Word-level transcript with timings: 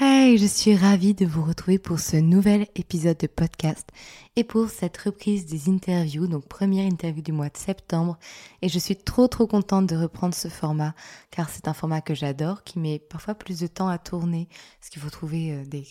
Hey, 0.00 0.38
je 0.38 0.46
suis 0.46 0.74
ravie 0.74 1.12
de 1.12 1.26
vous 1.26 1.44
retrouver 1.44 1.78
pour 1.78 2.00
ce 2.00 2.16
nouvel 2.16 2.66
épisode 2.76 3.18
de 3.18 3.26
podcast 3.26 3.86
et 4.36 4.42
pour 4.42 4.70
cette 4.70 4.96
reprise 4.96 5.44
des 5.44 5.68
interviews, 5.68 6.26
donc 6.26 6.48
première 6.48 6.86
interview 6.86 7.22
du 7.22 7.32
mois 7.32 7.50
de 7.50 7.58
septembre. 7.58 8.18
Et 8.62 8.70
je 8.70 8.78
suis 8.78 8.96
trop 8.96 9.28
trop 9.28 9.46
contente 9.46 9.86
de 9.86 9.94
reprendre 9.94 10.34
ce 10.34 10.48
format 10.48 10.94
car 11.30 11.50
c'est 11.50 11.68
un 11.68 11.74
format 11.74 12.00
que 12.00 12.14
j'adore, 12.14 12.64
qui 12.64 12.78
met 12.78 13.00
parfois 13.00 13.34
plus 13.34 13.60
de 13.60 13.66
temps 13.66 13.88
à 13.88 13.98
tourner, 13.98 14.48
parce 14.80 14.88
qu'il 14.88 15.02
faut 15.02 15.10
trouver 15.10 15.52
euh, 15.52 15.66
des 15.66 15.86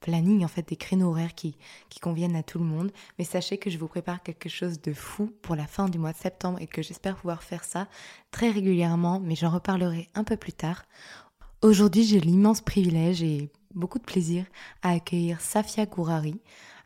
plannings, 0.00 0.44
en 0.44 0.48
fait, 0.48 0.68
des 0.68 0.76
créneaux 0.76 1.08
horaires 1.08 1.34
qui, 1.34 1.56
qui 1.88 1.98
conviennent 1.98 2.36
à 2.36 2.42
tout 2.42 2.58
le 2.58 2.66
monde. 2.66 2.92
Mais 3.18 3.24
sachez 3.24 3.56
que 3.56 3.70
je 3.70 3.78
vous 3.78 3.88
prépare 3.88 4.22
quelque 4.22 4.50
chose 4.50 4.82
de 4.82 4.92
fou 4.92 5.32
pour 5.40 5.56
la 5.56 5.66
fin 5.66 5.88
du 5.88 5.98
mois 5.98 6.12
de 6.12 6.18
septembre 6.18 6.58
et 6.60 6.66
que 6.66 6.82
j'espère 6.82 7.16
pouvoir 7.16 7.42
faire 7.42 7.64
ça 7.64 7.88
très 8.30 8.50
régulièrement, 8.50 9.18
mais 9.18 9.34
j'en 9.34 9.48
reparlerai 9.48 10.10
un 10.14 10.24
peu 10.24 10.36
plus 10.36 10.52
tard. 10.52 10.84
Aujourd'hui, 11.62 12.04
j'ai 12.04 12.20
l'immense 12.20 12.60
privilège 12.60 13.22
et 13.22 13.50
beaucoup 13.74 13.98
de 13.98 14.04
plaisir 14.04 14.44
à 14.82 14.90
accueillir 14.90 15.40
Safia 15.40 15.86
Gourari. 15.86 16.38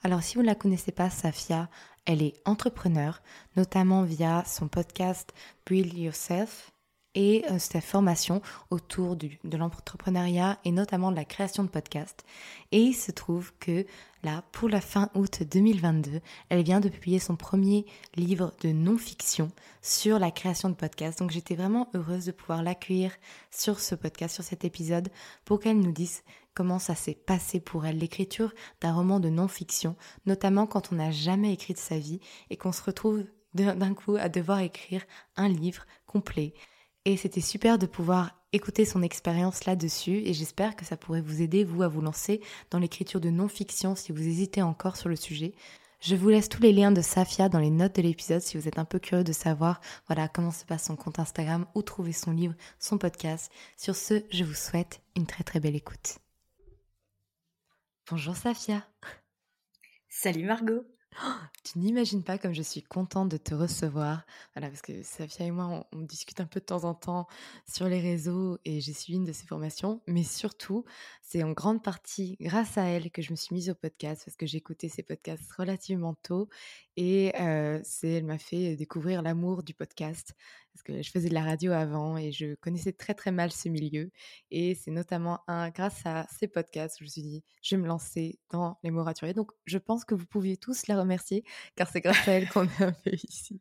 Alors, 0.04 0.22
si 0.22 0.36
vous 0.36 0.42
ne 0.42 0.46
la 0.46 0.54
connaissez 0.54 0.92
pas, 0.92 1.10
Safia, 1.10 1.68
elle 2.06 2.22
est 2.22 2.40
entrepreneur, 2.44 3.20
notamment 3.56 4.04
via 4.04 4.44
son 4.46 4.68
podcast 4.68 5.34
Build 5.66 5.92
Yourself 5.92 6.70
et 7.14 7.44
euh, 7.50 7.58
sa 7.58 7.80
formation 7.80 8.40
autour 8.70 9.16
de 9.16 9.56
l'entrepreneuriat 9.56 10.58
et 10.64 10.70
notamment 10.70 11.10
de 11.10 11.16
la 11.16 11.24
création 11.24 11.64
de 11.64 11.68
podcasts. 11.68 12.24
Et 12.72 12.80
il 12.80 12.94
se 12.94 13.10
trouve 13.10 13.52
que 13.58 13.84
là, 14.22 14.44
pour 14.52 14.68
la 14.68 14.80
fin 14.80 15.10
août 15.14 15.42
2022, 15.42 16.20
elle 16.48 16.62
vient 16.62 16.80
de 16.80 16.88
publier 16.88 17.18
son 17.18 17.36
premier 17.36 17.84
livre 18.16 18.52
de 18.62 18.70
non-fiction 18.70 19.50
sur 19.82 20.18
la 20.18 20.30
création 20.30 20.68
de 20.68 20.74
podcasts. 20.74 21.18
Donc 21.18 21.30
j'étais 21.30 21.56
vraiment 21.56 21.88
heureuse 21.94 22.26
de 22.26 22.32
pouvoir 22.32 22.62
l'accueillir 22.62 23.12
sur 23.50 23.80
ce 23.80 23.94
podcast, 23.94 24.34
sur 24.34 24.44
cet 24.44 24.64
épisode, 24.64 25.08
pour 25.44 25.60
qu'elle 25.60 25.80
nous 25.80 25.92
dise 25.92 26.22
comment 26.54 26.78
ça 26.78 26.94
s'est 26.94 27.14
passé 27.14 27.60
pour 27.60 27.86
elle, 27.86 27.98
l'écriture 27.98 28.52
d'un 28.80 28.92
roman 28.92 29.20
de 29.20 29.28
non-fiction, 29.28 29.96
notamment 30.26 30.66
quand 30.66 30.92
on 30.92 30.96
n'a 30.96 31.10
jamais 31.10 31.52
écrit 31.52 31.74
de 31.74 31.78
sa 31.78 31.98
vie 31.98 32.20
et 32.50 32.56
qu'on 32.56 32.72
se 32.72 32.82
retrouve 32.82 33.24
d'un 33.54 33.94
coup 33.94 34.16
à 34.16 34.28
devoir 34.28 34.60
écrire 34.60 35.02
un 35.36 35.48
livre 35.48 35.84
complet 36.06 36.54
c'était 37.16 37.40
super 37.40 37.78
de 37.78 37.86
pouvoir 37.86 38.40
écouter 38.52 38.84
son 38.84 39.02
expérience 39.02 39.64
là-dessus 39.64 40.22
et 40.24 40.34
j'espère 40.34 40.76
que 40.76 40.84
ça 40.84 40.96
pourrait 40.96 41.20
vous 41.20 41.42
aider, 41.42 41.64
vous, 41.64 41.82
à 41.82 41.88
vous 41.88 42.00
lancer 42.00 42.40
dans 42.70 42.78
l'écriture 42.78 43.20
de 43.20 43.30
non-fiction 43.30 43.94
si 43.94 44.12
vous 44.12 44.22
hésitez 44.22 44.62
encore 44.62 44.96
sur 44.96 45.08
le 45.08 45.16
sujet. 45.16 45.54
Je 46.00 46.16
vous 46.16 46.30
laisse 46.30 46.48
tous 46.48 46.62
les 46.62 46.72
liens 46.72 46.92
de 46.92 47.02
Safia 47.02 47.48
dans 47.48 47.58
les 47.58 47.70
notes 47.70 47.96
de 47.96 48.02
l'épisode 48.02 48.40
si 48.40 48.56
vous 48.56 48.66
êtes 48.66 48.78
un 48.78 48.84
peu 48.84 48.98
curieux 48.98 49.24
de 49.24 49.32
savoir 49.32 49.80
voilà 50.06 50.28
comment 50.28 50.50
se 50.50 50.64
passe 50.64 50.84
son 50.84 50.96
compte 50.96 51.18
Instagram, 51.18 51.66
où 51.74 51.82
trouver 51.82 52.12
son 52.12 52.32
livre, 52.32 52.54
son 52.78 52.96
podcast. 52.96 53.52
Sur 53.76 53.94
ce, 53.94 54.24
je 54.30 54.44
vous 54.44 54.54
souhaite 54.54 55.02
une 55.14 55.26
très 55.26 55.44
très 55.44 55.60
belle 55.60 55.76
écoute. 55.76 56.18
Bonjour 58.10 58.34
Safia. 58.34 58.86
Salut 60.08 60.44
Margot. 60.44 60.84
Tu 61.64 61.78
n'imagines 61.78 62.22
pas 62.22 62.38
comme 62.38 62.52
je 62.52 62.62
suis 62.62 62.82
contente 62.82 63.28
de 63.28 63.36
te 63.36 63.54
recevoir. 63.54 64.24
Voilà, 64.54 64.68
parce 64.68 64.82
que 64.82 65.02
Safia 65.02 65.46
et 65.46 65.50
moi, 65.50 65.86
on, 65.92 66.00
discute 66.02 66.40
un 66.40 66.46
peu 66.46 66.60
de 66.60 66.64
temps 66.64 66.84
en 66.84 66.94
temps 66.94 67.26
sur 67.66 67.86
les 67.86 68.00
réseaux 68.00 68.58
et 68.64 68.80
j'ai 68.80 68.92
suivi 68.92 69.18
une 69.18 69.24
de 69.24 69.32
ses 69.32 69.46
formations. 69.46 70.00
Mais 70.06 70.22
surtout, 70.22 70.84
c'est 71.22 71.42
en 71.42 71.52
grande 71.52 71.82
partie 71.82 72.36
grâce 72.40 72.78
à 72.78 72.84
elle 72.84 73.10
que 73.10 73.22
je 73.22 73.30
me 73.32 73.36
suis 73.36 73.54
mise 73.54 73.70
au 73.70 73.74
podcast 73.74 74.22
parce 74.24 74.36
que 74.36 74.46
écouté 74.56 74.88
ses 74.88 75.02
podcasts 75.02 75.50
relativement 75.52 76.14
tôt 76.14 76.48
et 77.00 77.32
elle 77.34 78.24
m'a 78.24 78.36
fait 78.36 78.76
découvrir 78.76 79.22
l'amour 79.22 79.62
du 79.62 79.72
podcast 79.72 80.34
parce 80.72 80.82
que 80.82 81.02
je 81.02 81.10
faisais 81.10 81.28
de 81.28 81.34
la 81.34 81.42
radio 81.42 81.72
avant 81.72 82.16
et 82.16 82.32
je 82.32 82.54
connaissais 82.54 82.92
très 82.92 83.14
très 83.14 83.32
mal 83.32 83.50
ce 83.50 83.68
milieu. 83.68 84.10
Et 84.50 84.74
c'est 84.74 84.90
notamment 84.90 85.40
un, 85.48 85.70
grâce 85.70 86.00
à 86.04 86.26
ces 86.38 86.46
podcasts 86.46 86.98
que 86.98 87.00
je 87.00 87.04
me 87.04 87.10
suis 87.10 87.22
dit, 87.22 87.44
je 87.62 87.74
vais 87.74 87.82
me 87.82 87.88
lancer 87.88 88.38
dans 88.50 88.78
les 88.82 88.90
mots 88.90 89.02
raturés. 89.02 89.34
Donc 89.34 89.50
je 89.66 89.78
pense 89.78 90.04
que 90.04 90.14
vous 90.14 90.26
pouviez 90.26 90.56
tous 90.56 90.86
la 90.86 90.98
remercier 90.98 91.44
car 91.74 91.88
c'est 91.88 92.00
grâce 92.00 92.28
à 92.28 92.32
elle 92.32 92.48
qu'on 92.48 92.64
est 92.64 92.82
un 92.82 92.92
peu 92.92 93.10
ici. 93.12 93.60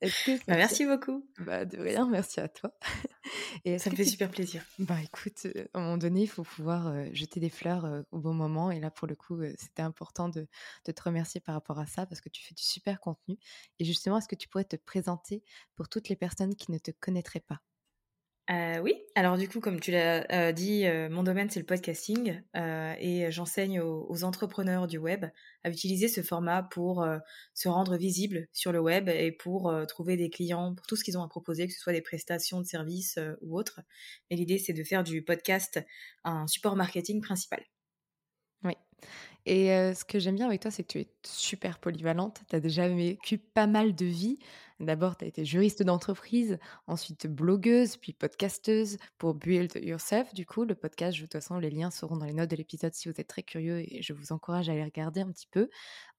Bah, 0.00 0.56
merci 0.56 0.86
beaucoup. 0.86 1.26
Bah, 1.40 1.64
de 1.64 1.78
rien, 1.78 2.06
merci 2.08 2.40
à 2.40 2.48
toi. 2.48 2.72
Et 3.64 3.78
ça 3.78 3.90
me 3.90 3.96
fait 3.96 4.04
super 4.04 4.30
plaisir. 4.30 4.62
Bah 4.78 4.98
écoute, 5.02 5.46
à 5.74 5.78
un 5.78 5.82
moment 5.82 5.96
donné, 5.96 6.22
il 6.22 6.28
faut 6.28 6.44
pouvoir 6.44 6.92
jeter 7.12 7.40
des 7.40 7.50
fleurs 7.50 8.04
au 8.12 8.18
bon 8.18 8.34
moment. 8.34 8.70
Et 8.70 8.78
là, 8.78 8.90
pour 8.90 9.08
le 9.08 9.16
coup, 9.16 9.40
c'était 9.58 9.82
important 9.82 10.28
de, 10.28 10.46
de 10.84 10.92
te 10.92 11.02
remercier 11.02 11.40
par 11.40 11.54
rapport 11.54 11.78
à 11.78 11.86
ça 11.86 12.06
parce 12.06 12.20
que 12.20 12.28
tu 12.28 12.44
fais 12.44 12.54
du 12.54 12.62
super 12.66 13.00
contenu. 13.00 13.38
Et 13.78 13.84
justement, 13.84 14.18
est-ce 14.18 14.28
que 14.28 14.34
tu 14.34 14.48
pourrais 14.48 14.64
te 14.64 14.76
présenter 14.76 15.42
pour 15.74 15.88
toutes 15.88 16.08
les 16.08 16.16
personnes 16.16 16.54
qui 16.54 16.72
ne 16.72 16.78
te 16.78 16.90
connaîtraient 16.90 17.40
pas? 17.40 17.60
Euh, 18.48 18.78
oui, 18.78 18.94
alors 19.16 19.36
du 19.36 19.48
coup, 19.48 19.58
comme 19.58 19.80
tu 19.80 19.90
l'as 19.90 20.24
euh, 20.30 20.52
dit, 20.52 20.86
euh, 20.86 21.08
mon 21.10 21.24
domaine 21.24 21.50
c'est 21.50 21.58
le 21.58 21.66
podcasting 21.66 22.40
et 22.54 23.26
j'enseigne 23.30 23.80
aux, 23.80 24.22
entrepreneurs 24.22 24.86
du 24.86 24.98
web 24.98 25.26
à 25.64 25.70
utiliser 25.70 26.06
ce 26.06 26.22
format 26.22 26.62
pour 26.62 27.06
se 27.54 27.68
rendre 27.68 27.96
visible 27.96 28.46
sur 28.52 28.72
le 28.72 28.80
web 28.80 29.08
et 29.08 29.32
pour 29.32 29.74
trouver 29.88 30.16
des 30.16 30.30
clients 30.30 30.74
pour 30.74 30.86
tout 30.86 30.96
ce 30.96 31.04
qu'ils 31.04 31.18
ont 31.18 31.22
à 31.22 31.28
proposer, 31.28 31.66
que 31.66 31.72
ce 31.72 31.80
soit 31.80 31.92
des 31.92 32.02
prestations 32.02 32.60
de 32.60 32.66
services 32.66 33.18
ou 33.42 33.58
autres. 33.58 33.80
Et 34.30 34.36
l'idée 34.36 34.58
c'est 34.58 34.72
de 34.72 34.84
faire 34.84 35.02
du 35.02 35.22
podcast 35.22 35.80
un 36.24 36.46
support 36.46 36.76
marketing 36.76 37.20
principal. 37.20 37.62
Oui. 38.62 38.74
Et 39.48 39.68
ce 39.94 40.04
que 40.04 40.18
j'aime 40.18 40.34
bien 40.36 40.46
avec 40.46 40.60
toi, 40.60 40.70
c'est 40.72 40.82
que 40.82 40.88
tu 40.92 40.98
es 41.00 41.08
super 41.24 41.78
polyvalente. 41.78 42.40
Tu 42.48 42.56
as 42.56 42.60
déjà 42.60 42.88
vécu 42.88 43.38
pas 43.38 43.66
mal 43.68 43.94
de 43.94 44.04
vies. 44.06 44.38
D'abord, 44.80 45.16
tu 45.16 45.24
as 45.24 45.28
été 45.28 45.44
juriste 45.44 45.82
d'entreprise, 45.82 46.58
ensuite 46.86 47.26
blogueuse, 47.28 47.96
puis 47.96 48.12
podcasteuse 48.12 48.98
pour 49.18 49.34
Build 49.34 49.72
Yourself. 49.76 50.34
Du 50.34 50.44
coup, 50.44 50.64
le 50.64 50.74
podcast, 50.74 51.16
de 51.16 51.22
toute 51.22 51.32
façon, 51.32 51.58
les 51.58 51.70
liens 51.70 51.90
seront 51.90 52.16
dans 52.16 52.26
les 52.26 52.34
notes 52.34 52.50
de 52.50 52.56
l'épisode 52.56 52.92
si 52.92 53.08
vous 53.08 53.14
êtes 53.18 53.28
très 53.28 53.42
curieux 53.42 53.78
et 53.90 54.02
je 54.02 54.12
vous 54.12 54.32
encourage 54.32 54.68
à 54.68 54.72
aller 54.72 54.84
regarder 54.84 55.20
un 55.20 55.30
petit 55.30 55.46
peu. 55.50 55.70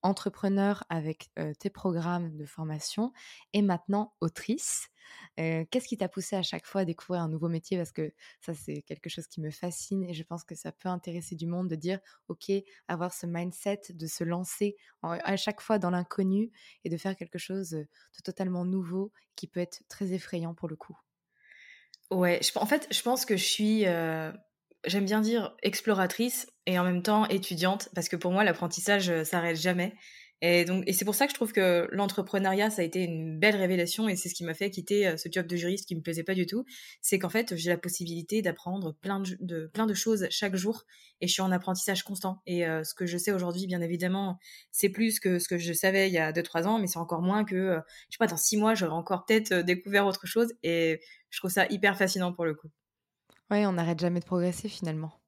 Entrepreneur 0.01 0.83
avec 0.89 1.29
tes 1.59 1.69
programmes 1.69 2.35
de 2.37 2.45
formation 2.45 3.11
et 3.53 3.61
maintenant 3.61 4.15
autrice. 4.21 4.87
Qu'est-ce 5.35 5.87
qui 5.87 5.97
t'a 5.97 6.09
poussé 6.09 6.35
à 6.35 6.41
chaque 6.41 6.65
fois 6.65 6.81
à 6.81 6.85
découvrir 6.85 7.21
un 7.21 7.29
nouveau 7.29 7.49
métier? 7.49 7.77
Parce 7.77 7.91
que 7.91 8.11
ça, 8.41 8.53
c'est 8.55 8.81
quelque 8.81 9.09
chose 9.09 9.27
qui 9.27 9.39
me 9.39 9.51
fascine 9.51 10.03
et 10.03 10.13
je 10.13 10.23
pense 10.23 10.43
que 10.43 10.55
ça 10.55 10.71
peut 10.71 10.89
intéresser 10.89 11.35
du 11.35 11.45
monde 11.45 11.69
de 11.69 11.75
dire, 11.75 11.99
OK, 12.27 12.51
avoir 12.87 13.13
ce 13.13 13.25
mindset, 13.25 13.81
de 13.89 14.07
se 14.07 14.23
lancer 14.23 14.75
à 15.01 15.37
chaque 15.37 15.61
fois 15.61 15.79
dans 15.79 15.89
l'inconnu 15.91 16.51
et 16.83 16.89
de 16.89 16.97
faire 16.97 17.15
quelque 17.15 17.39
chose 17.39 17.71
de 17.71 17.87
totalement 18.23 18.65
nouveau 18.65 19.11
qui 19.35 19.47
peut 19.47 19.59
être 19.59 19.83
très 19.87 20.13
effrayant 20.13 20.53
pour 20.53 20.67
le 20.69 20.75
coup. 20.75 20.97
Ouais, 22.11 22.39
en 22.55 22.65
fait, 22.65 22.87
je 22.91 23.01
pense 23.01 23.25
que 23.25 23.35
je 23.35 23.43
suis, 23.43 23.81
j'aime 24.85 25.05
bien 25.05 25.21
dire 25.21 25.55
exploratrice 25.63 26.47
et 26.65 26.79
en 26.79 26.83
même 26.83 27.03
temps 27.03 27.25
étudiante 27.27 27.89
parce 27.95 28.09
que 28.09 28.15
pour 28.15 28.31
moi, 28.31 28.43
l'apprentissage 28.43 29.23
s'arrête 29.23 29.57
jamais. 29.57 29.95
Et 30.41 30.65
donc, 30.65 30.83
et 30.85 30.93
c'est 30.93 31.05
pour 31.05 31.15
ça 31.15 31.25
que 31.25 31.31
je 31.31 31.35
trouve 31.35 31.51
que 31.51 31.87
l'entrepreneuriat, 31.91 32.69
ça 32.69 32.83
a 32.83 32.85
été 32.85 33.03
une 33.03 33.39
belle 33.39 33.55
révélation 33.55 34.07
et 34.07 34.15
c'est 34.15 34.29
ce 34.29 34.35
qui 34.35 34.43
m'a 34.43 34.53
fait 34.53 34.69
quitter 34.69 35.07
euh, 35.07 35.17
ce 35.17 35.29
job 35.31 35.47
de 35.47 35.55
juriste 35.55 35.87
qui 35.87 35.95
me 35.95 36.01
plaisait 36.01 36.23
pas 36.23 36.35
du 36.35 36.45
tout. 36.45 36.63
C'est 37.01 37.17
qu'en 37.17 37.29
fait, 37.29 37.55
j'ai 37.55 37.71
la 37.71 37.77
possibilité 37.77 38.43
d'apprendre 38.43 38.93
plein 39.01 39.19
de, 39.19 39.67
plein 39.73 39.87
de 39.87 39.95
choses 39.95 40.27
chaque 40.29 40.55
jour 40.55 40.83
et 41.21 41.27
je 41.27 41.33
suis 41.33 41.41
en 41.41 41.51
apprentissage 41.51 42.03
constant. 42.03 42.41
Et 42.45 42.67
euh, 42.67 42.83
ce 42.83 42.93
que 42.93 43.07
je 43.07 43.17
sais 43.17 43.31
aujourd'hui, 43.31 43.65
bien 43.65 43.81
évidemment, 43.81 44.37
c'est 44.71 44.89
plus 44.89 45.19
que 45.19 45.39
ce 45.39 45.47
que 45.47 45.57
je 45.57 45.73
savais 45.73 46.07
il 46.07 46.13
y 46.13 46.19
a 46.19 46.31
2-3 46.31 46.67
ans, 46.67 46.77
mais 46.77 46.85
c'est 46.85 46.99
encore 46.99 47.23
moins 47.23 47.43
que, 47.43 47.55
euh, 47.55 47.79
je 48.09 48.15
sais 48.15 48.19
pas, 48.19 48.27
dans 48.27 48.37
6 48.37 48.57
mois, 48.57 48.75
j'aurais 48.75 48.93
encore 48.93 49.25
peut-être 49.25 49.53
découvert 49.63 50.05
autre 50.05 50.27
chose 50.27 50.53
et 50.61 51.01
je 51.31 51.39
trouve 51.39 51.51
ça 51.51 51.65
hyper 51.71 51.97
fascinant 51.97 52.31
pour 52.31 52.45
le 52.45 52.53
coup. 52.53 52.69
Ouais, 53.49 53.65
on 53.65 53.73
n'arrête 53.73 53.99
jamais 53.99 54.19
de 54.19 54.25
progresser 54.25 54.69
finalement. 54.69 55.19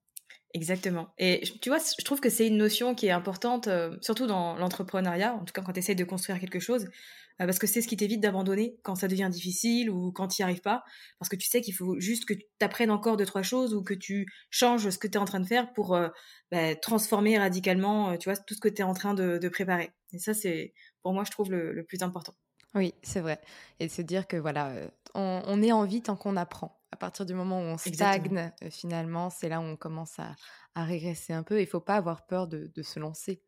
Exactement. 0.55 1.13
Et 1.19 1.43
tu 1.61 1.69
vois, 1.69 1.77
je 1.77 2.03
trouve 2.03 2.19
que 2.19 2.29
c'est 2.29 2.47
une 2.47 2.57
notion 2.57 2.95
qui 2.95 3.05
est 3.05 3.11
importante, 3.11 3.67
euh, 3.67 3.95
surtout 4.01 4.25
dans 4.25 4.55
l'entrepreneuriat, 4.55 5.35
en 5.35 5.45
tout 5.45 5.53
cas 5.53 5.61
quand 5.61 5.73
tu 5.73 5.79
essaies 5.79 5.93
de 5.93 6.03
construire 6.03 6.39
quelque 6.39 6.59
chose, 6.59 6.85
euh, 6.85 7.45
parce 7.45 7.59
que 7.59 7.67
c'est 7.67 7.83
ce 7.83 7.87
qui 7.87 7.95
t'évite 7.97 8.19
d'abandonner 8.19 8.75
quand 8.81 8.95
ça 8.95 9.07
devient 9.07 9.29
difficile 9.31 9.91
ou 9.91 10.11
quand 10.11 10.27
tu 10.27 10.41
n'y 10.41 10.43
arrives 10.43 10.61
pas, 10.61 10.83
parce 11.19 11.29
que 11.29 11.35
tu 11.35 11.47
sais 11.47 11.61
qu'il 11.61 11.75
faut 11.75 11.99
juste 11.99 12.25
que 12.25 12.33
tu 12.33 12.45
apprennes 12.61 12.89
encore 12.89 13.15
deux, 13.15 13.27
trois 13.27 13.43
choses 13.43 13.75
ou 13.75 13.83
que 13.83 13.93
tu 13.93 14.25
changes 14.49 14.89
ce 14.89 14.97
que 14.97 15.07
tu 15.07 15.13
es 15.13 15.17
en 15.17 15.25
train 15.25 15.39
de 15.39 15.45
faire 15.45 15.71
pour 15.73 15.95
euh, 15.95 16.09
bah, 16.51 16.75
transformer 16.75 17.37
radicalement, 17.37 18.17
tu 18.17 18.27
vois, 18.29 18.37
tout 18.37 18.55
ce 18.55 18.59
que 18.59 18.69
tu 18.69 18.81
es 18.81 18.83
en 18.83 18.93
train 18.93 19.13
de, 19.13 19.49
préparer. 19.49 19.91
Et 20.13 20.19
ça, 20.19 20.33
c'est 20.33 20.73
pour 21.03 21.13
moi, 21.13 21.23
je 21.25 21.31
trouve 21.31 21.51
le, 21.51 21.83
plus 21.87 22.01
important. 22.01 22.33
Oui, 22.75 22.93
c'est 23.01 23.21
vrai. 23.21 23.41
Et 23.79 23.89
se 23.89 24.01
dire 24.01 24.27
que 24.27 24.37
voilà, 24.37 24.73
on, 25.15 25.41
on 25.45 25.61
est 25.61 25.71
en 25.71 25.85
vie 25.85 26.01
tant 26.01 26.15
qu'on 26.15 26.37
apprend 26.37 26.79
à 26.91 26.97
partir 26.97 27.25
du 27.25 27.33
moment 27.33 27.59
où 27.59 27.63
on 27.63 27.77
stagne, 27.77 28.51
finalement, 28.69 29.29
c'est 29.29 29.49
là 29.49 29.59
où 29.59 29.63
on 29.63 29.75
commence 29.75 30.17
à, 30.19 30.35
régresser 30.75 31.33
un 31.33 31.43
peu. 31.43 31.61
Il 31.61 31.67
faut 31.67 31.81
pas 31.81 31.95
avoir 31.95 32.25
peur 32.25 32.47
de, 32.47 32.71
se 32.81 32.99
lancer. 32.99 33.41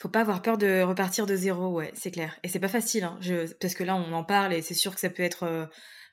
Faut 0.00 0.08
pas 0.08 0.20
avoir 0.20 0.40
peur 0.40 0.56
de 0.56 0.80
repartir 0.80 1.26
de 1.26 1.36
zéro, 1.36 1.68
ouais, 1.68 1.92
c'est 1.94 2.10
clair. 2.10 2.38
Et 2.42 2.48
c'est 2.48 2.58
pas 2.58 2.68
facile, 2.68 3.04
hein, 3.04 3.18
parce 3.60 3.74
que 3.74 3.84
là, 3.84 3.96
on 3.96 4.12
en 4.14 4.24
parle 4.24 4.54
et 4.54 4.62
c'est 4.62 4.74
sûr 4.74 4.94
que 4.94 5.00
ça 5.00 5.10
peut 5.10 5.22
être, 5.22 5.68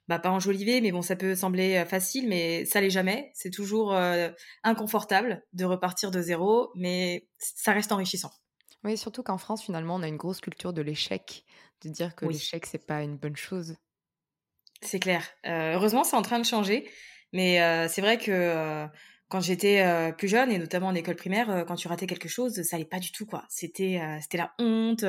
bah, 0.10 0.19
pas 0.19 0.30
enjolivé, 0.30 0.81
mais 0.81 0.92
bon, 0.92 1.01
ça 1.01 1.16
peut 1.16 1.36
sembler 1.36 1.86
facile, 1.88 2.27
mais 2.27 2.66
ça 2.66 2.81
l'est 2.81 2.89
jamais. 2.89 3.31
C'est 3.33 3.51
toujours 3.51 3.98
inconfortable 4.63 5.42
de 5.54 5.63
repartir 5.63 6.12
de 6.12 6.22
zéro, 6.22 6.69
mais 6.75 7.30
ça 7.38 7.72
reste 7.72 7.94
enrichissant. 7.94 8.31
Oui, 8.83 8.98
surtout 8.98 9.24
qu'en 9.24 9.38
France, 9.38 9.63
finalement, 9.63 9.95
on 9.95 10.04
a 10.04 10.07
une 10.07 10.18
grosse 10.18 10.42
culture 10.42 10.74
de 10.74 10.81
l'échec, 10.81 11.45
de 11.90 11.94
dire 11.94 12.16
que 12.16 12.26
l'échec, 12.26 12.66
c'est 12.66 12.86
pas 12.86 13.02
une 13.02 13.18
bonne 13.18 13.36
chose. 13.36 13.76
C'est 14.82 15.00
clair. 15.00 15.24
Euh, 15.46 15.74
heureusement, 15.74 16.04
c'est 16.04 16.16
en 16.16 16.22
train 16.22 16.40
de 16.40 16.46
changer. 16.46 16.90
Mais 17.34 17.62
euh, 17.62 17.88
c'est 17.90 18.02
vrai 18.02 18.18
que 18.18 18.32
euh, 18.32 18.86
quand 19.28 19.42
j'étais 19.42 19.84
plus 20.18 20.28
jeune, 20.28 20.52
et 20.52 20.60
notamment 20.60 20.88
en 20.88 20.96
école 20.96 21.16
primaire, 21.16 21.66
quand 21.68 21.76
tu 21.76 21.88
ratais 21.88 22.06
quelque 22.06 22.30
chose, 22.30 22.62
ça 22.62 22.76
allait 22.76 22.86
pas 22.86 23.00
du 23.00 23.12
tout, 23.12 23.26
quoi. 23.26 23.44
C'était 23.50 24.00
c'était 24.22 24.38
la 24.38 24.54
honte, 24.60 25.04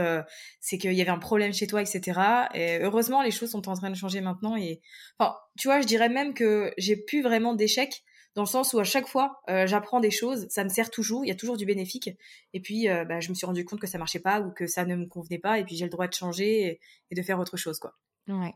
c'est 0.59 0.79
qu'il 0.79 0.95
y 0.95 1.03
avait 1.03 1.11
un 1.11 1.19
problème 1.19 1.53
chez 1.53 1.67
toi, 1.67 1.83
etc. 1.83 2.49
Et 2.55 2.79
heureusement, 2.79 3.23
les 3.23 3.31
choses 3.31 3.51
sont 3.51 3.69
en 3.69 3.75
train 3.75 3.91
de 3.91 3.95
changer 3.95 4.23
maintenant. 4.23 4.57
Et 4.57 4.81
enfin, 5.19 5.37
tu 5.59 5.69
vois, 5.69 5.83
je 5.83 5.87
dirais 5.87 6.09
même 6.09 6.33
que 6.33 6.73
j'ai 6.79 6.97
plus 6.97 7.23
vraiment 7.23 7.55
d'échecs 7.55 8.03
dans 8.37 8.43
le 8.43 8.47
sens 8.47 8.73
où 8.73 8.79
à 8.79 8.85
chaque 8.85 9.09
fois 9.09 9.41
j'apprends 9.49 9.99
des 9.99 10.13
choses, 10.13 10.47
ça 10.49 10.63
me 10.63 10.69
sert 10.69 10.91
toujours, 10.91 11.25
il 11.25 11.29
y 11.29 11.33
a 11.33 11.35
toujours 11.35 11.57
du 11.57 11.67
bénéfique. 11.67 12.11
Et 12.53 12.61
puis 12.61 12.87
bah, 12.87 13.19
je 13.19 13.31
me 13.31 13.35
suis 13.35 13.47
rendu 13.47 13.65
compte 13.65 13.81
que 13.81 13.89
ça 13.89 13.99
marchait 13.99 14.21
pas 14.21 14.41
ou 14.41 14.53
que 14.53 14.69
ça 14.69 14.85
ne 14.85 14.95
me 14.95 15.07
convenait 15.07 15.39
pas, 15.39 15.59
et 15.59 15.65
puis 15.65 15.75
j'ai 15.77 15.85
le 15.85 15.91
droit 15.91 16.07
de 16.07 16.13
changer 16.13 16.81
et, 17.11 17.15
de 17.15 17.23
faire 17.23 17.41
autre 17.41 17.57
chose, 17.57 17.79
quoi. 17.81 17.95
Ouais. 18.29 18.55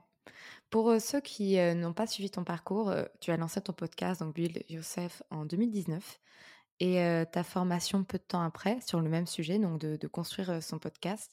Pour 0.69 1.00
ceux 1.00 1.21
qui 1.21 1.56
n'ont 1.75 1.94
pas 1.94 2.06
suivi 2.06 2.31
ton 2.31 2.44
parcours, 2.44 2.94
tu 3.21 3.32
as 3.32 3.37
lancé 3.37 3.61
ton 3.61 3.73
podcast, 3.73 4.21
donc 4.21 4.35
Build 4.35 4.62
Yourself, 4.69 5.23
en 5.31 5.44
2019. 5.44 6.21
Et 6.81 7.25
ta 7.33 7.43
formation 7.43 8.05
peu 8.05 8.19
de 8.19 8.23
temps 8.23 8.43
après, 8.43 8.81
sur 8.81 9.00
le 9.00 9.11
même 9.11 9.26
sujet, 9.26 9.59
donc 9.59 9.81
de, 9.81 10.06
construire 10.06 10.62
son 10.62 10.79
podcast. 10.79 11.31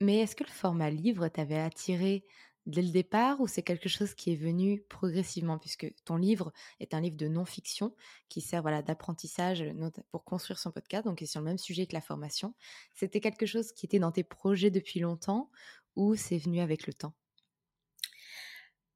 Mais 0.00 0.18
est-ce 0.18 0.36
que 0.36 0.44
le 0.44 0.50
format 0.50 0.90
livre 0.90 1.28
t'avait 1.28 1.58
attiré 1.58 2.24
dès 2.66 2.82
le 2.82 2.90
départ 2.90 3.40
ou 3.40 3.46
c'est 3.46 3.62
quelque 3.62 3.88
chose 3.88 4.14
qui 4.14 4.32
est 4.32 4.36
venu 4.36 4.82
progressivement? 4.88 5.58
Puisque 5.58 5.92
ton 6.04 6.16
livre 6.16 6.52
est 6.80 6.94
un 6.94 7.00
livre 7.00 7.16
de 7.16 7.28
non-fiction 7.28 7.94
qui 8.28 8.40
sert 8.40 8.62
voilà, 8.62 8.82
d'apprentissage 8.82 9.64
pour 10.10 10.24
construire 10.24 10.58
son 10.58 10.70
podcast, 10.70 11.04
donc 11.04 11.22
est 11.22 11.26
sur 11.26 11.40
le 11.40 11.46
même 11.46 11.58
sujet 11.58 11.86
que 11.86 11.94
la 11.94 12.00
formation. 12.00 12.54
C'était 12.94 13.20
quelque 13.20 13.46
chose 13.46 13.72
qui 13.72 13.86
était 13.86 13.98
dans 13.98 14.12
tes 14.12 14.24
projets 14.24 14.70
depuis 14.70 15.00
longtemps 15.00 15.50
ou 15.96 16.16
c'est 16.16 16.38
venu 16.38 16.60
avec 16.60 16.86
le 16.86 16.94
temps? 16.94 17.14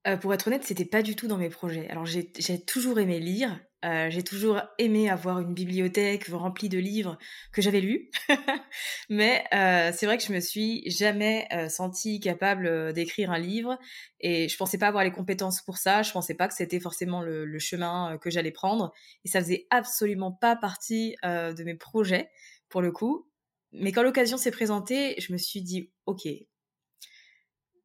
Euh, 0.06 0.16
pour 0.16 0.32
être 0.32 0.46
honnête, 0.46 0.64
c'était 0.64 0.84
pas 0.84 1.02
du 1.02 1.16
tout 1.16 1.28
dans 1.28 1.36
mes 1.36 1.50
projets. 1.50 1.88
Alors 1.88 2.06
j'ai 2.06 2.64
toujours 2.64 2.98
aimé 2.98 3.20
lire, 3.20 3.60
euh, 3.84 4.10
j'ai 4.10 4.22
toujours 4.22 4.60
aimé 4.78 5.08
avoir 5.08 5.40
une 5.40 5.54
bibliothèque 5.54 6.26
remplie 6.28 6.68
de 6.68 6.78
livres 6.78 7.18
que 7.52 7.62
j'avais 7.62 7.80
lus, 7.80 8.10
mais 9.08 9.44
euh, 9.54 9.92
c'est 9.94 10.06
vrai 10.06 10.18
que 10.18 10.24
je 10.24 10.32
me 10.32 10.40
suis 10.40 10.88
jamais 10.90 11.48
sentie 11.68 12.20
capable 12.20 12.92
d'écrire 12.92 13.30
un 13.30 13.38
livre 13.38 13.78
et 14.20 14.48
je 14.48 14.56
pensais 14.56 14.78
pas 14.78 14.88
avoir 14.88 15.04
les 15.04 15.12
compétences 15.12 15.62
pour 15.62 15.78
ça. 15.78 16.02
Je 16.02 16.12
pensais 16.12 16.34
pas 16.34 16.48
que 16.48 16.54
c'était 16.54 16.80
forcément 16.80 17.22
le, 17.22 17.44
le, 17.44 17.58
chemin 17.58 18.18
que 18.18 18.30
j'allais 18.30 18.50
prendre 18.50 18.92
et 19.24 19.28
ça 19.28 19.40
faisait 19.40 19.66
absolument 19.70 20.32
pas 20.32 20.56
partie 20.56 21.16
de 21.22 21.64
mes 21.64 21.74
projets 21.74 22.30
pour 22.68 22.82
le 22.82 22.92
coup. 22.92 23.28
Mais 23.72 23.92
quand 23.92 24.02
l'occasion 24.02 24.36
s'est 24.36 24.50
présentée, 24.50 25.14
je 25.18 25.32
me 25.32 25.38
suis 25.38 25.62
dit 25.62 25.90
ok, 26.06 26.28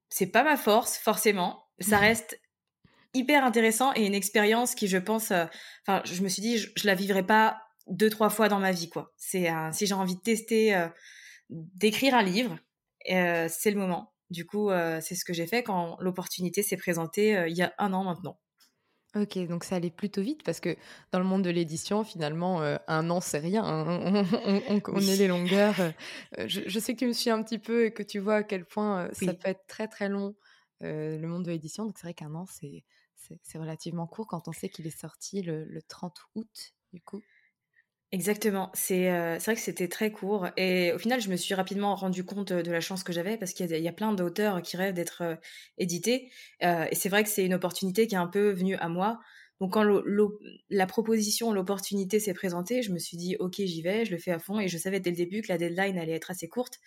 c'est 0.10 0.28
pas 0.28 0.44
ma 0.44 0.58
force 0.58 0.98
forcément 0.98 1.64
ça 1.80 1.98
reste 1.98 2.40
hyper 3.14 3.46
intéressant 3.46 3.94
et 3.96 4.06
une 4.06 4.14
expérience 4.14 4.76
qui, 4.76 4.88
je 4.88 4.98
pense, 4.98 5.32
euh, 5.32 5.46
enfin, 5.86 6.02
je 6.06 6.22
me 6.22 6.28
suis 6.28 6.42
dit, 6.42 6.58
je, 6.58 6.70
la 6.86 6.96
vivrai 6.96 7.24
pas 7.24 7.62
deux 7.88 8.10
trois 8.10 8.30
fois 8.30 8.50
dans 8.50 8.60
ma 8.60 8.72
vie, 8.72 8.90
quoi. 8.90 9.14
C'est 9.18 9.50
si 9.72 9.86
j'ai 9.86 9.94
envie 9.94 10.16
de 10.16 10.22
tester, 10.22 10.76
euh, 10.76 10.88
d'écrire 11.50 12.16
un 12.16 12.24
livre, 12.24 12.58
euh, 13.12 13.48
c'est 13.50 13.72
le 13.72 13.78
moment. 13.78 14.14
Du 14.30 14.46
coup, 14.46 14.72
c'est 15.02 15.14
ce 15.14 15.26
que 15.26 15.34
j'ai 15.34 15.46
fait 15.46 15.62
quand 15.62 15.96
l'opportunité 16.00 16.64
s'est 16.64 16.78
présentée 16.78 17.46
il 17.48 17.56
y 17.56 17.62
a 17.62 17.72
un 17.78 17.94
an 17.94 18.04
maintenant. 18.04 18.40
Ok, 19.16 19.38
donc 19.48 19.64
ça 19.64 19.76
allait 19.76 19.92
plutôt 19.92 20.24
vite 20.24 20.42
parce 20.42 20.60
que 20.60 20.76
dans 21.12 21.20
le 21.20 21.26
monde 21.26 21.44
de 21.44 21.52
l'édition, 21.52 22.04
finalement, 22.04 22.62
un 22.88 23.10
an, 23.12 23.22
c'est 23.22 23.38
rien. 23.38 23.64
Hein. 23.64 24.26
On, 24.70 24.80
connaît 24.80 25.18
les 25.18 25.28
longueurs. 25.28 25.76
Je, 26.48 26.80
sais 26.80 26.94
que 26.94 27.00
tu 27.00 27.06
me 27.06 27.14
suis 27.14 27.30
un 27.30 27.44
petit 27.44 27.60
peu 27.60 27.86
et 27.86 27.94
que 27.94 28.02
tu 28.02 28.18
vois 28.18 28.38
à 28.38 28.44
quel 28.44 28.66
point 28.66 29.08
ça 29.12 29.36
peut 29.36 29.50
être 29.50 29.68
très 29.68 29.88
très 29.88 30.10
long 30.10 30.34
le 30.82 31.28
monde 31.28 31.44
de 31.44 31.52
l'édition. 31.52 31.86
Donc 31.86 32.00
c'est 32.00 32.08
vrai 32.08 32.16
qu'un 32.16 32.34
an, 32.34 32.48
c'est, 32.48 32.84
c'est, 33.44 33.58
relativement 33.58 34.08
court 34.08 34.28
quand 34.28 34.48
on 34.48 34.52
sait 34.52 34.70
qu'il 34.70 34.88
est 34.88 34.98
sorti 34.98 35.42
le, 35.42 35.82
30 35.88 36.16
août, 36.36 36.74
du 36.92 37.02
coup. 37.02 37.22
Exactement, 38.12 38.70
c'est, 38.76 39.12
euh, 39.12 39.40
c'est 39.40 39.46
vrai 39.46 39.56
que 39.56 39.62
c'était 39.62 39.88
très 39.88 40.12
court 40.12 40.48
et 40.56 40.94
au 40.94 41.00
final 41.00 41.20
je 41.20 41.30
me 41.30 41.36
suis 41.36 41.56
rapidement 41.56 41.96
rendu 41.96 42.24
compte 42.24 42.54
de 42.54 42.72
la 42.72 42.80
chance 42.80 43.04
que 43.04 43.12
j'avais 43.12 43.38
parce 43.38 43.54
qu'il 43.54 43.72
y 43.72 43.88
a, 43.88 43.92
plein 43.92 44.14
d'auteurs 44.14 44.62
qui 44.62 44.78
rêvent 44.78 44.94
d'être 44.94 45.24
euh, 45.24 45.36
édités. 45.80 46.30
Et 46.62 46.94
c'est 46.96 47.10
vrai 47.10 47.24
que 47.24 47.30
c'est 47.30 47.44
une 47.44 47.56
opportunité 47.56 48.06
qui 48.06 48.14
est 48.14 48.20
un 48.20 48.28
peu 48.28 48.52
venue 48.52 48.76
à 48.76 48.88
moi 48.88 49.20
donc 49.62 49.74
quand 49.74 49.86
la 50.70 50.86
proposition, 50.88 51.54
l'opportunité 51.54 52.20
s'est 52.20 52.34
présentée, 52.34 52.82
je 52.82 52.92
me 52.92 52.98
suis 52.98 53.18
dit 53.18 53.38
ok 53.40 53.56
j'y 53.58 53.82
vais, 53.82 54.04
je 54.04 54.12
le 54.12 54.18
fais 54.18 54.32
à 54.32 54.40
fond 54.40 54.60
et 54.60 54.68
je 54.68 54.78
savais 54.78 55.00
dès 55.00 55.12
le 55.12 55.16
début 55.16 55.42
que 55.42 55.48
la 55.50 55.58
deadline 55.58 55.98
allait 55.98 56.14
être 56.14 56.32
assez 56.32 56.50
courte. 56.50 56.80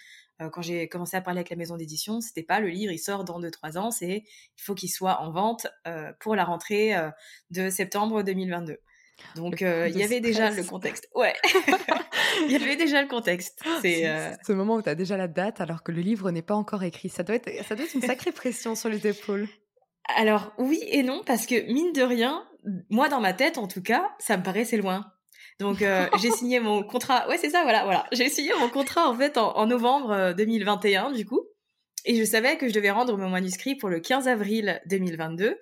Euh, 0.42 0.50
quand 0.50 0.62
j'ai 0.62 0.88
commencé 0.88 1.16
à 1.16 1.20
parler 1.20 1.38
avec 1.38 1.50
la 1.50 1.56
maison 1.56 1.76
d'édition, 1.76 2.20
c'était 2.20 2.42
pas 2.42 2.60
le 2.60 2.68
livre 2.68 2.92
il 2.92 2.98
sort 2.98 3.24
dans 3.24 3.40
2-3 3.40 3.78
ans, 3.78 3.90
c'est 3.90 4.24
il 4.26 4.62
faut 4.62 4.74
qu'il 4.74 4.90
soit 4.90 5.22
en 5.22 5.30
vente 5.30 5.66
euh, 5.86 6.12
pour 6.20 6.34
la 6.34 6.44
rentrée 6.44 6.94
euh, 6.94 7.08
de 7.50 7.70
septembre 7.70 8.22
2022. 8.22 8.78
Donc 9.36 9.60
il 9.62 9.96
y 9.96 10.02
avait 10.02 10.20
déjà 10.20 10.50
le 10.50 10.62
contexte. 10.62 11.08
Ouais, 11.14 11.34
il 12.46 12.52
y 12.52 12.56
avait 12.56 12.76
déjà 12.76 13.00
le 13.00 13.08
contexte. 13.08 13.62
C'est 13.80 14.04
ce 14.46 14.52
moment 14.52 14.74
où 14.74 14.82
tu 14.82 14.90
as 14.90 14.94
déjà 14.94 15.16
la 15.16 15.28
date 15.28 15.60
alors 15.60 15.82
que 15.82 15.92
le 15.92 16.02
livre 16.02 16.30
n'est 16.30 16.42
pas 16.42 16.56
encore 16.56 16.82
écrit. 16.82 17.08
Ça 17.08 17.22
doit 17.22 17.36
être, 17.36 17.64
ça 17.64 17.74
doit 17.74 17.86
être 17.86 17.94
une 17.94 18.02
sacrée 18.02 18.32
pression 18.32 18.74
sur 18.74 18.90
les 18.90 19.06
épaules. 19.06 19.48
Alors 20.14 20.52
oui 20.58 20.80
et 20.88 21.02
non 21.02 21.22
parce 21.24 21.46
que 21.46 21.72
mine 21.72 21.92
de 21.92 22.02
rien, 22.02 22.46
moi 22.90 23.08
dans 23.08 23.20
ma 23.20 23.32
tête 23.32 23.58
en 23.58 23.68
tout 23.68 23.82
cas, 23.82 24.14
ça 24.18 24.36
me 24.36 24.42
paraissait 24.42 24.76
loin. 24.76 25.04
Donc 25.58 25.82
euh, 25.82 26.06
j'ai 26.20 26.30
signé 26.30 26.60
mon 26.60 26.82
contrat. 26.82 27.28
Ouais 27.28 27.38
c'est 27.38 27.50
ça 27.50 27.62
voilà 27.62 27.84
voilà. 27.84 28.06
J'ai 28.12 28.28
signé 28.28 28.50
mon 28.58 28.68
contrat 28.68 29.08
en 29.08 29.14
fait 29.14 29.36
en, 29.38 29.66
novembre 29.66 30.34
2021 30.36 31.10
euh, 31.10 31.14
du 31.14 31.24
coup 31.24 31.42
et 32.04 32.16
je 32.16 32.24
savais 32.24 32.56
que 32.56 32.68
je 32.68 32.74
devais 32.74 32.90
rendre 32.90 33.16
mon 33.16 33.28
manuscrit 33.28 33.74
pour 33.74 33.88
le 33.88 34.00
15 34.00 34.28
avril 34.28 34.80
2022. 34.86 35.58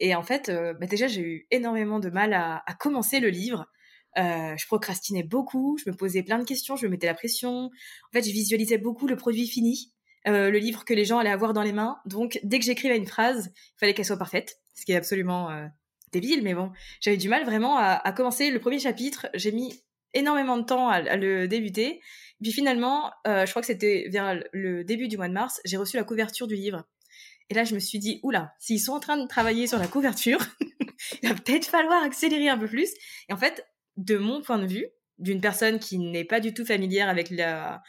Et 0.00 0.14
en 0.14 0.22
fait, 0.22 0.48
euh, 0.48 0.74
bah, 0.74 0.86
déjà 0.86 1.06
j'ai 1.06 1.22
eu 1.22 1.46
énormément 1.50 2.00
de 2.00 2.10
mal 2.10 2.32
à, 2.32 2.62
à 2.66 2.74
commencer 2.74 3.20
le 3.20 3.28
livre. 3.28 3.66
je 4.16 4.66
procrastinais 4.66 5.22
beaucoup, 5.22 5.78
je 5.78 5.90
me 5.90 5.94
posais 5.94 6.22
plein 6.22 6.38
de 6.38 6.44
questions, 6.44 6.76
je 6.76 6.86
me 6.86 6.90
mettais 6.90 7.06
la 7.06 7.14
pression. 7.14 7.50
En 7.50 8.12
fait, 8.12 8.22
je 8.22 8.32
visualisais 8.32 8.78
beaucoup 8.78 9.06
le 9.06 9.16
produit 9.16 9.46
fini. 9.46 9.92
le 10.24 10.58
livre 10.58 10.84
que 10.84 10.94
les 10.94 11.04
gens 11.04 11.18
allaient 11.18 11.30
avoir 11.30 11.52
dans 11.52 11.62
les 11.62 11.72
mains. 11.72 11.98
Donc, 12.06 12.40
dès 12.42 12.58
que 12.58 12.64
j'écrivais 12.64 12.96
une 12.96 13.06
phrase, 13.06 13.52
il 13.54 13.78
fallait 13.78 13.94
qu'elle 13.94 14.04
soit 14.04 14.16
parfaite, 14.16 14.56
ce 14.74 14.84
qui 14.84 14.92
est 14.92 14.96
absolument 14.96 15.48
débile, 16.12 16.42
mais 16.42 16.54
bon, 16.54 16.70
j'avais 17.00 17.16
du 17.16 17.28
mal 17.28 17.44
vraiment 17.44 17.76
à, 17.78 18.12
commencer 18.12 18.50
le 18.50 18.58
premier 18.60 18.78
chapitre. 18.78 19.28
J'ai 19.34 19.52
mis 19.52 19.82
énormément 20.14 20.56
de 20.56 20.64
temps 20.64 20.88
à, 20.88 21.16
le 21.16 21.46
débuter. 21.46 22.00
Puis 22.42 22.52
finalement, 22.52 23.10
je 23.26 23.48
crois 23.50 23.62
que 23.62 23.66
c'était 23.66 24.06
vers 24.10 24.40
le 24.52 24.84
début 24.84 25.08
du 25.08 25.16
mois 25.16 25.28
de 25.28 25.32
mars, 25.32 25.60
j'ai 25.64 25.76
reçu 25.76 25.96
la 25.96 26.04
couverture 26.04 26.46
du 26.46 26.54
livre. 26.54 26.84
Et 27.50 27.54
là, 27.54 27.64
je 27.64 27.74
me 27.74 27.80
suis 27.80 27.98
dit, 27.98 28.20
oula, 28.22 28.54
s'ils 28.58 28.80
sont 28.80 28.92
en 28.92 29.00
train 29.00 29.16
de 29.16 29.26
travailler 29.26 29.66
sur 29.66 29.78
la 29.78 29.88
couverture, 29.88 30.38
il 31.22 31.28
va 31.28 31.34
peut-être 31.34 31.66
falloir 31.66 32.02
accélérer 32.02 32.48
un 32.48 32.58
peu 32.58 32.66
plus. 32.66 32.90
Et 33.28 33.32
en 33.32 33.36
fait, 33.36 33.66
de 33.96 34.16
mon 34.16 34.42
point 34.42 34.58
de 34.58 34.66
vue, 34.66 34.86
d'une 35.18 35.40
personne 35.40 35.78
qui 35.78 35.98
n'est 35.98 36.24
pas 36.24 36.40
du 36.40 36.54
tout 36.54 36.64
familière 36.64 37.08
avec 37.08 37.30
la, 37.30 37.82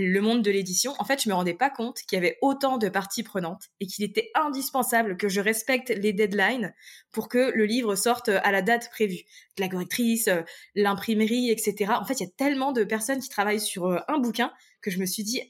le 0.00 0.20
monde 0.20 0.42
de 0.42 0.50
l'édition, 0.50 0.94
en 0.98 1.04
fait, 1.04 1.22
je 1.22 1.28
me 1.28 1.34
rendais 1.34 1.54
pas 1.54 1.70
compte 1.70 1.98
qu'il 2.08 2.16
y 2.16 2.18
avait 2.18 2.38
autant 2.40 2.78
de 2.78 2.88
parties 2.88 3.22
prenantes 3.22 3.64
et 3.80 3.86
qu'il 3.86 4.04
était 4.04 4.30
indispensable 4.34 5.16
que 5.16 5.28
je 5.28 5.40
respecte 5.40 5.90
les 5.90 6.12
deadlines 6.12 6.74
pour 7.10 7.28
que 7.28 7.52
le 7.54 7.66
livre 7.66 7.94
sorte 7.94 8.28
à 8.28 8.52
la 8.52 8.62
date 8.62 8.88
prévue. 8.90 9.22
La 9.58 9.68
correctrice, 9.68 10.28
euh, 10.28 10.42
l'imprimerie, 10.74 11.50
etc. 11.50 11.92
En 12.00 12.04
fait, 12.04 12.20
il 12.20 12.24
y 12.24 12.26
a 12.26 12.32
tellement 12.36 12.72
de 12.72 12.84
personnes 12.84 13.20
qui 13.20 13.28
travaillent 13.28 13.60
sur 13.60 13.86
euh, 13.86 13.98
un 14.08 14.18
bouquin 14.18 14.50
que 14.80 14.90
je 14.90 14.98
me 14.98 15.04
suis 15.04 15.24
dit, 15.24 15.42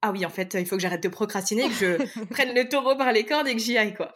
ah 0.00 0.12
oui, 0.12 0.24
en 0.24 0.30
fait, 0.30 0.54
il 0.54 0.64
faut 0.64 0.76
que 0.76 0.82
j'arrête 0.82 1.02
de 1.02 1.08
procrastiner, 1.08 1.68
que 1.68 1.74
je 1.74 2.24
prenne 2.30 2.54
le 2.54 2.68
taureau 2.68 2.96
par 2.96 3.12
les 3.12 3.24
cordes 3.24 3.48
et 3.48 3.54
que 3.54 3.60
j'y 3.60 3.76
aille, 3.76 3.94
quoi. 3.94 4.14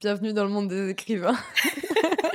Bienvenue 0.00 0.32
dans 0.32 0.44
le 0.44 0.50
monde 0.50 0.68
des 0.68 0.90
écrivains. 0.90 1.36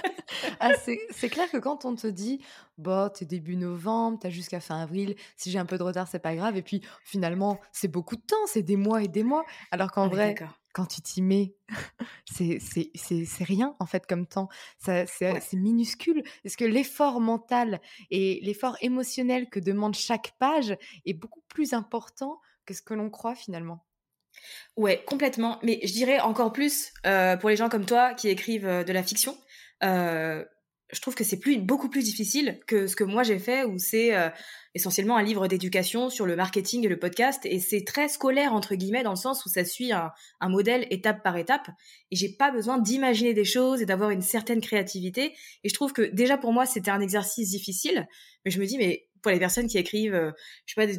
ah, 0.59 0.71
c'est 0.75 1.29
clair 1.29 1.49
que 1.51 1.57
quand 1.57 1.85
on 1.85 1.95
te 1.95 2.07
dit, 2.07 2.41
bah, 2.77 3.11
t'es 3.13 3.25
début 3.25 3.55
novembre, 3.55 4.19
t'as 4.21 4.29
jusqu'à 4.29 4.59
fin 4.59 4.81
avril, 4.81 5.15
si 5.37 5.51
j'ai 5.51 5.59
un 5.59 5.65
peu 5.65 5.77
de 5.77 5.83
retard, 5.83 6.07
c'est 6.07 6.19
pas 6.19 6.35
grave. 6.35 6.57
Et 6.57 6.61
puis, 6.61 6.81
finalement, 7.03 7.59
c'est 7.71 7.87
beaucoup 7.87 8.15
de 8.15 8.21
temps, 8.21 8.47
c'est 8.47 8.63
des 8.63 8.77
mois 8.77 9.03
et 9.03 9.07
des 9.07 9.23
mois. 9.23 9.45
Alors 9.71 9.91
qu'en 9.91 10.05
ah 10.05 10.09
vrai, 10.09 10.35
quand 10.73 10.85
tu 10.85 11.01
t'y 11.01 11.21
mets, 11.21 11.55
c'est 12.25 13.43
rien, 13.43 13.75
en 13.79 13.85
fait, 13.85 14.05
comme 14.05 14.25
temps. 14.27 14.49
C'est 14.79 15.53
minuscule. 15.53 16.23
Parce 16.43 16.55
que 16.55 16.65
l'effort 16.65 17.19
mental 17.19 17.81
et 18.11 18.39
l'effort 18.43 18.77
émotionnel 18.81 19.49
que 19.49 19.59
demande 19.59 19.95
chaque 19.95 20.33
page 20.39 20.77
est 21.05 21.13
beaucoup 21.13 21.41
plus 21.47 21.73
important 21.73 22.39
que 22.65 22.73
ce 22.73 22.81
que 22.81 22.93
l'on 22.93 23.09
croit 23.09 23.35
finalement. 23.35 23.85
Ouais, 24.77 25.03
complètement. 25.05 25.59
Mais 25.63 25.79
je 25.83 25.91
dirais 25.91 26.19
encore 26.19 26.53
plus 26.53 26.93
euh, 27.05 27.35
pour 27.37 27.49
les 27.49 27.55
gens 27.55 27.69
comme 27.69 27.85
toi 27.85 28.13
qui 28.13 28.29
écrivent 28.29 28.67
euh, 28.67 28.83
de 28.83 28.93
la 28.93 29.03
fiction. 29.03 29.37
Euh, 29.83 30.43
je 30.91 31.01
trouve 31.01 31.13
que 31.13 31.23
c'est 31.23 31.37
plus 31.37 31.59
beaucoup 31.59 31.87
plus 31.87 32.03
difficile 32.03 32.59
que 32.65 32.87
ce 32.87 32.95
que 32.95 33.03
moi 33.03 33.21
j'ai 33.21 33.37
fait 33.37 33.63
où 33.63 33.77
c'est 33.77 34.11
essentiellement 34.73 35.17
un 35.17 35.21
livre 35.21 35.47
d'éducation 35.47 36.09
sur 36.09 36.25
le 36.25 36.35
marketing 36.35 36.83
et 36.83 36.87
le 36.87 36.97
podcast 36.97 37.45
et 37.45 37.59
c'est 37.59 37.83
très 37.83 38.07
scolaire 38.07 38.53
entre 38.53 38.73
guillemets 38.73 39.03
dans 39.03 39.11
le 39.11 39.15
sens 39.15 39.45
où 39.45 39.49
ça 39.49 39.63
suit 39.63 39.91
un, 39.91 40.09
un 40.39 40.49
modèle 40.49 40.87
étape 40.89 41.21
par 41.21 41.37
étape 41.37 41.67
et 42.09 42.15
j'ai 42.15 42.29
pas 42.29 42.49
besoin 42.49 42.79
d'imaginer 42.79 43.35
des 43.35 43.45
choses 43.45 43.83
et 43.83 43.85
d'avoir 43.85 44.09
une 44.09 44.23
certaine 44.23 44.61
créativité 44.61 45.35
et 45.63 45.69
je 45.69 45.73
trouve 45.75 45.93
que 45.93 46.01
déjà 46.01 46.39
pour 46.39 46.53
moi 46.53 46.65
c'était 46.65 46.89
un 46.89 47.01
exercice 47.01 47.51
difficile 47.51 48.07
mais 48.43 48.49
je 48.49 48.59
me 48.59 48.65
dis 48.65 48.79
mais 48.79 49.07
pour 49.21 49.31
les 49.31 49.37
personnes 49.37 49.67
qui 49.67 49.77
écrivent 49.77 50.33
je 50.65 50.73
sais 50.73 50.87
pas 50.87 50.91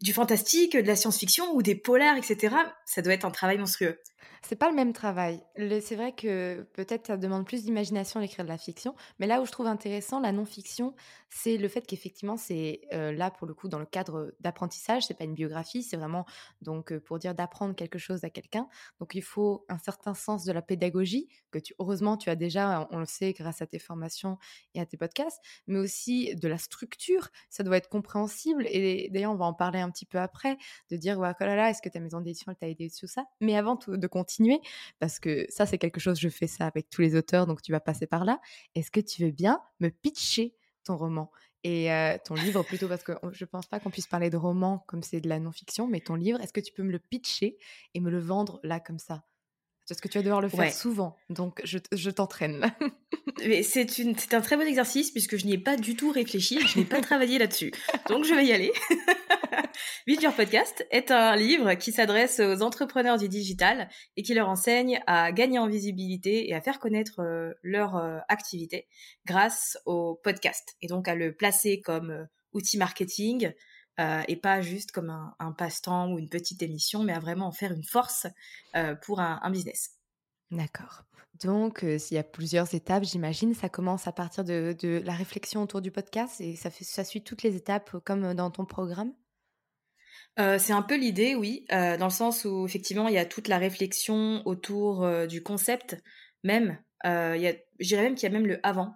du 0.00 0.12
fantastique, 0.12 0.76
de 0.76 0.86
la 0.86 0.96
science-fiction 0.96 1.52
ou 1.54 1.62
des 1.62 1.74
polars, 1.74 2.16
etc. 2.16 2.54
Ça 2.86 3.02
doit 3.02 3.12
être 3.12 3.24
un 3.24 3.30
travail 3.30 3.58
monstrueux. 3.58 3.98
C'est 4.42 4.56
pas 4.56 4.70
le 4.70 4.76
même 4.76 4.92
travail. 4.92 5.42
C'est 5.56 5.96
vrai 5.96 6.12
que 6.12 6.62
peut-être 6.72 7.06
ça 7.06 7.16
demande 7.16 7.46
plus 7.46 7.64
d'imagination 7.64 8.20
d'écrire 8.20 8.44
de 8.44 8.50
la 8.50 8.58
fiction, 8.58 8.94
mais 9.18 9.26
là 9.26 9.40
où 9.40 9.46
je 9.46 9.52
trouve 9.52 9.66
intéressant 9.66 10.20
la 10.20 10.32
non-fiction, 10.32 10.94
c'est 11.30 11.56
le 11.56 11.68
fait 11.68 11.86
qu'effectivement 11.86 12.36
c'est 12.36 12.80
euh, 12.92 13.12
là 13.12 13.30
pour 13.30 13.46
le 13.46 13.54
coup 13.54 13.68
dans 13.68 13.78
le 13.78 13.86
cadre 13.86 14.34
d'apprentissage, 14.40 15.06
c'est 15.06 15.14
pas 15.14 15.24
une 15.24 15.34
biographie, 15.34 15.82
c'est 15.82 15.96
vraiment 15.96 16.24
donc 16.62 16.92
euh, 16.92 17.00
pour 17.00 17.18
dire 17.18 17.34
d'apprendre 17.34 17.74
quelque 17.74 17.98
chose 17.98 18.24
à 18.24 18.30
quelqu'un. 18.30 18.68
Donc 19.00 19.14
il 19.14 19.22
faut 19.22 19.64
un 19.68 19.78
certain 19.78 20.14
sens 20.14 20.44
de 20.44 20.52
la 20.52 20.62
pédagogie 20.62 21.28
que 21.50 21.58
tu 21.58 21.74
heureusement 21.78 22.16
tu 22.16 22.30
as 22.30 22.36
déjà, 22.36 22.88
on 22.90 22.98
le 22.98 23.06
sait 23.06 23.32
grâce 23.32 23.62
à 23.62 23.66
tes 23.66 23.78
formations 23.78 24.38
et 24.74 24.80
à 24.80 24.86
tes 24.86 24.96
podcasts, 24.96 25.40
mais 25.66 25.78
aussi 25.78 26.34
de 26.36 26.48
la 26.48 26.58
structure. 26.58 27.28
Ça 27.50 27.62
doit 27.62 27.76
être 27.76 27.88
compréhensible 27.88 28.66
et 28.68 29.10
d'ailleurs 29.12 29.32
on 29.32 29.36
va 29.36 29.46
en 29.46 29.54
parler 29.54 29.80
un 29.80 29.90
petit 29.90 30.06
peu 30.06 30.18
après 30.18 30.56
de 30.90 30.96
dire 30.96 31.18
ouais, 31.18 31.32
oh 31.40 31.44
là 31.44 31.56
là, 31.56 31.70
est-ce 31.70 31.82
que 31.82 31.88
ta 31.88 32.00
maison 32.00 32.20
d'édition 32.20 32.54
t'a 32.54 32.68
aidé 32.68 32.88
sur 32.88 33.08
ça? 33.08 33.24
Mais 33.40 33.56
avant 33.56 33.78
de 33.86 34.06
continuer 34.18 34.60
parce 34.98 35.18
que 35.18 35.46
ça 35.48 35.66
c'est 35.66 35.78
quelque 35.78 36.00
chose 36.00 36.18
je 36.18 36.28
fais 36.28 36.46
ça 36.46 36.66
avec 36.66 36.90
tous 36.90 37.00
les 37.02 37.14
auteurs 37.16 37.46
donc 37.46 37.62
tu 37.62 37.72
vas 37.72 37.80
passer 37.80 38.06
par 38.06 38.24
là. 38.24 38.40
Est-ce 38.74 38.90
que 38.90 39.00
tu 39.00 39.24
veux 39.24 39.30
bien 39.30 39.60
me 39.80 39.88
pitcher 39.90 40.54
ton 40.84 40.96
roman 40.96 41.30
et 41.64 41.88
ton 42.24 42.34
livre 42.34 42.62
plutôt? 42.62 42.88
Parce 42.88 43.02
que 43.02 43.12
je 43.32 43.44
pense 43.44 43.66
pas 43.66 43.80
qu'on 43.80 43.90
puisse 43.90 44.06
parler 44.06 44.30
de 44.30 44.36
roman 44.36 44.84
comme 44.88 45.02
c'est 45.02 45.20
de 45.20 45.28
la 45.28 45.38
non-fiction, 45.38 45.86
mais 45.86 46.00
ton 46.00 46.14
livre, 46.14 46.40
est-ce 46.40 46.52
que 46.52 46.60
tu 46.60 46.72
peux 46.72 46.82
me 46.82 46.92
le 46.92 46.98
pitcher 46.98 47.58
et 47.94 48.00
me 48.00 48.10
le 48.10 48.20
vendre 48.20 48.60
là 48.62 48.80
comme 48.80 48.98
ça? 48.98 49.24
Parce 49.88 50.00
que 50.00 50.08
tu 50.08 50.18
vas 50.18 50.22
devoir 50.22 50.40
le 50.40 50.48
faire 50.48 50.72
souvent, 50.72 51.16
donc 51.30 51.60
je, 51.64 51.78
je 51.92 52.10
t'entraîne. 52.10 52.70
c'est 53.62 54.34
un 54.34 54.40
très 54.40 54.56
bon 54.56 54.66
exercice 54.66 55.10
puisque 55.10 55.36
je 55.36 55.46
n'y 55.46 55.54
ai 55.54 55.58
pas 55.58 55.76
du 55.76 55.96
tout 55.96 56.10
réfléchi, 56.10 56.60
je 56.66 56.78
n'ai 56.78 56.84
pas 56.84 57.00
travaillé 57.00 57.38
là-dessus, 57.38 57.72
donc 58.08 58.24
je 58.24 58.34
vais 58.34 58.44
y 58.44 58.52
aller. 58.52 58.72
Your 60.06 60.34
Podcast 60.34 60.86
est 60.90 61.10
un 61.10 61.36
livre 61.36 61.74
qui 61.74 61.92
s'adresse 61.92 62.40
aux 62.40 62.62
entrepreneurs 62.62 63.18
du 63.18 63.28
digital 63.28 63.88
et 64.16 64.22
qui 64.22 64.34
leur 64.34 64.48
enseigne 64.48 65.00
à 65.06 65.32
gagner 65.32 65.58
en 65.58 65.68
visibilité 65.68 66.48
et 66.48 66.54
à 66.54 66.60
faire 66.60 66.80
connaître 66.80 67.20
euh, 67.20 67.52
leur 67.62 67.96
euh, 67.96 68.18
activité 68.28 68.88
grâce 69.26 69.78
au 69.86 70.20
podcast 70.22 70.76
et 70.82 70.86
donc 70.86 71.08
à 71.08 71.14
le 71.14 71.34
placer 71.34 71.80
comme 71.80 72.10
euh, 72.10 72.24
outil 72.52 72.78
marketing 72.78 73.52
et 73.98 74.36
pas 74.36 74.60
juste 74.60 74.92
comme 74.92 75.10
un, 75.10 75.52
passe-temps 75.52 76.12
ou 76.12 76.18
une 76.18 76.28
petite 76.28 76.62
émission, 76.62 77.02
mais 77.02 77.12
à 77.12 77.18
vraiment 77.18 77.48
en 77.48 77.52
faire 77.52 77.72
une 77.72 77.84
force 77.84 78.26
pour 79.02 79.20
un, 79.20 79.50
business. 79.50 79.90
D'accord. 80.50 81.02
Donc, 81.42 81.84
s'il 81.98 82.14
y 82.16 82.18
a 82.18 82.24
plusieurs 82.24 82.74
étapes, 82.74 83.04
j'imagine, 83.04 83.54
ça 83.54 83.68
commence 83.68 84.06
à 84.06 84.12
partir 84.12 84.44
de, 84.44 84.76
de, 84.80 85.02
la 85.04 85.12
réflexion 85.14 85.62
autour 85.62 85.80
du 85.80 85.90
podcast 85.90 86.40
et 86.40 86.56
ça, 86.56 86.70
fait, 86.70 86.84
ça 86.84 87.04
suit 87.04 87.22
toutes 87.22 87.42
les 87.42 87.56
étapes 87.56 87.96
comme 88.04 88.34
dans 88.34 88.50
ton 88.50 88.64
programme? 88.64 89.12
Euh, 90.38 90.58
c'est 90.58 90.72
un 90.72 90.82
peu 90.82 90.96
l'idée, 90.96 91.34
oui, 91.34 91.64
euh, 91.72 91.96
dans 91.96 92.06
le 92.06 92.12
sens 92.12 92.44
où 92.44 92.64
effectivement 92.64 93.08
il 93.08 93.14
y 93.14 93.18
a 93.18 93.26
toute 93.26 93.48
la 93.48 93.58
réflexion 93.58 94.42
autour 94.46 95.04
euh, 95.04 95.26
du 95.26 95.42
concept 95.42 95.96
même. 96.44 96.78
il 97.04 97.40
y 97.40 97.48
a, 97.48 97.54
je 97.80 97.86
dirais 97.88 98.02
même 98.02 98.14
qu'il 98.14 98.30
y 98.30 98.32
a 98.32 98.38
même 98.38 98.46
le 98.46 98.60
avant 98.64 98.94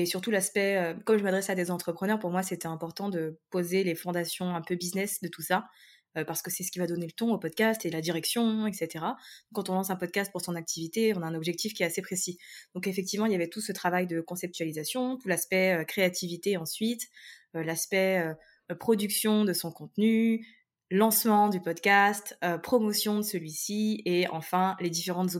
et 0.00 0.06
surtout 0.06 0.30
l'aspect, 0.30 0.94
comme 1.04 1.18
je 1.18 1.22
m'adresse 1.22 1.50
à 1.50 1.54
des 1.54 1.70
entrepreneurs, 1.70 2.18
pour 2.18 2.30
moi 2.30 2.42
c'était 2.42 2.66
important 2.66 3.08
de 3.08 3.38
poser 3.50 3.84
les 3.84 3.94
fondations 3.94 4.54
un 4.54 4.62
peu 4.62 4.74
business 4.74 5.20
de 5.20 5.28
tout 5.28 5.42
ça 5.42 5.66
parce 6.26 6.42
que 6.42 6.50
c'est 6.50 6.62
ce 6.62 6.70
qui 6.70 6.78
va 6.78 6.86
donner 6.86 7.06
le 7.06 7.12
ton 7.12 7.32
au 7.32 7.38
podcast 7.38 7.84
et 7.84 7.90
la 7.90 8.00
direction, 8.00 8.68
etc. 8.68 9.04
Quand 9.52 9.68
on 9.68 9.74
lance 9.74 9.90
un 9.90 9.96
podcast 9.96 10.30
pour 10.30 10.40
son 10.40 10.54
activité, 10.54 11.12
on 11.16 11.22
a 11.22 11.26
un 11.26 11.34
objectif 11.34 11.74
qui 11.74 11.82
est 11.82 11.86
assez 11.86 12.02
précis. 12.02 12.38
Donc 12.74 12.86
effectivement, 12.86 13.26
il 13.26 13.32
y 13.32 13.34
avait 13.34 13.48
tout 13.48 13.60
ce 13.60 13.72
travail 13.72 14.06
de 14.06 14.20
conceptualisation, 14.20 15.16
tout 15.16 15.26
l'aspect 15.26 15.84
créativité 15.88 16.56
ensuite, 16.56 17.02
l'aspect 17.52 18.32
production 18.78 19.44
de 19.44 19.52
son 19.52 19.70
contenu, 19.70 20.46
lancement 20.90 21.48
du 21.48 21.60
podcast, 21.60 22.38
euh, 22.44 22.58
promotion 22.58 23.18
de 23.18 23.22
celui-ci 23.22 24.02
et 24.04 24.28
enfin 24.28 24.76
les 24.80 24.90
différentes 24.90 25.36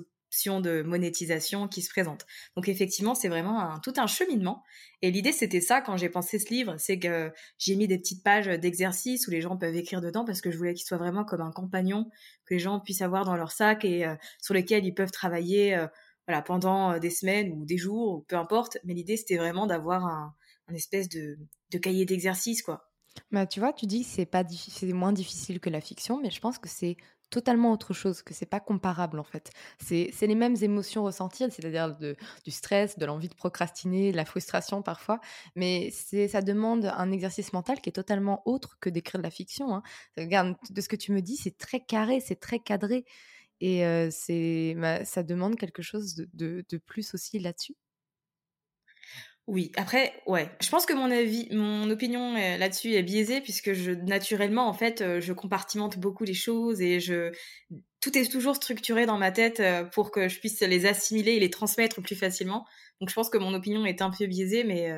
de 0.61 0.83
monétisation 0.83 1.69
qui 1.69 1.83
se 1.83 1.91
présentent. 1.91 2.27
Donc 2.57 2.69
effectivement, 2.69 3.15
c'est 3.15 3.29
vraiment 3.29 3.79
tout 3.81 3.95
un 3.97 4.07
cheminement. 4.07 4.63
Et 5.03 5.11
l'idée, 5.11 5.33
c'était 5.33 5.61
ça 5.61 5.81
quand 5.81 5.97
j'ai 5.97 6.09
pensé 6.09 6.39
ce 6.39 6.49
livre, 6.51 6.77
c'est 6.79 6.99
que 6.99 7.33
j'ai 7.59 7.77
mis 7.77 7.87
des 7.87 7.99
petites 7.99 8.23
pages 8.23 8.47
d'exercices 8.47 9.27
où 9.29 9.31
les 9.31 9.41
gens 9.41 9.57
peuvent 9.57 9.77
écrire 9.77 10.01
dedans 10.01 10.25
parce 10.25 10.41
que 10.41 10.51
je 10.51 10.57
voulais 10.57 10.75
qu'il 10.75 10.87
soit 10.87 10.99
vraiment 10.99 11.25
comme 11.25 11.41
un 11.41 11.53
compagnon 11.53 12.11
que 12.47 12.55
les 12.55 12.61
gens 12.61 12.81
puissent 12.81 13.03
avoir 13.03 13.25
dans 13.25 13.37
leur 13.37 13.53
sac 13.53 13.85
et 13.85 14.07
euh, 14.07 14.15
sur 14.41 14.55
lequel 14.55 14.85
ils 14.85 14.95
peuvent 14.95 15.11
travailler 15.11 15.75
euh, 15.75 15.87
voilà, 16.27 16.43
pendant 16.43 16.99
des 16.99 17.11
semaines 17.11 17.53
ou 17.53 17.65
des 17.65 17.77
jours, 17.77 18.15
ou 18.15 18.21
peu 18.23 18.37
importe. 18.37 18.79
Mais 18.85 18.95
l'idée, 18.95 19.17
c'était 19.17 19.37
vraiment 19.37 19.67
d'avoir 19.67 20.07
un, 20.07 20.35
espèce 20.75 21.09
de, 21.09 21.39
cahier 21.83 22.07
d'exercices, 22.07 22.63
quoi 22.63 22.91
bah, 23.31 23.47
tu 23.47 23.61
vois, 23.61 23.73
tu 23.73 23.87
dis 23.87 24.03
que 24.03 24.09
c'est 24.09 24.27
pas 24.27 24.43
c'est 24.49 24.93
moins 24.93 25.13
difficile 25.13 25.61
que 25.61 25.71
la 25.71 25.81
fiction, 25.81 26.21
mais 26.21 26.31
je 26.31 26.41
pense 26.41 26.59
que 26.59 26.69
c'est 26.69 26.97
totalement 27.35 27.73
autre 27.73 27.93
chose, 27.93 28.23
que 28.23 28.33
c'est 28.33 28.47
pas 28.47 28.61
comparable 28.61 29.19
en 29.19 29.25
fait. 29.25 29.51
C'est 29.81 30.13
les 30.23 30.37
mêmes 30.37 30.55
émotions 30.63 31.03
ressenties, 31.03 31.51
c'est-à-dire 31.51 31.97
du 31.97 32.51
stress, 32.53 32.97
de 32.97 33.05
l'envie 33.07 33.29
de 33.29 33.35
procrastiner, 33.35 34.13
la 34.13 34.25
frustration 34.25 34.83
parfois, 34.83 35.21
mais 35.57 35.91
ça 35.91 36.43
demande 36.43 36.85
un 36.97 37.11
exercice 37.11 37.53
mental 37.53 37.81
qui 37.81 37.89
est 37.89 37.93
totalement 37.93 38.43
autre 38.47 38.79
que 38.81 38.89
d'écrire 38.89 39.19
de 39.19 39.25
la 39.25 39.31
fiction. 39.33 39.75
Hein. 39.75 39.83
Regarde, 40.17 40.55
de 40.71 40.81
ce 40.81 40.89
que 40.89 40.95
tu 40.95 41.11
me 41.11 41.21
dis, 41.23 41.37
c'est 41.37 41.59
très 41.59 41.81
carré, 41.81 42.21
c'est 42.21 42.39
très 42.39 42.61
cadré, 42.61 43.05
et 43.61 43.85
euh, 43.85 44.11
c'est 44.13 44.77
bah, 44.79 45.05
ça 45.05 45.25
demande 45.25 45.57
quelque 45.57 45.83
chose 45.83 46.15
de, 46.15 46.65
de 46.69 46.79
plus 46.79 47.15
aussi 47.15 47.41
là-dessus. 47.41 47.75
Oui, 49.47 49.73
après, 49.77 50.15
ouais. 50.27 50.49
Je 50.63 50.71
pense 50.71 50.87
que 50.87 50.95
mon 50.95 51.11
avis, 51.11 51.49
mon 51.53 51.91
opinion 51.91 52.35
euh, 52.35 52.57
là-dessus 52.57 52.95
est 52.95 53.03
biaisée 53.03 53.43
puisque 53.43 53.75
je, 53.75 53.91
naturellement, 53.91 54.67
en 54.69 54.73
fait, 54.73 55.03
euh, 55.03 55.21
je 55.21 55.35
compartimente 55.35 55.99
beaucoup 55.99 56.25
les 56.25 56.33
choses 56.33 56.81
et 56.81 56.99
je, 56.99 57.31
tout 58.01 58.17
est 58.17 58.31
toujours 58.31 58.57
structuré 58.57 59.05
dans 59.05 59.19
ma 59.19 59.33
tête 59.33 59.61
euh, 59.61 59.85
pour 59.85 60.11
que 60.11 60.29
je 60.31 60.39
puisse 60.41 60.61
les 60.61 60.87
assimiler 60.87 61.33
et 61.33 61.41
les 61.41 61.51
transmettre 61.51 62.01
plus 62.01 62.17
facilement. 62.17 62.65
Donc, 63.01 63.11
je 63.11 63.15
pense 63.15 63.29
que 63.29 63.37
mon 63.37 63.53
opinion 63.53 63.85
est 63.85 64.01
un 64.01 64.11
peu 64.11 64.25
biaisée, 64.27 64.65
mais 64.65 64.91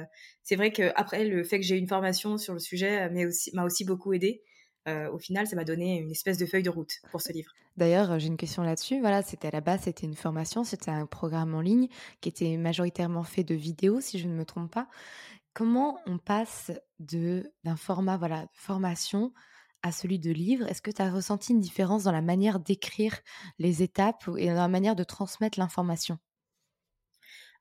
c'est 0.44 0.54
vrai 0.54 0.70
que 0.70 0.92
après, 0.94 1.24
le 1.24 1.42
fait 1.42 1.58
que 1.58 1.64
j'ai 1.64 1.76
une 1.76 1.88
formation 1.88 2.36
sur 2.36 2.52
le 2.52 2.60
sujet 2.60 3.08
m'a 3.08 3.26
aussi, 3.26 3.50
m'a 3.54 3.64
aussi 3.64 3.84
beaucoup 3.84 4.12
aidé. 4.12 4.42
Au 4.86 5.18
final, 5.18 5.46
ça 5.46 5.56
m'a 5.56 5.64
donné 5.64 5.98
une 5.98 6.10
espèce 6.10 6.38
de 6.38 6.46
feuille 6.46 6.62
de 6.62 6.70
route 6.70 6.92
pour 7.10 7.20
ce 7.20 7.32
livre. 7.32 7.52
D'ailleurs, 7.76 8.18
j'ai 8.18 8.28
une 8.28 8.36
question 8.36 8.62
là-dessus. 8.62 9.00
Voilà, 9.00 9.22
c'était 9.22 9.48
à 9.48 9.50
la 9.50 9.60
base, 9.60 9.82
c'était 9.82 10.06
une 10.06 10.14
formation, 10.14 10.64
c'était 10.64 10.90
un 10.90 11.06
programme 11.06 11.54
en 11.54 11.60
ligne 11.60 11.88
qui 12.20 12.28
était 12.28 12.56
majoritairement 12.56 13.22
fait 13.22 13.44
de 13.44 13.54
vidéos, 13.54 14.00
si 14.00 14.18
je 14.18 14.28
ne 14.28 14.34
me 14.34 14.44
trompe 14.44 14.72
pas. 14.72 14.88
Comment 15.52 15.98
on 16.06 16.18
passe 16.18 16.70
de 16.98 17.52
d'un 17.64 17.76
format 17.76 18.16
voilà, 18.16 18.42
de 18.42 18.50
formation 18.54 19.32
à 19.82 19.92
celui 19.92 20.18
de 20.18 20.30
livre? 20.30 20.66
Est-ce 20.68 20.82
que 20.82 20.90
tu 20.90 21.02
as 21.02 21.10
ressenti 21.10 21.52
une 21.52 21.60
différence 21.60 22.04
dans 22.04 22.12
la 22.12 22.22
manière 22.22 22.60
d'écrire 22.60 23.18
les 23.58 23.82
étapes 23.82 24.28
et 24.38 24.48
dans 24.48 24.54
la 24.54 24.68
manière 24.68 24.96
de 24.96 25.04
transmettre 25.04 25.58
l'information? 25.58 26.18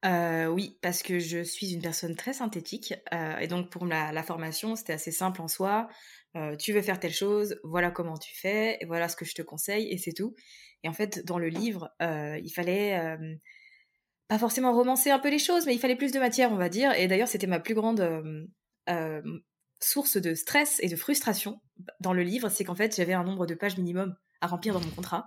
Euh, 0.04 0.48
oui, 0.48 0.78
parce 0.82 1.02
que 1.02 1.20
je 1.20 1.44
suis 1.44 1.74
une 1.74 1.82
personne 1.82 2.16
très 2.16 2.34
synthétique 2.34 2.94
euh, 3.14 3.38
et 3.38 3.48
donc 3.48 3.70
pour 3.70 3.86
la, 3.86 4.24
formation, 4.24 4.76
c'était 4.76 4.94
assez 4.94 5.12
simple 5.12 5.42
en 5.42 5.48
soi. 5.48 5.88
Euh, 6.36 6.56
tu 6.56 6.74
veux 6.74 6.82
faire 6.82 7.00
telle 7.00 7.14
chose, 7.14 7.60
voilà 7.64 7.92
comment 7.92 8.18
tu 8.18 8.36
fais, 8.36 8.78
et 8.82 8.86
voilà 8.86 9.08
ce 9.08 9.16
que 9.16 9.26
je 9.26 9.34
te 9.34 9.42
conseille 9.42 9.90
et 9.92 9.98
c'est 9.98 10.14
tout. 10.14 10.36
Et 10.84 10.90
en 10.90 10.94
fait, 10.94 11.26
dans 11.26 11.40
le 11.40 11.48
livre, 11.48 11.90
il 12.02 12.52
fallait 12.54 13.18
pas 14.28 14.38
forcément 14.38 14.74
romancer 14.74 15.10
un 15.10 15.20
peu 15.20 15.30
les 15.30 15.40
choses, 15.40 15.66
mais 15.66 15.74
il 15.74 15.80
fallait 15.80 15.96
plus 15.96 16.12
de 16.12 16.20
matière, 16.20 16.52
on 16.52 16.58
va 16.58 16.70
dire. 16.70 16.92
Et 16.94 17.08
d'ailleurs, 17.08 17.28
c'était 17.28 17.48
ma 17.48 17.60
plus 17.60 17.74
grande 17.74 18.48
source 19.80 20.18
de 20.18 20.36
stress 20.36 20.80
et 20.82 20.88
de 20.88 20.96
frustration 20.96 21.60
dans 22.00 22.14
le 22.14 22.22
livre, 22.24 22.50
c'est 22.50 22.64
qu'en 22.64 22.76
fait, 22.76 22.96
j'avais 22.96 23.14
un 23.14 23.24
nombre 23.24 23.46
de 23.46 23.56
pages 23.56 23.78
minimum 23.78 24.16
à 24.42 24.48
remplir 24.48 24.74
dans 24.74 24.82
mon 24.82 24.92
contrat 24.92 25.26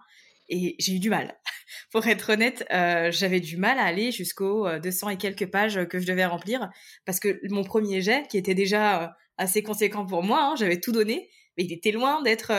et 0.49 0.77
j'ai 0.79 0.95
eu 0.95 0.99
du 0.99 1.11
mal. 1.11 1.37
Pour 1.93 2.07
être 2.07 2.31
honnête, 2.33 2.67
euh, 2.73 3.11
j'avais 3.11 3.41
du 3.41 3.57
mal 3.57 3.79
à 3.79 3.85
aller 3.85 4.13
jusqu'aux 4.13 4.69
200 4.79 5.07
euh, 5.07 5.11
et 5.11 5.17
quelques 5.17 5.51
pages 5.51 5.87
que 5.89 5.99
je 5.99 6.07
devais 6.07 6.27
remplir 6.27 6.71
parce 7.05 7.21
que 7.21 7.41
mon 7.51 7.65
premier 7.65 8.01
jet, 8.01 8.27
qui 8.29 8.39
était 8.39 8.55
déjà 8.55 9.03
euh, 9.03 9.07
assez 9.37 9.63
conséquent 9.63 10.07
pour 10.07 10.23
moi, 10.23 10.43
hein, 10.43 10.55
j'avais 10.57 10.81
tout 10.81 10.93
donné, 10.93 11.31
mais 11.57 11.65
il 11.65 11.73
était 11.73 11.93
loin 11.93 12.23
d'être 12.23 12.53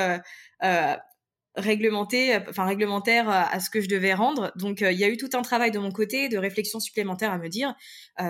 réglementé, 1.55 2.37
enfin 2.47 2.63
réglementaire 2.63 3.27
à 3.27 3.59
ce 3.59 3.69
que 3.69 3.81
je 3.81 3.89
devais 3.89 4.13
rendre. 4.13 4.53
Donc 4.55 4.79
il 4.81 4.97
y 4.97 5.03
a 5.03 5.09
eu 5.09 5.17
tout 5.17 5.29
un 5.33 5.41
travail 5.41 5.71
de 5.71 5.79
mon 5.79 5.91
côté, 5.91 6.29
de 6.29 6.37
réflexion 6.37 6.79
supplémentaire 6.79 7.31
à 7.31 7.37
me 7.37 7.49
dire 7.49 7.75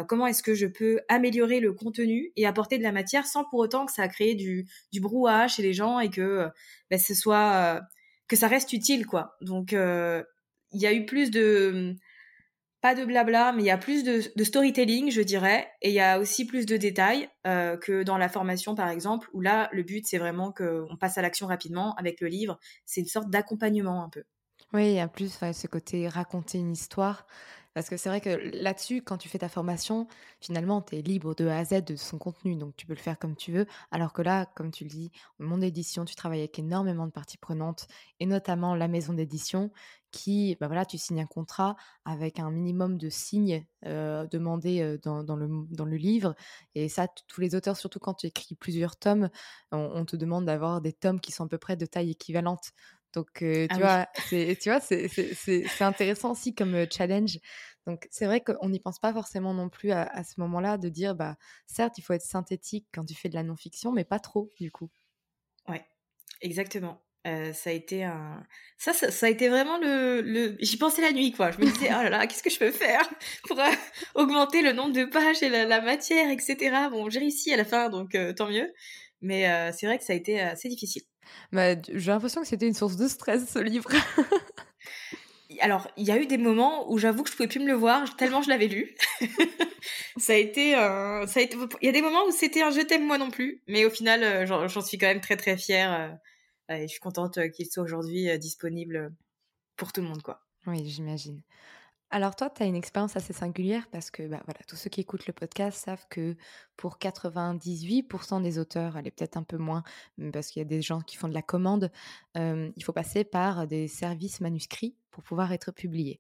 comment 0.08 0.26
est-ce 0.26 0.42
que 0.42 0.56
je 0.56 0.66
peux 0.66 1.00
améliorer 1.10 1.60
le 1.60 1.74
contenu 1.74 2.32
et 2.38 2.48
apporter 2.48 2.80
de 2.80 2.84
la 2.84 2.92
matière 2.92 3.28
sans 3.28 3.44
pour 3.44 3.60
autant 3.60 3.86
que 3.86 3.92
ça 3.92 4.04
a 4.04 4.08
créé 4.08 4.34
du, 4.34 4.66
du 4.92 5.00
brouhaha 5.00 5.48
chez 5.48 5.62
les 5.62 5.74
gens 5.74 6.00
et 6.00 6.10
que 6.10 6.48
ben, 6.90 6.98
ce 6.98 7.14
soit 7.14 7.82
que 8.30 8.38
ça 8.38 8.48
reste 8.48 8.72
utile 8.72 9.06
quoi. 9.06 9.36
Donc 9.42 9.74
il 9.74 10.82
y 10.82 10.88
a 10.88 10.94
eu 10.94 11.06
plus 11.06 11.32
de 11.32 11.98
pas 12.82 12.96
de 12.96 13.04
blabla, 13.04 13.52
mais 13.52 13.64
il 13.64 13.66
y 13.66 13.72
a 13.72 13.78
plus 13.78 14.04
de, 14.04 14.44
storytelling, 14.44 15.12
je 15.12 15.22
dirais, 15.22 15.70
et 15.82 15.90
il 15.90 15.94
y 15.94 16.00
a 16.00 16.20
aussi 16.20 16.46
plus 16.46 16.66
de 16.66 16.78
détails 16.78 17.30
euh, 17.46 17.78
que 17.78 18.04
dans 18.04 18.18
la 18.18 18.30
formation, 18.30 18.74
par 18.74 18.90
exemple, 18.90 19.30
où 19.34 19.42
là, 19.42 19.70
le 19.74 19.84
but, 19.84 20.06
c'est 20.08 20.18
vraiment 20.18 20.54
qu'on 20.54 20.96
passe 20.98 21.18
à 21.18 21.22
l'action 21.22 21.48
rapidement. 21.48 21.94
Avec 21.96 22.22
le 22.22 22.28
livre, 22.28 22.58
c'est 22.86 23.02
une 23.02 23.08
sorte 23.08 23.30
d'accompagnement 23.30 24.04
un 24.04 24.10
peu. 24.10 24.24
Oui, 24.72 24.88
il 24.88 24.94
y 24.94 25.00
a 25.00 25.08
plus 25.08 25.38
ce 25.52 25.68
côté 25.68 26.08
raconter 26.08 26.60
une 26.60 26.72
histoire. 26.72 27.26
Parce 27.80 27.88
que 27.88 27.96
c'est 27.96 28.10
vrai 28.10 28.20
que 28.20 28.52
là-dessus, 28.62 29.02
quand 29.02 29.18
tu 29.18 29.30
fais 29.30 29.38
ta 29.38 29.48
formation, 29.48 30.06
finalement, 30.42 30.82
tu 30.82 30.98
es 30.98 31.02
libre 31.02 31.34
de 31.34 31.48
A 31.48 31.60
à 31.60 31.64
Z 31.64 31.86
de 31.86 31.96
son 31.96 32.18
contenu, 32.18 32.58
donc 32.58 32.76
tu 32.76 32.86
peux 32.86 32.92
le 32.92 33.00
faire 33.00 33.18
comme 33.18 33.38
tu 33.38 33.54
veux. 33.54 33.68
Alors 33.90 34.12
que 34.12 34.22
là, 34.22 34.48
comme 34.48 34.70
tu 34.70 34.84
le 34.84 34.90
dis, 34.90 35.14
au 35.40 35.46
monde 35.46 35.62
d'édition, 35.62 36.04
tu 36.04 36.14
travailles 36.14 36.42
avec 36.42 36.60
énormément 36.60 37.06
de 37.06 37.14
parties 37.14 37.38
prenantes, 37.38 37.88
et 38.20 38.26
notamment 38.26 38.76
la 38.76 38.90
maison 38.90 39.14
d'édition, 39.14 39.72
qui, 40.12 40.58
bah 40.60 40.68
voilà, 40.68 40.86
tu 40.86 40.98
signes 40.98 41.22
un 41.22 41.26
contrat 41.26 41.78
avec 42.04 42.40
un 42.40 42.52
minimum 42.52 42.98
de 42.98 43.08
signes 43.08 43.66
euh, 43.86 44.28
demandés 44.28 44.82
euh, 44.82 44.98
dans, 45.02 45.38
le, 45.38 45.48
dans 45.72 45.86
le 45.86 45.96
livre. 45.96 46.36
Et 46.76 46.90
ça, 46.90 47.08
tous 47.30 47.40
les 47.40 47.56
auteurs, 47.56 47.78
surtout 47.78 48.00
quand 48.00 48.16
tu 48.16 48.28
écris 48.28 48.56
plusieurs 48.56 48.98
tomes, 48.98 49.30
on 49.72 50.04
te 50.04 50.18
demande 50.18 50.44
d'avoir 50.44 50.82
des 50.82 50.92
tomes 50.92 51.22
qui 51.22 51.32
sont 51.32 51.46
à 51.46 51.48
peu 51.48 51.58
près 51.58 51.78
de 51.78 51.86
taille 51.86 52.12
équivalente. 52.12 52.74
Donc, 53.14 53.42
euh, 53.42 53.68
tu, 53.72 53.80
vois, 53.80 54.08
tu 54.30 54.70
vois, 54.70 54.80
c'est 54.80 55.82
intéressant 55.82 56.32
aussi 56.32 56.54
comme 56.54 56.86
challenge. 56.92 57.40
Donc, 57.90 58.08
c'est 58.12 58.26
vrai 58.26 58.42
qu'on 58.42 58.70
n'y 58.70 58.80
pense 58.80 59.00
pas 59.00 59.12
forcément 59.12 59.54
non 59.54 59.68
plus 59.68 59.92
à, 59.92 60.24
ce 60.24 60.40
moment-là 60.42 60.78
de 60.78 60.90
dire, 60.90 61.16
bah, 61.16 61.38
certes, 61.66 61.98
il 61.98 62.04
faut 62.04 62.14
être 62.14 62.22
synthétique 62.22 62.86
quand 62.94 63.04
tu 63.04 63.16
fais 63.16 63.30
de 63.30 63.34
la 63.34 63.42
non-fiction, 63.42 63.92
mais 63.92 64.04
pas 64.04 64.20
trop, 64.20 64.52
du 64.60 64.72
coup. 64.72 64.92
Ouais, 65.68 65.84
exactement. 66.42 67.02
Euh, 67.26 67.52
ça 67.52 67.72
a 67.72 67.74
été 67.74 68.04
un 68.04 68.46
ça, 68.78 68.94
ça, 68.94 69.26
a 69.26 69.30
été 69.30 69.50
vraiment 69.50 69.78
le, 69.78 70.22
le... 70.22 70.56
j'y 70.62 70.78
pensais 70.78 71.02
la 71.02 71.12
nuit 71.12 71.34
quoi 71.34 71.52
je 71.52 71.58
me 71.58 71.66
disais 71.66 71.90
oh 71.90 72.02
là 72.02 72.10
là 72.10 72.28
qu'est-ce 72.28 72.42
que 72.42 72.50
je 72.50 72.58
peux 72.58 72.72
faire 72.72 73.02
pour 73.44 73.60
augmenter 74.16 74.62
le 74.62 74.72
nombre 74.72 74.94
de 74.94 75.04
pages 75.04 75.44
et 75.44 75.50
la, 75.50 75.82
matière 75.82 76.32
etc 76.32 76.88
bon 76.90 77.10
j'ai 77.10 77.20
réussi 77.20 77.54
à 77.54 77.58
la 77.58 77.66
fin 77.66 77.90
donc 77.90 78.16
tant 78.38 78.48
mieux 78.48 78.72
mais 79.20 79.44
c'est 79.74 79.86
vrai 79.86 79.98
que 79.98 80.06
ça 80.06 80.14
a 80.14 80.16
été 80.16 80.40
assez 80.40 80.70
difficile 80.70 81.04
bah, 81.52 81.76
j'ai 81.82 82.12
l'impression 82.12 82.42
que 82.42 82.48
c'était 82.48 82.68
une 82.68 82.74
source 82.74 82.96
de 82.96 83.08
stress, 83.08 83.52
ce 83.52 83.60
livre. 83.60 83.90
Alors, 85.62 85.88
il 85.98 86.06
y 86.06 86.12
a 86.12 86.18
eu 86.22 86.28
des 86.28 86.38
moments 86.38 86.92
où 86.92 86.98
j'avoue 87.00 87.24
que 87.24 87.30
je 87.30 87.36
pouvais 87.36 87.48
plus 87.48 87.60
me 87.60 87.66
le 87.66 87.74
voir 87.74 88.16
tellement 88.16 88.42
je 88.42 88.50
l'avais 88.50 88.68
lu. 88.68 88.96
ça 90.18 90.34
a 90.34 90.36
été, 90.36 90.74
ça 90.74 91.40
a 91.40 91.42
été, 91.42 91.58
il 91.82 91.86
y 91.86 91.90
a 91.90 91.92
des 91.92 92.02
moments 92.02 92.26
où 92.28 92.32
c'était 92.32 92.62
un 92.62 92.70
je 92.70 92.82
t'aime 92.82 93.06
moi 93.06 93.18
non 93.18 93.32
plus, 93.32 93.62
mais 93.68 93.86
au 93.86 93.90
final, 93.90 94.24
euh, 94.24 94.46
j'en 94.68 94.82
suis 94.82 94.98
quand 94.98 95.08
même 95.08 95.22
très 95.22 95.38
très 95.38 95.58
fière 95.58 96.20
euh, 96.70 96.76
et 96.76 96.84
je 96.84 96.88
suis 96.88 97.00
contente 97.00 97.38
euh, 97.38 97.48
qu'il 97.48 97.66
soit 97.66 97.84
aujourd'hui 97.84 98.38
disponible 98.38 99.14
pour 99.76 99.92
tout 99.92 100.02
le 100.02 100.08
monde, 100.08 100.22
quoi. 100.22 100.42
Oui, 100.68 100.88
j'imagine. 100.88 101.42
Alors 102.12 102.36
toi, 102.36 102.50
tu 102.50 102.64
as 102.64 102.66
une 102.66 102.76
expérience 102.76 103.16
assez 103.16 103.34
singulière 103.34 103.88
parce 103.92 104.10
que 104.10 104.24
bah, 104.24 104.42
voilà, 104.46 104.60
tous 104.68 104.76
ceux 104.76 104.90
qui 104.90 105.02
écoutent 105.02 105.28
le 105.28 105.34
podcast 105.34 105.78
savent 105.86 106.08
que 106.10 106.36
pour 106.76 106.98
98% 106.98 108.42
des 108.42 108.58
auteurs, 108.58 108.98
elle 108.98 109.06
est 109.08 109.12
peut-être 109.12 109.38
un 109.38 109.44
peu 109.44 109.58
moins, 109.58 109.84
parce 110.34 110.48
qu'il 110.50 110.60
y 110.60 110.66
a 110.66 110.68
des 110.68 110.82
gens 110.82 111.02
qui 111.02 111.18
font 111.18 111.28
de 111.28 111.34
la 111.36 111.44
commande, 111.44 111.92
il 112.36 112.84
faut 112.84 112.94
passer 112.94 113.24
par 113.24 113.68
des 113.68 113.88
services 113.88 114.42
manuscrits 114.42 114.96
pour 115.12 115.24
pouvoir 115.24 115.52
être 115.52 115.72
publié. 115.72 116.20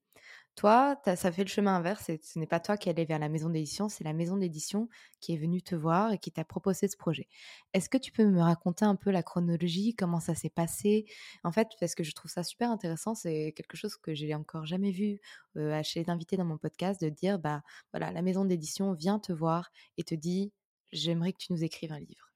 Toi, 0.56 1.00
ça 1.16 1.32
fait 1.32 1.44
le 1.44 1.50
chemin 1.50 1.78
inverse 1.78 2.12
ce 2.22 2.38
n'est 2.38 2.46
pas 2.48 2.60
toi 2.60 2.76
qui 2.76 2.90
allais 2.90 3.06
vers 3.06 3.18
la 3.20 3.30
maison 3.30 3.50
d'édition, 3.50 3.88
c'est 3.88 4.04
la 4.04 4.12
maison 4.14 4.36
d'édition 4.36 4.90
qui 5.22 5.34
est 5.34 5.38
venue 5.38 5.62
te 5.62 5.74
voir 5.74 6.12
et 6.12 6.18
qui 6.18 6.32
t'a 6.34 6.44
proposé 6.44 6.90
ce 6.90 6.98
projet. 6.98 7.30
Est-ce 7.74 7.88
que 7.90 7.98
tu 7.98 8.12
peux 8.12 8.26
me 8.26 8.42
raconter 8.42 8.84
un 8.84 8.96
peu 8.98 9.10
la 9.10 9.24
chronologie, 9.24 9.96
comment 9.96 10.20
ça 10.20 10.36
s'est 10.36 10.50
passé? 10.50 11.06
En 11.46 11.54
fait, 11.54 11.70
parce 11.80 11.96
que 11.96 12.04
je 12.04 12.12
trouve 12.14 12.30
ça 12.30 12.44
super 12.44 12.72
intéressant, 12.72 13.16
c'est 13.16 13.54
quelque 13.56 13.78
chose 13.78 13.96
que 13.96 14.14
j'ai 14.14 14.36
encore 14.36 14.66
jamais 14.66 14.92
vu 14.92 15.20
euh, 15.56 15.82
chez 15.84 16.02
les 16.04 16.10
invités 16.10 16.36
dans 16.36 16.46
mon 16.46 16.58
podcast, 16.58 17.00
de 17.02 17.08
dire, 17.10 17.40
bah 17.40 17.62
voilà, 17.94 18.12
la 18.12 18.22
maison 18.22 18.44
d'édition 18.44 18.94
vient 18.94 19.20
te 19.20 19.32
voir 19.32 19.72
et 19.98 20.04
te 20.04 20.14
dit, 20.16 20.52
j'aimerais 20.92 21.32
que 21.32 21.38
tu 21.38 21.54
nous 21.54 21.64
écrives 21.64 21.94
un 21.94 22.00
livre. 22.00 22.29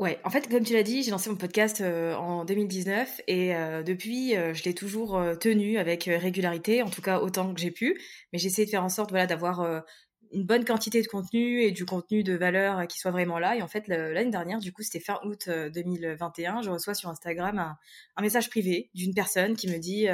Ouais, 0.00 0.18
en 0.24 0.30
fait, 0.30 0.48
comme 0.48 0.64
tu 0.64 0.72
l'as 0.72 0.82
dit, 0.82 1.02
j'ai 1.02 1.10
lancé 1.10 1.28
mon 1.28 1.36
podcast 1.36 1.82
euh, 1.82 2.14
en 2.14 2.46
2019 2.46 3.20
et 3.26 3.54
euh, 3.54 3.82
depuis, 3.82 4.34
euh, 4.34 4.54
je 4.54 4.64
l'ai 4.64 4.72
toujours 4.74 5.22
tenu 5.38 5.76
avec 5.76 6.04
régularité, 6.04 6.82
en 6.82 6.88
tout 6.88 7.02
cas 7.02 7.20
autant 7.20 7.52
que 7.52 7.60
j'ai 7.60 7.70
pu. 7.70 8.00
Mais 8.32 8.38
j'ai 8.38 8.46
essayé 8.46 8.64
de 8.64 8.70
faire 8.70 8.82
en 8.82 8.88
sorte, 8.88 9.10
voilà, 9.10 9.26
d'avoir 9.26 9.84
une 10.32 10.44
bonne 10.44 10.64
quantité 10.64 11.02
de 11.02 11.06
contenu 11.06 11.62
et 11.62 11.72
du 11.72 11.84
contenu 11.84 12.22
de 12.22 12.34
valeur 12.34 12.86
qui 12.86 12.98
soit 12.98 13.10
vraiment 13.10 13.38
là. 13.38 13.56
Et 13.56 13.62
en 13.62 13.68
fait, 13.68 13.88
l'année 13.88 14.30
dernière, 14.30 14.58
du 14.58 14.72
coup, 14.72 14.82
c'était 14.82 15.00
fin 15.00 15.18
août 15.24 15.48
2021, 15.48 16.62
je 16.62 16.70
reçois 16.70 16.94
sur 16.94 17.08
Instagram 17.08 17.76
un, 18.16 18.22
message 18.22 18.50
privé 18.50 18.90
d'une 18.94 19.14
personne 19.14 19.56
qui 19.56 19.66
me 19.66 19.78
dit 19.78 20.06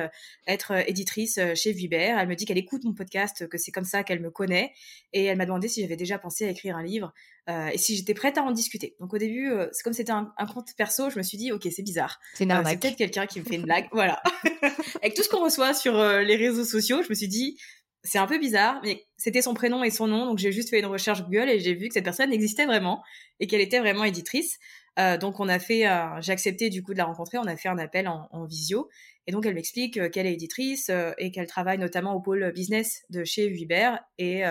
être 0.47 0.73
éditrice 0.89 1.39
chez 1.55 1.73
Vibert. 1.73 2.19
Elle 2.19 2.29
me 2.29 2.35
dit 2.35 2.47
qu'elle 2.47 2.59
écoute 2.59 2.85
mon 2.85 2.95
podcast, 2.95 3.49
que 3.49 3.59
c'est 3.59 3.73
comme 3.73 3.85
ça 3.85 4.05
qu'elle 4.05 4.21
me 4.21 4.31
connaît. 4.31 4.73
Et 5.13 5.25
elle 5.25 5.37
m'a 5.37 5.45
demandé 5.45 5.69
si 5.69 5.83
j'avais 5.83 5.97
déjà 5.97 6.19
pensé 6.19 6.47
à 6.47 6.51
écrire 6.51 6.77
un 6.77 6.83
livre 6.83 7.13
et 7.49 7.79
si 7.79 7.97
j'étais 7.97 8.15
prête 8.15 8.39
à 8.39 8.43
en 8.43 8.53
discuter. 8.53 8.97
Donc 9.01 9.13
au 9.13 9.19
début, 9.19 9.51
c'est 9.73 9.83
comme 9.83 9.93
c'était 9.93 10.13
un, 10.13 10.33
compte 10.53 10.75
perso, 10.77 11.11
je 11.11 11.19
me 11.19 11.23
suis 11.23 11.37
dit, 11.37 11.53
ok, 11.53 11.67
c'est 11.71 11.83
bizarre. 11.83 12.21
C'est 12.35 12.47
peut-être 12.47 12.97
quelqu'un 12.97 13.27
qui 13.27 13.41
me 13.41 13.45
fait 13.45 13.57
une 13.57 13.65
blague. 13.65 13.89
voilà. 13.93 14.23
Avec 15.03 15.15
tout 15.15 15.23
ce 15.23 15.29
qu'on 15.29 15.45
reçoit 15.45 15.75
sur 15.75 15.95
les 15.95 16.37
réseaux 16.37 16.65
sociaux, 16.65 17.03
je 17.03 17.09
me 17.09 17.15
suis 17.15 17.29
dit, 17.29 17.59
c'est 18.07 18.19
un 18.19 18.27
peu 18.27 18.39
bizarre, 18.39 18.81
mais 18.85 19.05
c'était 19.17 19.43
son 19.43 19.53
prénom 19.53 19.83
et 19.83 19.91
son 19.91 20.07
nom, 20.07 20.27
donc 20.27 20.39
j'ai 20.39 20.53
juste 20.53 20.71
fait 20.71 20.79
une 20.79 20.87
recherche 20.87 21.23
Google 21.25 21.51
et 21.51 21.59
j'ai 21.59 21.75
vu 21.75 21.89
que 21.89 21.95
cette 21.95 22.05
personne 22.05 22.33
existait 22.33 22.65
vraiment 22.65 23.03
et 23.41 23.47
qu'elle 23.47 23.61
était 23.61 23.81
vraiment 23.81 24.05
éditrice. 24.05 24.59
Euh, 24.99 25.19
donc 25.19 25.41
on 25.41 25.49
a 25.49 25.59
fait, 25.59 25.85
j'ai 26.21 26.33
accepté 26.33 26.71
du 26.71 26.83
coup 26.83 26.93
de 26.93 26.99
la 26.99 27.05
rencontrer, 27.05 27.37
on 27.39 27.47
a 27.47 27.57
fait 27.57 27.69
un 27.69 27.79
appel 27.79 28.09
en, 28.09 28.45
visio 28.47 28.89
et 29.27 29.33
donc 29.33 29.45
elle 29.45 29.55
m'explique 29.55 29.99
euh, 29.99 30.09
qu'elle 30.09 30.27
est 30.27 30.33
éditrice 30.33 30.89
euh, 30.89 31.13
et 31.19 31.31
qu'elle 31.31 31.47
travaille 31.47 31.79
notamment 31.79 32.15
au 32.15 32.21
pôle 32.21 32.53
business 32.53 33.03
de 33.11 33.25
chez 33.25 33.49
Vibert 33.49 33.99
et 34.19 34.43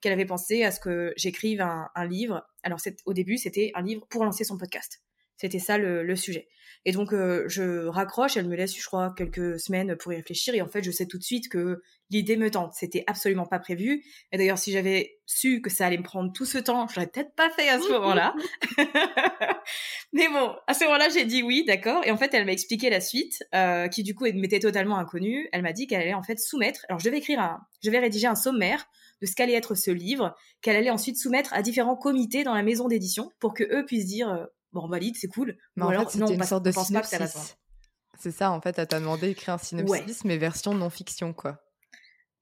qu'elle 0.00 0.12
avait 0.12 0.26
pensé 0.26 0.64
à 0.64 0.70
ce 0.70 0.80
que 0.80 1.14
j'écrive 1.16 1.60
un, 1.60 1.88
un, 1.94 2.06
livre. 2.06 2.44
Alors 2.62 2.80
au 3.06 3.12
début 3.14 3.38
c'était 3.38 3.70
un 3.74 3.82
livre 3.82 4.06
pour 4.10 4.24
lancer 4.24 4.44
son 4.44 4.58
podcast. 4.58 5.00
C'était 5.36 5.58
ça 5.58 5.78
le, 5.78 6.16
sujet. 6.16 6.48
Et 6.84 6.92
donc 6.92 7.12
euh, 7.12 7.44
je 7.48 7.86
raccroche, 7.86 8.36
elle 8.36 8.46
me 8.46 8.54
laisse, 8.54 8.76
je 8.76 8.86
crois, 8.86 9.12
quelques 9.16 9.58
semaines 9.58 9.96
pour 9.96 10.12
y 10.12 10.16
réfléchir. 10.16 10.54
Et 10.54 10.62
en 10.62 10.68
fait, 10.68 10.82
je 10.82 10.90
sais 10.90 11.06
tout 11.06 11.18
de 11.18 11.22
suite 11.22 11.48
que 11.48 11.82
l'idée 12.10 12.36
me 12.36 12.50
tente. 12.50 12.72
C'était 12.74 13.04
absolument 13.06 13.46
pas 13.46 13.58
prévu. 13.58 14.04
Et 14.32 14.38
d'ailleurs, 14.38 14.58
si 14.58 14.72
j'avais 14.72 15.18
su 15.26 15.60
que 15.60 15.68
ça 15.68 15.86
allait 15.86 15.98
me 15.98 16.04
prendre 16.04 16.32
tout 16.32 16.44
ce 16.44 16.58
temps, 16.58 16.86
j'aurais 16.88 17.08
peut-être 17.08 17.34
pas 17.34 17.50
fait 17.50 17.68
à 17.68 17.80
ce 17.80 17.90
moment-là. 17.90 18.34
Mais 20.12 20.28
bon, 20.28 20.54
à 20.66 20.74
ce 20.74 20.84
moment-là, 20.84 21.08
j'ai 21.08 21.24
dit 21.24 21.42
oui, 21.42 21.64
d'accord. 21.66 22.02
Et 22.04 22.10
en 22.10 22.16
fait, 22.16 22.32
elle 22.32 22.46
m'a 22.46 22.52
expliqué 22.52 22.88
la 22.88 23.00
suite, 23.00 23.44
euh, 23.54 23.88
qui 23.88 24.02
du 24.02 24.14
coup 24.14 24.24
m'était 24.24 24.60
totalement 24.60 24.96
inconnue. 24.96 25.48
Elle 25.52 25.62
m'a 25.62 25.72
dit 25.72 25.86
qu'elle 25.86 26.02
allait 26.02 26.14
en 26.14 26.22
fait 26.22 26.38
soumettre. 26.38 26.86
Alors, 26.88 27.00
je 27.00 27.10
vais 27.10 27.18
écrire 27.18 27.40
un, 27.40 27.60
je 27.82 27.90
vais 27.90 27.98
rédiger 27.98 28.28
un 28.28 28.36
sommaire 28.36 28.86
de 29.20 29.26
ce 29.26 29.34
qu'allait 29.34 29.54
être 29.54 29.74
ce 29.74 29.90
livre, 29.90 30.36
qu'elle 30.60 30.76
allait 30.76 30.90
ensuite 30.90 31.16
soumettre 31.16 31.52
à 31.54 31.62
différents 31.62 31.96
comités 31.96 32.44
dans 32.44 32.54
la 32.54 32.62
maison 32.62 32.86
d'édition 32.88 33.30
pour 33.40 33.54
que 33.54 33.64
eux 33.64 33.84
puissent 33.86 34.06
dire 34.06 34.28
euh, 34.30 34.44
bon, 34.76 34.84
on 34.84 34.88
valide, 34.88 35.16
c'est 35.16 35.28
cool. 35.28 35.56
Mais 35.76 35.82
Ou 35.82 35.86
en 35.86 35.88
alors, 35.90 36.10
fait, 36.12 36.18
non, 36.18 36.26
une 36.28 36.38
passe- 36.38 36.50
sorte 36.50 36.64
de 36.64 36.70
pense 36.70 36.86
synopsis. 36.86 37.56
C'est 38.18 38.30
ça, 38.30 38.50
en 38.52 38.60
fait, 38.60 38.78
elle 38.78 38.86
t'a 38.86 38.98
demandé 39.00 39.26
d'écrire 39.28 39.54
un 39.54 39.58
synopsis, 39.58 40.24
mais 40.24 40.38
version 40.38 40.72
non-fiction, 40.74 41.32
quoi. 41.34 41.60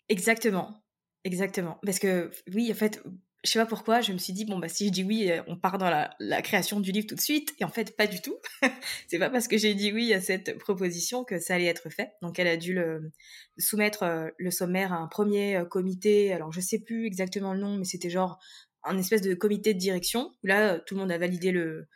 Exactement, 0.09 0.85
exactement. 1.25 1.79
Parce 1.85 1.99
que 1.99 2.31
oui, 2.53 2.71
en 2.71 2.75
fait, 2.75 3.03
je 3.43 3.51
sais 3.51 3.59
pas 3.59 3.67
pourquoi, 3.67 4.01
je 4.01 4.13
me 4.13 4.19
suis 4.19 4.33
dit 4.33 4.45
bon 4.47 4.59
bah 4.59 4.69
si 4.69 4.87
je 4.87 4.91
dis 4.93 5.03
oui, 5.05 5.31
euh, 5.31 5.43
on 5.49 5.57
part 5.59 5.77
dans 5.79 5.91
la, 5.91 6.15
la 6.19 6.41
création 6.43 6.81
du 6.81 6.93
livre 6.93 7.07
tout 7.07 7.15
de 7.15 7.21
suite. 7.21 7.55
Et 7.59 7.65
en 7.65 7.69
fait, 7.69 7.97
pas 7.97 8.07
du 8.07 8.21
tout. 8.23 8.37
c'est 9.09 9.19
pas 9.19 9.29
parce 9.31 9.49
que 9.49 9.59
j'ai 9.59 9.75
dit 9.75 9.93
oui 9.93 10.15
à 10.15 10.21
cette 10.21 10.57
proposition 10.59 11.25
que 11.25 11.39
ça 11.39 11.55
allait 11.57 11.67
être 11.67 11.91
fait. 11.91 12.13
Donc 12.23 12.39
elle 12.39 12.49
a 12.49 12.57
dû 12.57 12.73
le 12.75 13.13
soumettre 13.59 14.03
euh, 14.05 14.29
le 14.39 14.51
sommaire 14.51 14.93
à 14.93 14.97
un 14.97 15.09
premier 15.09 15.57
euh, 15.57 15.65
comité. 15.67 16.33
Alors 16.33 16.53
je 16.53 16.61
sais 16.61 16.79
plus 16.79 17.07
exactement 17.07 17.53
le 17.53 17.61
nom, 17.61 17.77
mais 17.77 17.85
c'était 17.85 18.11
genre 18.11 18.39
un 18.83 18.97
espèce 18.99 19.23
de 19.23 19.35
comité 19.35 19.73
de 19.75 19.79
direction 19.79 20.31
là 20.43 20.79
tout 20.79 20.95
le 20.95 21.01
monde 21.01 21.11
a 21.13 21.17
validé 21.19 21.53
le 21.53 21.87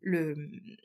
le, 0.00 0.34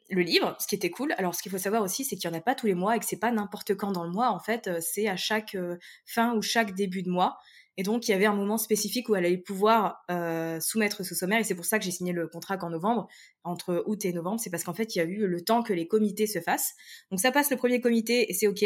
le 0.09 0.21
livre, 0.21 0.55
ce 0.59 0.67
qui 0.67 0.75
était 0.75 0.89
cool. 0.89 1.13
Alors, 1.17 1.35
ce 1.35 1.41
qu'il 1.41 1.51
faut 1.51 1.57
savoir 1.57 1.83
aussi, 1.83 2.03
c'est 2.03 2.15
qu'il 2.15 2.29
n'y 2.29 2.35
en 2.35 2.39
a 2.39 2.41
pas 2.41 2.55
tous 2.55 2.67
les 2.67 2.73
mois 2.73 2.95
et 2.95 2.99
que 2.99 3.05
c'est 3.05 3.19
pas 3.19 3.31
n'importe 3.31 3.75
quand 3.75 3.91
dans 3.91 4.03
le 4.03 4.11
mois. 4.11 4.29
En 4.29 4.39
fait, 4.39 4.67
euh, 4.67 4.79
c'est 4.81 5.07
à 5.07 5.15
chaque 5.15 5.55
euh, 5.55 5.77
fin 6.05 6.35
ou 6.35 6.41
chaque 6.41 6.73
début 6.73 7.03
de 7.03 7.09
mois. 7.09 7.37
Et 7.75 7.81
donc, 7.81 8.07
il 8.07 8.11
y 8.11 8.13
avait 8.13 8.27
un 8.27 8.35
moment 8.35 8.57
spécifique 8.59 9.09
où 9.09 9.15
elle 9.15 9.25
allait 9.25 9.37
pouvoir 9.37 10.03
euh, 10.11 10.59
soumettre 10.59 11.03
ce 11.03 11.15
sommaire. 11.15 11.39
Et 11.39 11.43
c'est 11.43 11.55
pour 11.55 11.65
ça 11.65 11.79
que 11.79 11.85
j'ai 11.85 11.91
signé 11.91 12.13
le 12.13 12.27
contrat 12.27 12.57
qu'en 12.57 12.69
novembre, 12.69 13.07
entre 13.43 13.83
août 13.87 14.05
et 14.05 14.13
novembre. 14.13 14.39
C'est 14.39 14.51
parce 14.51 14.63
qu'en 14.63 14.75
fait, 14.75 14.95
il 14.95 14.99
y 14.99 15.01
a 15.01 15.05
eu 15.05 15.25
le 15.25 15.41
temps 15.41 15.63
que 15.63 15.73
les 15.73 15.87
comités 15.87 16.27
se 16.27 16.39
fassent. 16.39 16.73
Donc, 17.09 17.19
ça 17.19 17.31
passe 17.31 17.49
le 17.49 17.57
premier 17.57 17.81
comité 17.81 18.29
et 18.29 18.33
c'est 18.33 18.45
OK. 18.45 18.63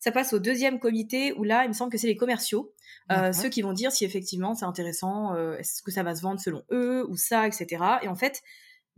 Ça 0.00 0.10
passe 0.10 0.32
au 0.32 0.40
deuxième 0.40 0.80
comité 0.80 1.32
où 1.34 1.44
là, 1.44 1.64
il 1.64 1.68
me 1.68 1.72
semble 1.72 1.92
que 1.92 1.98
c'est 1.98 2.08
les 2.08 2.16
commerciaux. 2.16 2.74
Euh, 3.12 3.32
ceux 3.32 3.48
qui 3.48 3.62
vont 3.62 3.72
dire 3.72 3.92
si 3.92 4.04
effectivement 4.04 4.54
c'est 4.54 4.66
intéressant, 4.66 5.34
est-ce 5.54 5.82
que 5.82 5.90
ça 5.90 6.02
va 6.02 6.14
se 6.14 6.20
vendre 6.20 6.40
selon 6.40 6.62
eux 6.72 7.06
ou 7.08 7.16
ça, 7.16 7.46
etc. 7.46 7.82
Et 8.02 8.08
en 8.08 8.16
fait, 8.16 8.42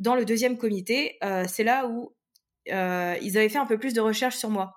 dans 0.00 0.14
le 0.14 0.24
deuxième 0.24 0.56
comité, 0.56 1.16
euh, 1.22 1.44
c'est 1.46 1.62
là 1.62 1.86
où 1.86 2.12
euh, 2.72 3.16
ils 3.22 3.38
avaient 3.38 3.48
fait 3.48 3.58
un 3.58 3.66
peu 3.66 3.78
plus 3.78 3.92
de 3.92 4.00
recherche 4.00 4.36
sur 4.36 4.50
moi. 4.50 4.72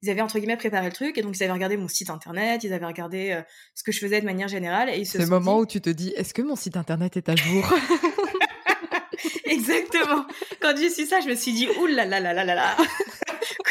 Ils 0.00 0.10
avaient 0.10 0.20
entre 0.20 0.38
guillemets 0.38 0.56
préparé 0.56 0.86
le 0.86 0.92
truc 0.92 1.18
et 1.18 1.22
donc 1.22 1.36
ils 1.36 1.42
avaient 1.42 1.52
regardé 1.52 1.76
mon 1.76 1.88
site 1.88 2.08
internet, 2.08 2.62
ils 2.62 2.72
avaient 2.72 2.86
regardé 2.86 3.32
euh, 3.32 3.42
ce 3.74 3.82
que 3.82 3.90
je 3.90 3.98
faisais 3.98 4.20
de 4.20 4.24
manière 4.24 4.46
générale 4.46 4.88
et 4.88 4.98
ils 4.98 5.06
se 5.06 5.18
C'est 5.18 5.24
le 5.24 5.26
moment 5.26 5.56
dit... 5.56 5.62
où 5.62 5.66
tu 5.66 5.80
te 5.80 5.90
dis, 5.90 6.10
est-ce 6.16 6.32
que 6.32 6.42
mon 6.42 6.54
site 6.54 6.76
internet 6.76 7.16
est 7.16 7.28
à 7.28 7.34
jour? 7.34 7.64
Exactement. 9.44 10.24
Quand 10.60 10.76
j'ai 10.76 10.90
su 10.90 11.06
ça, 11.06 11.20
je 11.20 11.28
me 11.28 11.34
suis 11.34 11.52
dit, 11.52 11.68
ouh 11.80 11.86
là 11.86 12.04
là 12.06 12.20
là 12.20 12.32
là 12.32 12.44
là 12.44 12.54
là. 12.54 12.76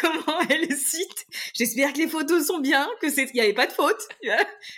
Comment 0.08 0.40
est 0.42 0.70
le 0.70 0.76
site 0.76 1.26
J'espère 1.54 1.94
que 1.94 1.98
les 1.98 2.08
photos 2.08 2.46
sont 2.46 2.60
bien, 2.60 2.88
que 3.02 3.10
c'est, 3.10 3.30
il 3.34 3.38
y 3.38 3.42
avait 3.42 3.54
pas 3.54 3.68
de 3.68 3.72
faute. 3.72 4.08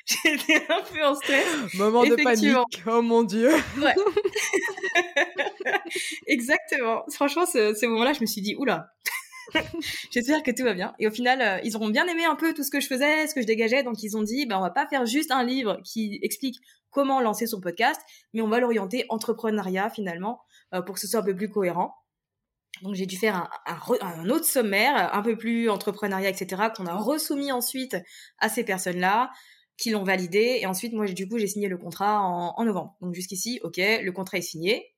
J'étais 0.06 0.66
un 0.70 0.82
peu 0.82 1.04
en 1.04 1.16
stress. 1.16 1.46
Moment 1.76 2.04
de 2.04 2.16
panique, 2.16 2.84
oh 2.88 3.02
mon 3.02 3.24
dieu 3.24 3.52
Ouais. 3.82 3.96
Exactement. 6.28 7.04
Franchement, 7.12 7.46
ce, 7.46 7.74
ce 7.74 7.86
moment-là, 7.86 8.14
je 8.14 8.22
me 8.22 8.26
suis 8.26 8.42
dit, 8.42 8.56
oula. 8.56 8.90
J'espère 10.12 10.44
que 10.44 10.52
tout 10.52 10.64
va 10.64 10.74
bien. 10.74 10.94
Et 11.00 11.08
au 11.08 11.12
final, 11.12 11.42
euh, 11.42 11.60
ils 11.64 11.76
auront 11.76 11.90
bien 11.90 12.08
aimé 12.08 12.26
un 12.26 12.36
peu 12.36 12.54
tout 12.54 12.64
ce 12.64 12.70
que 12.70 12.80
je 12.80 12.88
faisais, 12.88 13.28
ce 13.28 13.34
que 13.34 13.42
je 13.42 13.48
dégageais. 13.48 13.84
Donc, 13.84 14.04
ils 14.04 14.16
ont 14.16 14.24
dit, 14.24 14.46
ben, 14.46 14.58
on 14.58 14.62
va 14.62 14.70
pas 14.70 14.88
faire 14.88 15.06
juste 15.06 15.32
un 15.32 15.44
livre 15.44 15.80
qui 15.84 16.20
explique 16.22 16.60
comment 16.92 17.22
lancer 17.22 17.48
son 17.48 17.60
podcast, 17.60 18.00
mais 18.34 18.42
on 18.42 18.48
va 18.48 18.60
l'orienter 18.60 19.06
entrepreneuriat 19.10 19.90
finalement, 19.90 20.42
euh, 20.74 20.82
pour 20.82 20.96
que 20.96 21.02
ce 21.02 21.08
soit 21.08 21.20
un 21.20 21.24
peu 21.24 21.36
plus 21.36 21.50
cohérent. 21.50 21.96
Donc, 22.82 22.96
j'ai 22.96 23.06
dû 23.06 23.18
faire 23.18 23.36
un, 23.36 23.50
un 23.66 23.76
re- 23.76 24.02
un 24.02 24.30
autre 24.30 24.46
sommaire, 24.46 25.14
un 25.14 25.22
peu 25.22 25.38
plus 25.38 25.70
entrepreneuriat, 25.70 26.30
etc., 26.30 26.64
qu'on 26.76 26.86
a 26.86 26.96
resoumis 26.96 27.52
ensuite 27.52 27.98
à 28.40 28.50
ces 28.50 28.64
personnes-là 28.64 29.32
qui 29.78 29.92
l'ont 29.92 30.04
validé. 30.04 30.60
Et 30.62 30.66
ensuite, 30.66 30.94
moi, 30.94 31.06
du 31.06 31.28
coup, 31.28 31.38
j'ai 31.38 31.48
signé 31.48 31.68
le 31.68 31.78
contrat 31.78 32.22
en, 32.22 32.54
en 32.58 32.66
novembre. 32.66 32.96
Donc 33.02 33.14
jusqu'ici, 33.14 33.60
ok, 33.64 33.78
le 33.78 34.10
contrat 34.12 34.38
est 34.38 34.42
signé. 34.42 34.96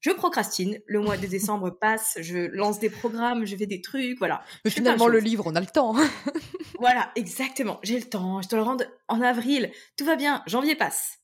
Je 0.00 0.10
procrastine. 0.10 0.78
Le 0.86 1.00
mois 1.00 1.16
de 1.16 1.26
décembre 1.26 1.70
passe, 1.80 2.18
je 2.20 2.38
lance 2.38 2.80
des 2.80 2.90
programmes, 2.90 3.46
je 3.46 3.56
fais 3.56 3.66
des 3.66 3.80
trucs, 3.80 4.18
voilà. 4.18 4.42
Mais 4.64 4.70
Je 4.70 4.76
finalement, 4.76 5.06
le 5.08 5.18
livre, 5.18 5.44
on 5.46 5.54
a 5.54 5.60
le 5.60 5.66
temps 5.66 5.94
Voilà, 6.80 7.12
exactement. 7.14 7.78
J'ai 7.84 7.98
le 7.98 8.08
temps. 8.08 8.42
Je 8.42 8.48
te 8.48 8.56
le 8.56 8.62
rends 8.62 8.76
en 9.08 9.20
avril. 9.20 9.70
Tout 9.96 10.04
va 10.04 10.16
bien. 10.16 10.42
Janvier 10.46 10.74
passe. 10.74 11.18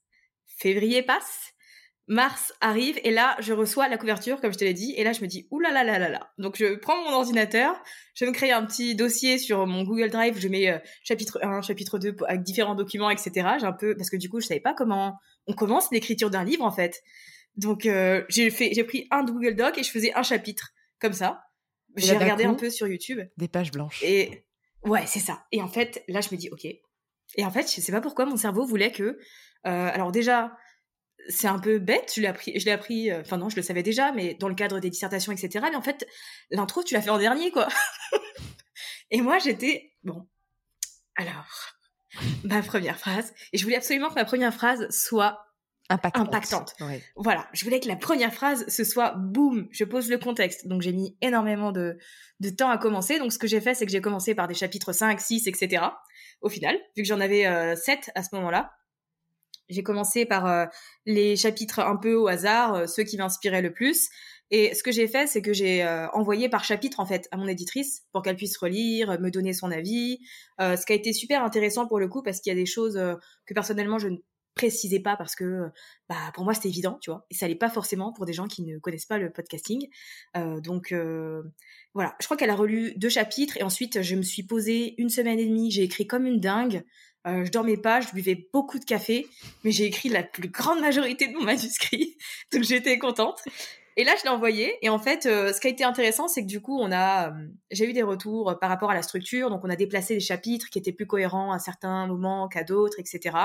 Février 0.47 1.03
passe. 1.03 1.53
Mars 2.09 2.55
arrive 2.63 2.99
et 3.05 3.11
là, 3.11 3.37
je 3.41 3.53
reçois 3.53 3.87
la 3.89 3.99
couverture, 3.99 4.41
comme 4.41 4.53
je 4.53 4.59
te 4.59 4.65
l'ai 4.65 4.73
dit. 4.73 4.95
Et 4.97 5.05
là, 5.05 5.13
je 5.13 5.21
me 5.21 5.27
dis, 5.27 5.47
oulala 5.51 5.85
là 5.85 5.93
là 5.93 5.99
là 5.99 6.09
là. 6.09 6.33
Donc, 6.39 6.57
je 6.57 6.75
prends 6.77 6.97
mon 7.05 7.11
ordinateur, 7.11 7.81
je 8.15 8.25
me 8.25 8.33
crée 8.33 8.51
un 8.51 8.65
petit 8.65 8.95
dossier 8.95 9.39
sur 9.39 9.67
mon 9.67 9.83
Google 9.85 10.09
Drive. 10.09 10.39
Je 10.39 10.49
mets 10.49 10.71
euh, 10.71 10.79
chapitre 11.05 11.39
1, 11.43 11.61
chapitre 11.61 11.99
2 11.99 12.17
avec 12.27 12.43
différents 12.43 12.75
documents, 12.75 13.11
etc. 13.11 13.31
J'ai 13.61 13.67
un 13.67 13.73
peu, 13.73 13.95
parce 13.95 14.09
que 14.09 14.17
du 14.17 14.31
coup, 14.31 14.41
je 14.41 14.47
savais 14.47 14.61
pas 14.61 14.73
comment 14.73 15.19
on 15.47 15.53
commence 15.53 15.91
l'écriture 15.93 16.31
d'un 16.31 16.45
livre, 16.45 16.65
en 16.65 16.73
fait. 16.73 17.03
Donc, 17.57 17.85
euh, 17.85 18.25
j'ai 18.29 18.51
fait, 18.51 18.73
j'ai 18.73 18.85
pris 18.85 19.07
un 19.11 19.23
Google 19.25 19.55
Doc 19.55 19.77
et 19.77 19.83
je 19.83 19.91
faisais 19.91 20.15
un 20.15 20.23
chapitre, 20.23 20.73
comme 21.01 21.13
ça. 21.13 21.43
J'ai 21.97 22.17
regardé 22.17 22.45
un 22.45 22.55
peu 22.55 22.71
sur 22.71 22.87
YouTube. 22.87 23.21
Des 23.37 23.49
pages 23.49 23.71
blanches. 23.71 24.03
Et 24.03 24.45
ouais, 24.85 25.05
c'est 25.07 25.19
ça. 25.21 25.45
Et 25.53 25.61
en 25.61 25.69
fait, 25.69 26.05
là, 26.09 26.21
je 26.21 26.29
me 26.33 26.37
dis, 26.39 26.49
ok. 26.51 26.65
Et 26.65 27.45
en 27.45 27.51
fait, 27.51 27.71
je 27.71 27.81
sais 27.81 27.93
pas 27.93 28.01
pourquoi 28.01 28.25
mon 28.25 28.37
cerveau 28.37 28.65
voulait 28.65 28.93
que. 28.93 29.03
euh, 29.03 29.19
alors 29.65 30.13
déjà, 30.13 30.57
c'est 31.29 31.49
un 31.49 31.59
peu 31.59 31.79
bête. 31.79 32.13
Je 32.15 32.21
l'ai 32.21 32.27
appris. 32.29 32.59
Je 32.59 32.65
l'ai 32.65 32.71
appris. 32.73 33.11
euh, 33.11 33.21
Enfin 33.21 33.37
non, 33.37 33.49
je 33.49 33.57
le 33.57 33.63
savais 33.63 33.83
déjà, 33.83 34.13
mais 34.13 34.35
dans 34.35 34.49
le 34.49 34.55
cadre 34.55 34.79
des 34.81 34.91
dissertations, 34.91 35.33
etc. 35.33 35.67
Mais 35.71 35.77
en 35.77 35.83
fait, 35.83 36.07
l'intro, 36.51 36.83
tu 36.83 36.95
l'as 36.95 37.03
fait 37.03 37.11
en 37.11 37.19
dernier, 37.19 37.51
quoi. 37.51 37.69
et 39.11 39.21
moi, 39.21 39.39
j'étais 39.39 39.93
bon. 40.05 40.27
Alors, 41.17 41.75
ma 42.45 42.63
première 42.63 42.99
phrase. 42.99 43.33
Et 43.53 43.59
je 43.59 43.65
voulais 43.65 43.77
absolument 43.77 44.09
que 44.09 44.15
ma 44.15 44.25
première 44.25 44.55
phrase 44.55 44.89
soit 44.91 45.45
Impactante. 45.91 46.29
impactante. 46.29 46.75
Voilà, 47.17 47.49
je 47.55 47.65
voulais 47.65 47.81
que 47.81 47.89
la 47.89 47.97
première 47.97 48.35
phrase, 48.35 48.67
ce 48.69 48.85
soit 48.85 49.15
boum, 49.17 49.69
je 49.71 49.85
pose 49.85 50.11
le 50.11 50.19
contexte. 50.19 50.69
Donc 50.69 50.83
j'ai 50.83 50.93
mis 50.93 51.17
énormément 51.23 51.73
de, 51.73 51.97
de 52.41 52.51
temps 52.51 52.69
à 52.69 52.77
commencer. 52.77 53.19
Donc 53.19 53.33
ce 53.33 53.39
que 53.39 53.47
j'ai 53.47 53.61
fait, 53.63 53.73
c'est 53.75 53.87
que 53.87 53.93
j'ai 53.93 54.03
commencé 54.03 54.35
par 54.35 54.49
des 54.49 54.55
chapitres 54.55 54.93
5, 54.93 55.19
6, 55.19 55.47
etc. 55.49 55.83
Au 56.43 56.51
final, 56.51 56.77
vu 56.95 57.03
que 57.03 57.09
j'en 57.09 57.21
avais 57.21 57.47
euh, 57.47 57.75
7 57.75 58.11
à 58.15 58.23
ce 58.23 58.35
moment-là. 58.35 58.71
J'ai 59.69 59.83
commencé 59.83 60.25
par 60.27 60.47
euh, 60.47 60.67
les 61.07 61.37
chapitres 61.37 61.81
un 61.81 61.97
peu 61.97 62.15
au 62.15 62.29
hasard, 62.29 62.75
euh, 62.75 62.87
ceux 62.87 63.05
qui 63.05 63.17
m'inspiraient 63.17 63.63
le 63.63 63.73
plus. 63.73 64.09
Et 64.51 64.75
ce 64.75 64.83
que 64.83 64.91
j'ai 64.91 65.07
fait, 65.09 65.27
c'est 65.27 65.43
que 65.43 65.53
j'ai 65.53 65.85
euh, 65.85 66.09
envoyé 66.11 66.49
par 66.49 66.65
chapitre 66.65 67.01
en 67.01 67.07
fait 67.07 67.29
à 67.33 67.37
mon 67.37 67.47
éditrice 67.47 68.05
pour 68.13 68.23
qu'elle 68.23 68.37
puisse 68.37 68.57
relire, 68.57 69.21
me 69.21 69.31
donner 69.31 69.53
son 69.53 69.71
avis. 69.71 70.21
Euh, 70.61 70.77
ce 70.77 70.87
qui 70.87 70.93
a 70.93 70.97
été 70.97 71.13
super 71.13 71.45
intéressant 71.45 71.87
pour 71.87 71.99
le 71.99 72.09
coup 72.09 72.23
parce 72.23 72.41
qu'il 72.41 72.51
y 72.51 72.57
a 72.57 72.59
des 72.59 72.67
choses 72.67 72.97
euh, 72.97 73.15
que 73.47 73.53
personnellement 73.53 73.99
je 73.99 74.09
ne 74.09 74.17
précisais 74.59 75.01
pas 75.01 75.17
parce 75.17 75.37
que 75.37 75.69
bah 76.09 76.17
pour 76.35 76.45
moi 76.45 76.53
c'était 76.53 76.69
évident, 76.69 76.99
tu 77.01 77.11
vois, 77.11 77.25
et 77.31 77.35
ça 77.35 77.47
l'est 77.47 77.55
pas 77.55 77.71
forcément 77.71 78.13
pour 78.13 78.27
des 78.27 78.33
gens 78.33 78.49
qui 78.49 78.63
ne 78.63 78.79
connaissent 78.79 79.07
pas 79.07 79.19
le 79.19 79.31
podcasting. 79.31 79.87
Euh, 80.37 80.61
donc 80.61 80.93
euh, 80.93 81.43
voilà, 81.95 82.17
je 82.21 82.27
crois 82.27 82.37
qu'elle 82.37 82.51
a 82.51 82.57
relu 82.57 82.93
deux 82.97 83.09
chapitres 83.09 83.57
et 83.57 83.63
ensuite 83.63 84.03
je 84.03 84.17
me 84.17 84.23
suis 84.23 84.43
posée 84.43 84.95
une 84.99 85.11
semaine 85.11 85.39
et 85.39 85.47
demie, 85.47 85.71
j'ai 85.71 85.85
écrit 85.85 86.07
comme 86.07 86.27
une 86.27 86.41
dingue. 86.41 86.85
Euh, 87.27 87.45
je 87.45 87.51
dormais 87.51 87.77
pas, 87.77 88.01
je 88.01 88.13
buvais 88.13 88.49
beaucoup 88.53 88.79
de 88.79 88.85
café, 88.85 89.27
mais 89.65 89.71
j'ai 89.71 89.85
écrit 89.85 90.09
la 90.09 90.23
plus 90.23 90.49
grande 90.49 90.81
majorité 90.81 91.27
de 91.27 91.35
mon 91.35 91.43
manuscrit, 91.43 92.17
donc 92.53 92.63
j'étais 92.63 92.99
contente. 92.99 93.43
Et 93.99 94.05
là, 94.05 94.15
je 94.17 94.23
l'ai 94.23 94.31
envoyé. 94.31 94.79
Et 94.83 94.89
en 94.89 95.01
fait, 95.01 95.27
euh, 95.27 95.53
ce 95.53 95.61
qui 95.61 95.67
a 95.67 95.71
été 95.71 95.83
intéressant, 95.83 96.29
c'est 96.29 96.43
que 96.43 96.47
du 96.47 96.61
coup, 96.61 96.79
on 96.79 96.93
a, 96.93 97.31
euh, 97.31 97.49
j'ai 97.73 97.91
eu 97.91 97.93
des 97.93 98.05
retours 98.05 98.57
par 98.61 98.71
rapport 98.71 98.93
à 98.93 98.95
la 98.95 99.03
structure. 99.03 99.51
Donc, 99.51 99.65
on 99.65 99.71
a 99.71 99.75
déplacé 99.75 100.15
des 100.15 100.21
chapitres 100.21 100.71
qui 100.71 100.79
étaient 100.79 100.93
plus 100.93 101.09
cohérents 101.09 101.51
à 101.51 101.59
certains 101.59 102.07
moments 102.07 102.47
qu'à 102.47 102.63
d'autres, 102.63 103.01
etc. 103.01 103.37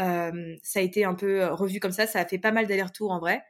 Euh, 0.00 0.56
ça 0.62 0.78
a 0.78 0.82
été 0.82 1.04
un 1.04 1.14
peu 1.14 1.44
revu 1.48 1.78
comme 1.78 1.92
ça. 1.92 2.06
Ça 2.06 2.20
a 2.20 2.24
fait 2.24 2.38
pas 2.38 2.52
mal 2.52 2.66
d'allers-retours 2.66 3.10
en 3.10 3.18
vrai. 3.18 3.42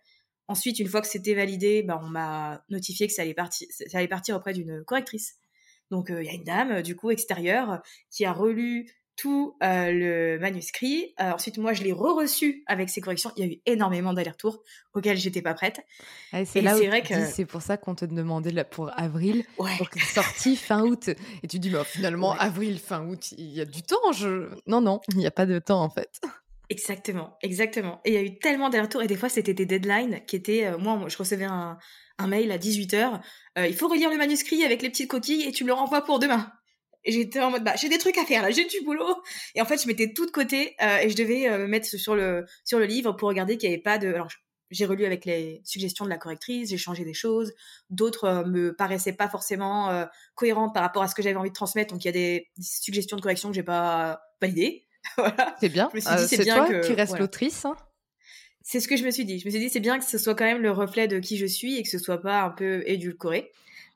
Ensuite, 0.49 0.81
une 0.81 0.89
fois 0.89 1.01
que 1.01 1.07
c'était 1.07 1.35
validé, 1.35 1.85
ben, 1.85 2.01
on 2.03 2.09
m'a 2.09 2.65
notifié 2.71 3.07
que 3.07 3.13
ça 3.13 3.23
allait 3.23 3.35
partir, 3.35 3.69
ça 3.71 3.99
allait 3.99 4.09
partir 4.09 4.35
auprès 4.35 4.53
d'une 4.53 4.83
correctrice. 4.85 5.37
Donc, 5.93 6.09
il 6.11 6.25
y 6.25 6.29
a 6.29 6.33
une 6.33 6.43
dame, 6.43 6.83
du 6.83 6.97
coup, 6.97 7.13
extérieure, 7.13 7.81
qui 8.11 8.25
a 8.25 8.33
relu 8.33 8.91
tout 9.17 9.57
euh, 9.63 9.91
le 9.93 10.39
manuscrit. 10.39 11.15
Euh, 11.21 11.33
ensuite, 11.33 11.59
moi, 11.59 11.73
je 11.75 11.83
l'ai 11.83 11.93
re-reçu 11.93 12.65
avec 12.67 12.89
ses 12.89 13.01
corrections. 13.01 13.31
Il 13.37 13.45
y 13.45 13.49
a 13.49 13.53
eu 13.53 13.61
énormément 13.67 14.13
d'allers-retours 14.15 14.63
auxquels 14.95 15.17
j'étais 15.19 15.43
pas 15.43 15.55
prête. 15.55 15.81
Ouais, 16.33 16.45
c'est 16.45 16.61
là 16.63 16.75
c'est 16.77 16.87
vrai 16.87 17.03
que- 17.03 17.27
c'est 17.27 17.45
pour 17.45 17.61
ça 17.63 17.77
qu'on 17.77 17.95
te 17.95 18.05
demandait 18.05 18.51
là 18.53 18.65
pour 18.65 18.91
avril, 18.99 19.45
Ouais. 19.59 19.77
pour 19.79 19.91
que 19.91 20.01
c'est 20.01 20.15
sorti 20.23 20.57
fin 20.57 20.83
août. 20.83 21.11
Et 21.43 21.47
tu 21.49 21.59
dis, 21.59 21.71
bah, 21.71 21.85
finalement, 21.85 22.31
Ouais. 22.33 22.37
avril, 22.41 22.79
fin 22.79 23.07
août, 23.07 23.33
il 23.37 23.53
y 23.53 23.61
a 23.61 23.65
du 23.67 23.83
temps. 23.83 24.13
Je... 24.13 24.49
Non, 24.67 24.81
non, 24.81 25.01
il 25.11 25.19
n'y 25.19 25.27
a 25.27 25.31
pas 25.31 25.47
de 25.47 25.59
temps 25.59 25.83
en 25.83 25.91
fait. 25.91 26.21
Exactement, 26.71 27.37
exactement. 27.43 28.01
Et 28.05 28.11
il 28.11 28.15
y 28.15 28.17
a 28.17 28.23
eu 28.23 28.39
tellement 28.39 28.71
d'allers-retours 28.71 29.03
et 29.03 29.07
des 29.07 29.17
fois 29.17 29.29
c'était 29.29 29.53
des 29.53 29.67
deadlines 29.67 30.21
qui 30.27 30.37
étaient, 30.37 30.65
euh, 30.67 30.79
moi 30.79 31.05
je 31.09 31.19
recevais 31.19 31.45
un, 31.45 31.77
un 32.19 32.27
mail 32.27 32.51
à 32.51 32.57
18h, 32.57 33.21
il 33.59 33.75
faut 33.75 33.89
relire 33.89 34.09
le 34.11 34.17
manuscrit 34.17 34.65
avec 34.65 34.81
les 34.81 34.89
petites 34.89 35.11
coquilles 35.11 35.43
et 35.43 35.53
tu 35.53 35.65
me 35.65 35.69
le 35.69 35.75
renvoies 35.75 36.03
pour 36.03 36.19
demain. 36.19 36.51
J'étais 37.05 37.41
en 37.41 37.51
mode, 37.51 37.65
bah 37.65 37.75
j'ai 37.77 37.89
des 37.89 37.99
trucs 37.99 38.17
à 38.19 38.25
faire 38.25 38.43
là, 38.43 38.51
j'ai 38.51 38.65
du 38.67 38.81
boulot. 38.85 39.23
Et 39.55 39.61
en 39.61 39.65
fait 39.65 39.83
je 39.83 39.87
mettais 39.89 40.13
tout 40.13 40.27
de 40.27 40.31
côté 40.31 40.77
euh, 40.83 40.99
et 40.99 41.11
je 41.11 41.17
devais 41.17 41.49
euh, 41.49 41.59
me 41.59 41.67
mettre 41.67 41.87
sur 41.87 42.15
le, 42.15 42.45
sur 42.65 42.79
le 42.79 42.85
livre 42.87 43.13
pour 43.13 43.29
regarder 43.29 43.57
qu'il 43.59 43.69
n'y 43.69 43.75
avait 43.75 43.83
pas 43.83 43.99
de... 43.99 44.09
Alors, 44.09 44.29
j'ai 44.71 44.87
relu 44.87 45.05
avec 45.05 45.25
les 45.27 45.61
suggestions 45.65 46.05
de 46.07 46.11
la 46.11 46.17
correctrice, 46.17 46.71
j'ai 46.71 46.79
changé 46.79 47.05
des 47.05 47.13
choses, 47.13 47.53
d'autres 47.91 48.25
euh, 48.25 48.45
me 48.47 48.75
paraissaient 48.75 49.13
pas 49.13 49.29
forcément 49.29 49.91
euh, 49.91 50.07
cohérentes 50.35 50.73
par 50.73 50.83
rapport 50.83 51.03
à 51.03 51.09
ce 51.09 51.15
que 51.15 51.23
j'avais 51.23 51.37
envie 51.37 51.51
de 51.51 51.55
transmettre, 51.55 51.93
donc 51.93 52.05
il 52.05 52.09
y 52.09 52.11
a 52.11 52.13
des, 52.13 52.49
des 52.57 52.63
suggestions 52.63 53.17
de 53.17 53.23
correction 53.23 53.51
que 53.51 53.55
j'ai 53.55 53.63
pas 53.63 54.21
validées. 54.41 54.87
voilà. 55.17 55.57
C'est 55.61 55.69
bien. 55.69 55.91
Euh, 55.95 56.27
c'est 56.27 56.45
toi 56.45 56.67
que- 56.67 56.87
qui 56.87 56.95
reste 56.95 57.09
voilà. 57.11 57.25
l'autrice. 57.25 57.65
hein 57.65 57.77
C'est 58.73 58.81
ce 58.81 58.89
que 58.89 58.97
je 58.97 59.05
me 59.05 59.11
suis 59.11 59.27
dit. 59.27 59.39
Je 59.39 59.45
me 59.45 59.51
suis 59.51 59.61
dit, 59.61 59.69
c'est 59.69 59.81
bien 59.81 59.99
que 59.99 60.05
ce 60.07 60.17
soit 60.17 60.35
quand 60.35 60.47
même 60.47 60.63
le 60.63 60.71
reflet 60.71 61.07
de 61.07 61.19
qui 61.19 61.37
je 61.37 61.45
suis 61.45 61.77
et 61.77 61.83
que 61.83 61.91
ce 61.91 61.99
soit 61.99 62.23
pas 62.23 62.41
un 62.41 62.49
peu 62.49 62.83
édulcoré. 62.87 63.53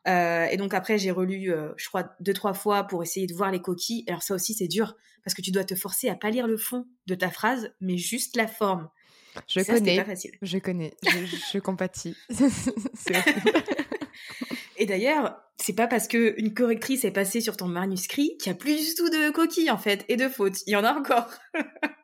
Euh, 0.07 0.45
et 0.45 0.59
donc 0.59 0.75
après, 0.75 0.99
j'ai 0.99 1.11
relu, 1.11 1.51
euh, 1.51 1.71
je 1.79 1.89
crois, 1.89 2.15
deux, 2.21 2.35
trois 2.35 2.53
fois 2.53 2.85
pour 2.85 3.03
essayer 3.03 3.27
de 3.27 3.33
voir 3.33 3.51
les 3.51 3.63
coquilles. 3.63 4.05
Alors 4.07 4.23
ça 4.23 4.35
aussi, 4.35 4.53
c'est 4.53 4.69
dur 4.69 4.95
parce 5.25 5.33
que 5.33 5.41
tu 5.41 5.51
dois 5.51 5.65
te 5.65 5.75
forcer 5.75 6.11
à 6.11 6.15
pas 6.15 6.29
lire 6.29 6.47
le 6.47 6.59
fond 6.59 6.87
de 7.07 7.15
ta 7.15 7.31
phrase, 7.31 7.73
mais 7.81 7.97
juste 7.97 8.37
la 8.37 8.47
forme. 8.47 8.91
Je 9.49 9.61
connais. 9.61 9.97
Pas 9.97 10.05
facile. 10.05 10.33
Je 10.43 10.59
connais. 10.59 10.93
Je, 11.05 11.37
je 11.55 11.59
compatis. 11.59 12.15
et 14.77 14.85
d'ailleurs, 14.85 15.41
c'est 15.57 15.73
pas 15.73 15.87
parce 15.87 16.07
que 16.07 16.35
une 16.39 16.53
correctrice 16.53 17.07
est 17.07 17.13
passée 17.13 17.41
sur 17.41 17.57
ton 17.57 17.67
manuscrit 17.67 18.37
qu'il 18.37 18.53
y 18.53 18.55
a 18.55 18.59
plus 18.59 18.77
du 18.77 18.95
tout 18.95 19.09
de 19.09 19.31
coquilles 19.31 19.71
en 19.71 19.79
fait 19.79 20.05
et 20.11 20.17
de 20.17 20.29
fautes. 20.29 20.67
Il 20.67 20.73
y 20.73 20.77
en 20.77 20.85
a 20.85 20.93
encore. 20.93 21.31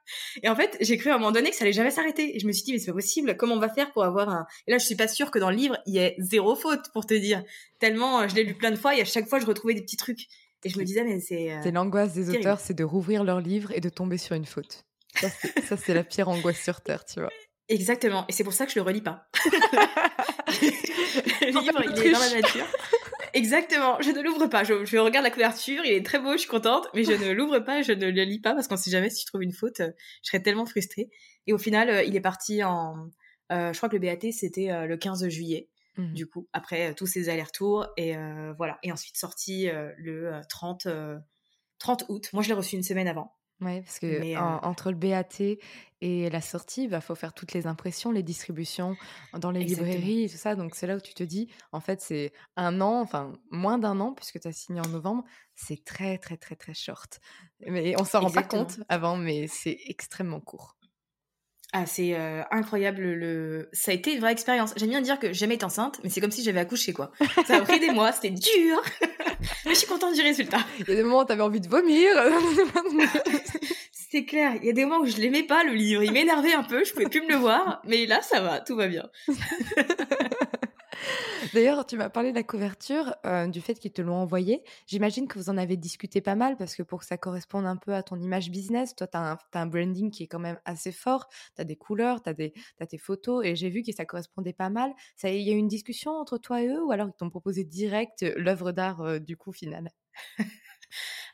et 0.43 0.49
en 0.49 0.57
fait, 0.57 0.77
j'ai 0.81 0.97
cru 0.97 1.11
à 1.11 1.15
un 1.15 1.19
moment 1.19 1.33
donné 1.33 1.51
que 1.51 1.57
ça 1.57 1.65
allait 1.65 1.73
jamais 1.73 1.91
s'arrêter. 1.91 2.37
Et 2.37 2.41
je 2.41 2.47
me 2.47 2.53
suis 2.53 2.65
dit 2.65 2.73
mais 2.73 2.79
c'est 2.79 2.87
pas 2.87 2.93
possible. 2.93 3.37
Comment 3.37 3.55
on 3.55 3.61
va 3.61 3.69
faire 3.69 3.93
pour 3.93 4.05
avoir 4.05 4.29
un 4.29 4.47
Et 4.67 4.71
là, 4.71 4.79
je 4.79 4.85
suis 4.85 4.97
pas 4.97 5.09
sûre 5.09 5.31
que 5.31 5.39
dans 5.39 5.51
le 5.51 5.57
livre 5.57 5.79
il 5.87 5.95
y 5.95 5.99
ait 5.99 6.15
zéro 6.19 6.55
faute 6.55 6.91
pour 6.93 7.07
te 7.07 7.15
dire. 7.15 7.43
Tellement 7.79 8.27
je 8.29 8.35
l'ai 8.35 8.45
lu 8.45 8.55
plein 8.55 8.71
de 8.71 8.77
fois 8.77 8.97
et 8.97 9.01
à 9.01 9.05
chaque 9.05 9.29
fois 9.29 9.39
je 9.39 9.47
retrouvais 9.47 9.75
des 9.75 9.83
petits 9.83 9.97
trucs. 9.97 10.27
Et 10.65 10.69
je 10.69 10.79
me 10.79 10.85
disais 10.85 11.05
mais 11.05 11.21
c'est. 11.21 11.53
Euh, 11.53 11.61
c'est 11.63 11.73
l'angoisse 11.73 12.15
des 12.15 12.31
auteurs, 12.31 12.61
c'est 12.61 12.75
de 12.75 12.85
rouvrir 12.85 13.25
leur 13.25 13.41
livre 13.41 13.73
et 13.73 13.81
de 13.81 13.89
tomber 13.89 14.19
sur 14.19 14.37
une 14.37 14.47
faute. 14.47 14.85
Ça 15.15 15.77
c'est 15.77 15.95
la 15.95 16.05
pire 16.05 16.29
angoisse 16.29 16.61
sur 16.61 16.81
terre, 16.81 17.05
tu 17.05 17.21
vois. 17.21 17.31
Exactement. 17.69 18.25
Et 18.29 18.33
c'est 18.33 18.45
pour 18.45 18.53
ça 18.53 18.67
que 18.67 18.73
je 18.73 18.79
le 18.79 18.83
relis 18.83 19.01
pas. 19.01 19.27
le 20.63 21.61
livre, 21.61 21.83
il 21.97 22.07
est 22.07 22.13
dans 22.13 22.19
la 22.19 22.41
nature. 22.41 22.67
Exactement, 23.35 24.01
je 24.01 24.11
ne 24.11 24.21
l'ouvre 24.21 24.47
pas. 24.47 24.65
Je, 24.65 24.97
regarde 24.99 25.25
la 25.25 25.31
couverture, 25.31 25.85
il 25.85 25.93
est 25.93 26.05
très 26.05 26.19
beau, 26.19 26.33
je 26.33 26.39
suis 26.39 26.49
contente, 26.49 26.87
mais 26.95 27.05
je 27.05 27.13
ne 27.27 27.33
l'ouvre 27.33 27.61
pas, 27.61 27.83
je 27.83 27.93
ne 27.93 28.11
le 28.11 28.23
lis 28.25 28.41
pas 28.41 28.55
parce 28.55 28.69
qu'on 28.69 28.77
sait 28.77 28.91
jamais 28.91 29.11
si 29.11 29.23
je 29.23 29.27
trouve 29.27 29.43
une 29.43 29.53
faute, 29.53 29.81
euh, 29.81 29.91
je 30.23 30.29
serais 30.29 30.43
tellement 30.43 30.67
frustrée. 30.67 31.11
Et 31.47 31.53
au 31.53 31.59
final, 31.59 31.89
euh, 31.89 32.03
il 32.03 32.15
est 32.15 32.21
parti 32.21 32.63
en, 32.63 33.11
euh, 33.51 33.73
je 33.73 33.77
crois 33.77 33.89
que 33.89 33.97
le 33.97 34.01
BAT 34.01 34.33
c'était 34.33 34.87
le 34.87 34.97
15 34.97 35.29
juillet, 35.29 35.69
mmh. 35.97 36.13
du 36.13 36.27
coup, 36.27 36.49
après 36.53 36.95
tous 36.95 37.07
ces 37.07 37.29
allers-retours 37.29 37.87
et 37.97 38.15
voilà. 38.57 38.79
Et 38.83 38.93
ensuite 38.93 39.17
sorti 39.17 39.69
le 39.99 40.41
30 40.49 40.87
30 41.79 42.05
août. 42.09 42.31
Moi, 42.33 42.43
je 42.43 42.49
l'ai 42.49 42.55
reçu 42.55 42.77
une 42.77 42.83
semaine 42.83 43.09
avant. 43.09 43.35
Oui, 43.63 43.81
parce 43.81 43.99
que 43.99 44.07
euh 44.07 44.39
entre 44.63 44.91
le 44.91 44.97
BAT 44.97 45.59
et 46.01 46.31
la 46.31 46.41
sortie, 46.41 46.85
il 46.85 46.91
bah, 46.91 47.01
faut 47.01 47.15
faire 47.15 47.33
toutes 47.33 47.53
les 47.53 47.67
impressions, 47.69 48.11
les 48.11 48.25
distributions 48.25 48.97
dans 49.39 49.53
les 49.53 49.63
librairies 49.63 50.25
et 50.25 50.29
tout 50.29 50.37
ça. 50.37 50.57
Donc 50.57 50.75
c'est 50.75 50.89
là 50.89 50.97
où 50.97 51.01
tu 51.01 51.15
te 51.15 51.23
dis, 51.23 51.49
en 51.71 51.81
fait, 51.81 52.01
c'est 52.01 52.33
un 52.57 52.81
an, 52.81 53.01
enfin 53.01 53.33
moins 53.51 53.79
d'un 53.79 54.01
an, 54.01 54.13
puisque 54.13 54.41
tu 54.41 54.49
as 54.49 54.53
signé 54.53 54.81
en 54.81 54.89
novembre. 54.89 55.25
C'est 55.55 55.85
très, 55.85 56.19
très, 56.19 56.37
très, 56.37 56.57
très 56.57 56.75
short. 56.75 57.21
Mais 57.67 57.95
on 58.01 58.05
s'en 58.05 58.21
rend 58.21 58.31
pas 58.31 58.43
compte 58.43 58.81
avant, 58.89 59.17
mais 59.17 59.47
c'est 59.47 59.79
extrêmement 59.87 60.41
court. 60.41 60.77
Ah, 61.75 61.87
c'est 61.87 62.15
euh, 62.15 62.43
incroyable. 62.51 63.03
Le... 63.03 63.71
Ça 63.73 63.93
a 63.93 63.95
été 63.95 64.13
une 64.13 64.21
vraie 64.21 64.33
expérience. 64.33 64.75
J'aime 64.77 64.91
bien 64.91 65.01
dire 65.01 65.19
que 65.19 65.33
jamais 65.33 65.55
été 65.55 65.65
enceinte, 65.65 66.01
mais 66.03 66.11
c'est 66.11 66.21
comme 66.21 66.31
si 66.31 66.43
j'avais 66.43 66.61
accouché, 66.61 66.93
quoi. 66.93 67.13
Ça 67.47 67.57
a 67.57 67.61
pris 67.63 67.81
des 67.81 67.91
mois, 67.91 68.13
c'était 68.13 68.31
dur. 68.31 68.83
Mais 69.65 69.73
je 69.73 69.79
suis 69.79 69.87
contente 69.87 70.15
du 70.15 70.23
résultat. 70.23 70.59
Il 70.81 70.89
y 70.89 70.93
a 70.93 70.97
des 70.97 71.03
moments 71.03 71.21
où 71.21 71.25
t'avais 71.25 71.43
envie 71.43 71.61
de 71.61 71.69
vomir. 71.69 72.11
c'est 73.93 74.25
clair. 74.25 74.53
Il 74.61 74.67
y 74.67 74.71
a 74.71 74.73
des 74.73 74.85
moments 74.85 75.01
où 75.01 75.07
je 75.07 75.17
l'aimais 75.17 75.43
pas, 75.43 75.65
le 75.65 75.73
livre. 75.73 76.03
Il 76.03 76.13
m'énervait 76.13 76.55
un 76.55 76.63
peu, 76.63 76.85
je 76.85 76.93
pouvais 76.93 77.09
plus 77.09 77.23
me 77.23 77.29
le 77.29 77.37
voir. 77.37 77.81
Mais 77.87 78.07
là, 78.07 78.21
ça 78.23 78.41
va, 78.41 78.61
tout 78.61 78.77
va 78.77 78.89
bien. 78.89 79.09
D'ailleurs, 81.55 81.85
tu 81.85 81.97
m'as 81.97 82.09
parlé 82.09 82.31
de 82.31 82.37
la 82.37 82.43
couverture, 82.43 83.15
euh, 83.27 83.47
du 83.47 83.61
fait 83.61 83.75
qu'ils 83.75 83.93
te 83.93 84.01
l'ont 84.01 84.17
envoyé. 84.17 84.63
J'imagine 84.87 85.29
que 85.29 85.39
vous 85.39 85.51
en 85.51 85.59
avez 85.59 85.77
discuté 85.77 86.21
pas 86.23 86.35
mal 86.35 86.57
parce 86.57 86.75
que 86.75 86.83
pour 86.83 87.01
que 87.01 87.07
ça 87.07 87.19
corresponde 87.19 87.67
un 87.67 87.77
peu 87.77 87.95
à 87.95 88.03
ton 88.03 88.19
image 88.19 88.51
business, 88.51 88.97
toi, 88.97 89.07
tu 89.07 89.17
as, 89.19 89.39
un 89.53 89.67
branding 89.67 90.11
qui 90.11 90.23
est 90.23 90.27
quand 90.29 90.39
même 90.39 90.59
assez 90.65 90.93
fort. 90.93 91.29
Tu 91.55 91.61
as 91.61 91.65
des 91.65 91.77
couleurs, 91.77 92.23
tu 92.23 92.31
as, 92.31 92.87
tes 92.87 92.99
photos 92.99 93.45
et 93.45 93.55
j'ai 93.55 93.69
vu 93.69 93.83
que 93.83 93.93
ça 93.93 94.07
correspondait 94.07 94.55
pas 94.55 94.71
mal. 94.71 94.93
Il 95.25 95.43
y 95.43 95.51
a 95.51 95.55
eu 95.55 95.59
une 95.59 95.69
discussion 95.69 96.13
entre 96.13 96.39
toi 96.39 96.63
et 96.63 96.69
eux 96.69 96.83
ou 96.83 96.91
alors 96.91 97.09
ils 97.09 97.17
t'ont 97.17 97.31
proposé 97.31 97.65
direct 97.65 98.25
l'œuvre 98.37 98.73
d'art 98.73 99.03
euh, 99.03 99.19
du 99.19 99.37
coup 99.37 99.53
final 99.53 99.91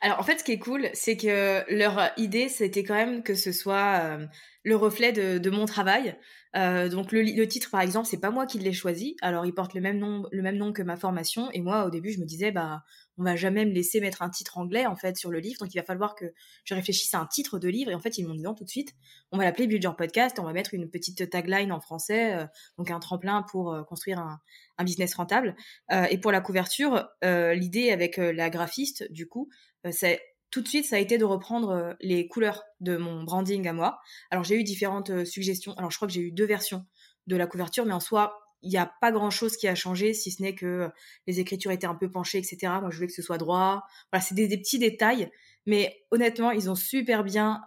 Alors 0.01 0.19
en 0.19 0.23
fait, 0.23 0.39
ce 0.39 0.43
qui 0.43 0.53
est 0.53 0.59
cool, 0.59 0.89
c'est 0.93 1.17
que 1.17 1.63
leur 1.73 2.11
idée, 2.17 2.47
c'était 2.49 2.83
quand 2.83 2.95
même 2.95 3.23
que 3.23 3.35
ce 3.35 3.51
soit 3.51 3.99
euh, 4.01 4.25
le 4.63 4.75
reflet 4.75 5.11
de, 5.11 5.49
mon 5.49 5.65
travail. 5.65 6.15
Euh, 6.55 6.89
donc 6.89 7.11
le, 7.11 7.45
titre, 7.45 7.69
par 7.69 7.81
exemple, 7.81 8.07
c'est 8.07 8.19
pas 8.19 8.31
moi 8.31 8.45
qui 8.45 8.59
l'ai 8.59 8.73
choisi. 8.73 9.15
Alors 9.21 9.45
il 9.45 9.53
porte 9.53 9.73
le 9.73 9.81
même 9.81 9.99
nom, 9.99 10.25
le 10.31 10.41
même 10.41 10.57
nom 10.57 10.73
que 10.73 10.81
ma 10.81 10.97
formation. 10.97 11.49
Et 11.51 11.61
moi, 11.61 11.85
au 11.85 11.89
début, 11.89 12.11
je 12.11 12.19
me 12.19 12.25
disais, 12.25 12.51
bah, 12.51 12.83
on 13.17 13.23
va 13.23 13.35
jamais 13.35 13.65
me 13.65 13.71
laisser 13.71 13.99
mettre 13.99 14.21
un 14.21 14.29
titre 14.29 14.57
anglais 14.57 14.85
en 14.85 14.95
fait 14.95 15.17
sur 15.17 15.29
le 15.29 15.39
livre. 15.39 15.59
Donc 15.59 15.73
il 15.73 15.77
va 15.77 15.83
falloir 15.83 16.15
que 16.15 16.25
je 16.63 16.73
réfléchisse 16.73 17.13
à 17.13 17.19
un 17.19 17.25
titre 17.25 17.59
de 17.59 17.67
livre. 17.67 17.91
Et 17.91 17.95
en 17.95 17.99
fait, 17.99 18.17
ils 18.17 18.27
m'ont 18.27 18.33
dit 18.33 18.41
non 18.41 18.55
tout 18.55 18.63
de 18.63 18.69
suite. 18.69 18.93
On 19.31 19.37
va 19.37 19.43
l'appeler 19.43 19.67
Build 19.67 19.83
Your 19.83 19.95
Podcast. 19.95 20.39
On 20.39 20.43
va 20.43 20.53
mettre 20.53 20.73
une 20.73 20.89
petite 20.89 21.29
tagline 21.29 21.71
en 21.71 21.79
français, 21.79 22.35
euh, 22.35 22.45
donc 22.77 22.89
un 22.91 22.99
tremplin 22.99 23.43
pour 23.43 23.85
construire 23.87 24.19
un, 24.19 24.39
un, 24.77 24.83
business 24.83 25.13
rentable. 25.15 25.55
et 25.91 26.17
pour 26.17 26.31
la 26.31 26.41
couverture, 26.41 27.09
l'idée 27.21 27.91
avec 27.91 28.17
la 28.17 28.49
graphiste, 28.49 29.11
du 29.11 29.27
coup, 29.27 29.49
c'est 29.91 30.19
tout 30.51 30.61
de 30.61 30.67
suite, 30.67 30.85
ça 30.85 30.95
a 30.95 30.99
été 30.99 31.17
de 31.17 31.25
reprendre 31.25 31.95
les 31.99 32.27
couleurs 32.27 32.63
de 32.79 32.97
mon 32.97 33.23
branding 33.23 33.67
à 33.67 33.73
moi. 33.73 33.99
Alors, 34.31 34.43
j'ai 34.43 34.55
eu 34.55 34.63
différentes 34.63 35.25
suggestions. 35.25 35.73
Alors, 35.73 35.91
je 35.91 35.97
crois 35.97 36.07
que 36.07 36.13
j'ai 36.13 36.21
eu 36.21 36.31
deux 36.31 36.45
versions 36.45 36.85
de 37.27 37.35
la 37.35 37.47
couverture, 37.47 37.85
mais 37.85 37.93
en 37.93 37.99
soi, 37.99 38.39
il 38.61 38.69
n'y 38.69 38.77
a 38.77 38.91
pas 38.99 39.11
grand 39.11 39.29
chose 39.29 39.55
qui 39.55 39.67
a 39.67 39.75
changé, 39.75 40.13
si 40.13 40.31
ce 40.31 40.41
n'est 40.41 40.55
que 40.55 40.89
les 41.27 41.39
écritures 41.39 41.71
étaient 41.71 41.87
un 41.87 41.95
peu 41.95 42.09
penchées, 42.09 42.39
etc. 42.39 42.73
Moi, 42.81 42.89
je 42.89 42.95
voulais 42.95 43.07
que 43.07 43.13
ce 43.13 43.21
soit 43.21 43.37
droit. 43.37 43.83
Voilà, 44.11 44.23
c'est 44.23 44.35
des, 44.35 44.47
petits 44.57 44.79
détails. 44.79 45.31
Mais 45.65 46.03
honnêtement, 46.11 46.51
ils 46.51 46.69
ont 46.69 46.75
super 46.75 47.23
bien 47.23 47.61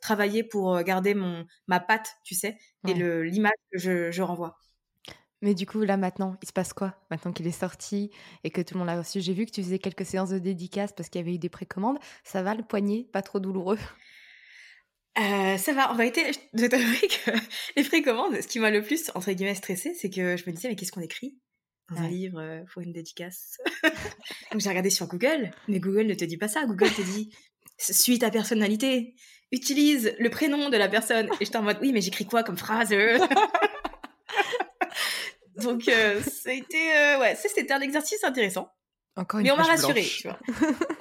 travaillé 0.00 0.42
pour 0.42 0.82
garder 0.82 1.14
mon, 1.14 1.46
ma 1.66 1.80
patte, 1.80 2.16
tu 2.24 2.34
sais, 2.34 2.58
et 2.88 2.94
l'image 2.94 3.52
que 3.72 3.78
je 4.10 4.22
renvoie. 4.22 4.58
Mais 5.46 5.54
du 5.54 5.64
coup, 5.64 5.82
là 5.82 5.96
maintenant, 5.96 6.36
il 6.42 6.48
se 6.48 6.52
passe 6.52 6.72
quoi 6.72 6.96
Maintenant 7.08 7.30
qu'il 7.30 7.46
est 7.46 7.52
sorti 7.52 8.10
et 8.42 8.50
que 8.50 8.60
tout 8.60 8.74
le 8.74 8.80
monde 8.80 8.88
l'a 8.88 8.98
reçu, 8.98 9.20
j'ai 9.20 9.32
vu 9.32 9.46
que 9.46 9.52
tu 9.52 9.62
faisais 9.62 9.78
quelques 9.78 10.04
séances 10.04 10.30
de 10.30 10.40
dédicace 10.40 10.92
parce 10.92 11.08
qu'il 11.08 11.20
y 11.20 11.22
avait 11.22 11.34
eu 11.36 11.38
des 11.38 11.48
précommandes. 11.48 11.98
Ça 12.24 12.42
va 12.42 12.56
le 12.56 12.64
poignet 12.64 13.06
Pas 13.12 13.22
trop 13.22 13.38
douloureux? 13.38 13.78
Euh, 15.18 15.56
ça 15.56 15.72
va, 15.72 15.92
en 15.92 15.94
vérité, 15.94 16.32
je 16.52 16.66
t'avouer 16.66 16.98
que 16.98 17.30
les 17.76 17.84
précommandes, 17.84 18.40
ce 18.40 18.48
qui 18.48 18.58
m'a 18.58 18.72
le 18.72 18.82
plus, 18.82 19.12
entre 19.14 19.30
guillemets, 19.30 19.54
stressé, 19.54 19.94
c'est 19.94 20.10
que 20.10 20.36
je 20.36 20.42
me 20.50 20.52
disais, 20.52 20.68
mais 20.68 20.74
qu'est-ce 20.74 20.90
qu'on 20.90 21.00
écrit 21.00 21.38
dans 21.90 21.98
un 21.98 22.08
livre 22.08 22.40
euh, 22.40 22.64
pour 22.72 22.82
une 22.82 22.92
dédicace? 22.92 23.58
Donc 24.50 24.60
j'ai 24.60 24.68
regardé 24.68 24.90
sur 24.90 25.06
Google, 25.06 25.52
mais 25.68 25.78
Google 25.78 26.06
ne 26.06 26.14
te 26.14 26.24
dit 26.24 26.38
pas 26.38 26.48
ça. 26.48 26.66
Google 26.66 26.90
te 26.90 27.02
dit, 27.02 27.30
suis 27.78 28.18
ta 28.18 28.32
personnalité, 28.32 29.14
utilise 29.52 30.12
le 30.18 30.28
prénom 30.28 30.70
de 30.70 30.76
la 30.76 30.88
personne. 30.88 31.28
Et 31.40 31.44
j'étais 31.44 31.56
en 31.56 31.62
mode, 31.62 31.78
oui, 31.80 31.92
mais 31.92 32.00
j'écris 32.00 32.26
quoi 32.26 32.42
comme 32.42 32.58
phrase? 32.58 32.92
Donc, 35.62 35.88
euh, 35.88 36.20
ça 36.22 36.50
a 36.50 36.52
été, 36.52 36.96
euh, 36.96 37.20
ouais, 37.20 37.36
c'était 37.36 37.72
un 37.72 37.80
exercice 37.80 38.22
intéressant. 38.24 38.70
Encore 39.18 39.40
mais 39.40 39.50
on 39.50 39.56
m'a 39.56 39.62
rassuré, 39.62 40.02
tu 40.02 40.28
vois. 40.28 40.38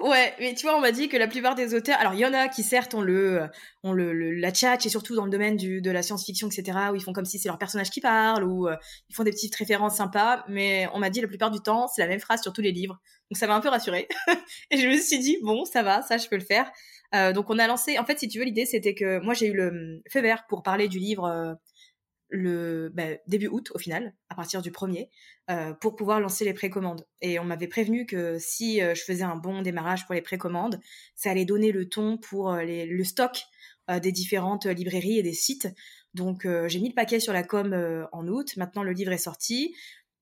ouais, 0.10 0.34
mais 0.40 0.54
tu 0.54 0.66
vois, 0.66 0.78
on 0.78 0.80
m'a 0.80 0.94
dit 0.94 1.10
que 1.10 1.18
la 1.18 1.28
plupart 1.28 1.54
des 1.54 1.76
auteurs, 1.76 2.00
alors 2.00 2.14
il 2.14 2.22
y 2.22 2.26
en 2.26 2.34
a 2.34 2.48
qui 2.48 2.64
certes 2.64 2.94
ont 2.94 3.02
le, 3.02 3.42
ont 3.84 3.92
le, 3.92 4.14
la 4.14 4.54
chat 4.54 4.86
et 4.86 4.90
surtout 4.90 5.16
dans 5.16 5.26
le 5.26 5.32
domaine 5.32 5.58
du, 5.58 5.82
de 5.82 5.92
la 5.92 6.02
science-fiction, 6.02 6.48
etc., 6.48 6.78
où 6.94 6.96
ils 6.96 7.04
font 7.04 7.12
comme 7.12 7.26
si 7.26 7.40
c'est 7.40 7.50
leur 7.50 7.58
personnage 7.58 7.90
qui 7.90 8.00
parle 8.00 8.46
ou 8.46 8.70
euh, 8.70 8.78
ils 9.10 9.16
font 9.16 9.24
des 9.24 9.32
petites 9.32 9.54
références 9.56 9.98
sympas, 9.98 10.46
mais 10.48 10.88
on 10.94 11.00
m'a 11.00 11.10
dit 11.10 11.20
la 11.20 11.28
plupart 11.28 11.52
du 11.52 11.60
temps 11.60 11.90
c'est 11.90 12.02
la 12.02 12.08
même 12.08 12.22
phrase 12.22 12.42
sur 12.42 12.54
tous 12.54 12.62
les 12.62 12.72
livres, 12.72 13.02
donc 13.30 13.38
ça 13.38 13.48
m'a 13.48 13.56
un 13.56 13.60
peu 13.60 13.68
rassuré 13.68 14.08
et 14.72 14.78
je 14.78 14.88
me 14.88 14.96
suis 14.96 15.20
dit 15.20 15.38
bon 15.44 15.66
ça 15.66 15.84
va, 15.84 16.02
ça 16.02 16.18
je 16.18 16.30
peux 16.30 16.38
le 16.38 16.46
faire. 16.46 16.72
Euh, 17.14 17.34
donc 17.34 17.50
on 17.50 17.60
a 17.60 17.68
lancé, 17.68 18.00
en 18.00 18.06
fait 18.06 18.18
si 18.18 18.30
tu 18.30 18.40
veux 18.40 18.46
l'idée 18.46 18.66
c'était 18.66 18.96
que 18.96 19.20
moi 19.20 19.34
j'ai 19.34 19.48
eu 19.48 19.54
le 19.54 20.02
feu 20.10 20.22
vert 20.22 20.46
pour 20.48 20.64
parler 20.64 20.88
du 20.88 21.00
livre 21.00 21.58
le 22.30 22.90
bah, 22.94 23.16
début 23.28 23.48
août 23.48 23.72
au 23.74 23.78
final, 23.78 24.14
à 24.30 24.36
partir 24.36 24.62
du 24.62 24.72
premier, 24.72 25.10
euh, 25.50 25.74
pour 25.74 25.96
pouvoir 25.96 26.20
lancer 26.20 26.46
les 26.46 26.54
précommandes. 26.54 27.06
Et 27.22 27.40
on 27.40 27.44
m'avait 27.44 27.68
prévenu 27.68 28.06
que 28.06 28.38
si 28.40 28.82
euh, 28.82 28.96
je 28.96 29.04
faisais 29.04 29.24
un 29.24 29.36
bon 29.36 29.62
démarrage 29.62 30.06
pour 30.06 30.16
les 30.16 30.22
précommandes, 30.22 30.80
ça 31.16 31.32
allait 31.32 31.46
donner 31.46 31.72
le 31.72 31.88
ton 31.88 32.18
pour 32.18 32.52
euh, 32.52 32.64
les, 32.64 32.86
le 32.86 33.04
stock 33.04 33.44
des 34.02 34.12
différentes 34.12 34.66
librairies 34.66 35.20
et 35.20 35.22
des 35.22 35.32
sites. 35.32 35.68
Donc 36.16 36.48
j'ai 36.66 36.80
mis 36.80 36.90
le 36.90 36.96
paquet 36.96 37.20
sur 37.20 37.34
la 37.34 37.44
com 37.44 38.08
en 38.12 38.28
août. 38.28 38.58
Maintenant 38.58 38.82
le 38.82 38.94
livre 38.94 39.12
est 39.12 39.20
sorti 39.20 39.76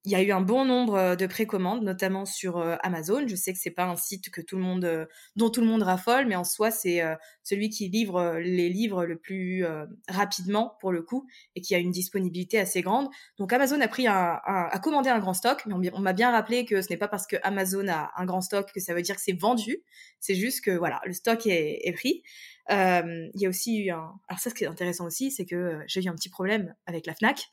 il 0.05 0.11
y 0.11 0.15
a 0.15 0.21
eu 0.21 0.31
un 0.31 0.41
bon 0.41 0.65
nombre 0.65 0.95
euh, 0.95 1.15
de 1.15 1.25
précommandes, 1.27 1.81
notamment 1.83 2.25
sur 2.25 2.57
euh, 2.57 2.75
Amazon. 2.83 3.25
Je 3.25 3.35
sais 3.35 3.53
que 3.53 3.59
c'est 3.59 3.71
pas 3.71 3.85
un 3.85 3.95
site 3.95 4.29
que 4.31 4.41
tout 4.41 4.57
le 4.57 4.61
monde, 4.61 4.83
euh, 4.83 5.05
dont 5.37 5.49
tout 5.49 5.61
le 5.61 5.67
monde 5.67 5.83
raffole, 5.83 6.25
mais 6.25 6.35
en 6.35 6.43
soi, 6.43 6.71
c'est 6.71 7.01
celui 7.43 7.69
qui 7.69 7.89
livre 7.89 8.37
les 8.39 8.69
livres 8.69 9.05
le 9.05 9.17
plus 9.17 9.65
rapidement 10.07 10.77
pour 10.79 10.91
le 10.91 11.01
coup 11.01 11.27
et 11.55 11.61
qui 11.61 11.75
a 11.75 11.77
une 11.77 11.91
disponibilité 11.91 12.59
assez 12.59 12.81
grande. 12.81 13.09
Donc 13.37 13.51
Amazon 13.53 13.79
a 13.81 13.87
pris 13.87 14.07
un, 14.07 14.39
a 14.45 14.79
commandé 14.79 15.09
un 15.09 15.19
grand 15.19 15.33
stock, 15.33 15.65
mais 15.65 15.91
on, 15.93 15.99
m'a 15.99 16.13
bien 16.13 16.31
rappelé 16.31 16.65
que 16.65 16.81
ce 16.81 16.89
n'est 16.89 16.97
pas 16.97 17.07
parce 17.07 17.27
que 17.27 17.35
Amazon 17.43 17.87
a 17.87 18.11
un 18.17 18.25
grand 18.25 18.41
stock 18.41 18.71
que 18.71 18.79
ça 18.79 18.93
veut 18.93 19.01
dire 19.01 19.15
que 19.15 19.21
c'est 19.21 19.37
vendu. 19.37 19.83
C'est 20.19 20.35
juste 20.35 20.63
que 20.63 20.71
voilà, 20.71 21.01
le 21.05 21.13
stock 21.13 21.45
est, 21.45 21.79
est 21.83 21.93
pris. 21.93 22.23
il 22.69 23.31
y 23.35 23.45
a 23.45 23.49
aussi 23.49 23.77
eu 23.79 23.91
un, 23.91 24.13
alors 24.27 24.39
ça, 24.39 24.49
ce 24.49 24.55
qui 24.55 24.63
est 24.63 24.67
intéressant 24.67 25.05
aussi, 25.05 25.31
c'est 25.31 25.45
que 25.45 25.81
j'ai 25.87 26.03
eu 26.03 26.09
un 26.09 26.15
petit 26.15 26.29
problème 26.29 26.75
avec 26.85 27.05
la 27.05 27.15
Fnac. 27.15 27.51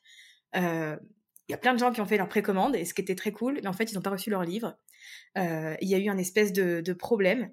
Euh, 0.57 0.97
il 1.51 1.53
y 1.53 1.55
a 1.55 1.59
plein 1.59 1.75
de 1.75 1.81
gens 1.81 1.91
qui 1.91 2.01
ont 2.01 2.07
fait 2.07 2.17
leur 2.17 2.29
précommande, 2.29 2.77
et 2.77 2.85
ce 2.85 2.95
qui 2.95 3.01
était 3.01 3.17
très 3.17 3.33
cool, 3.33 3.59
mais 3.61 3.67
en 3.67 3.73
fait, 3.73 3.91
ils 3.91 3.97
n'ont 3.97 4.03
pas 4.03 4.11
reçu 4.11 4.31
leur 4.31 4.45
livre. 4.45 4.79
Euh, 5.37 5.75
il 5.81 5.89
y 5.89 5.97
a 5.97 5.99
eu 5.99 6.09
un 6.09 6.17
espèce 6.17 6.53
de, 6.53 6.93
problème, 6.93 7.51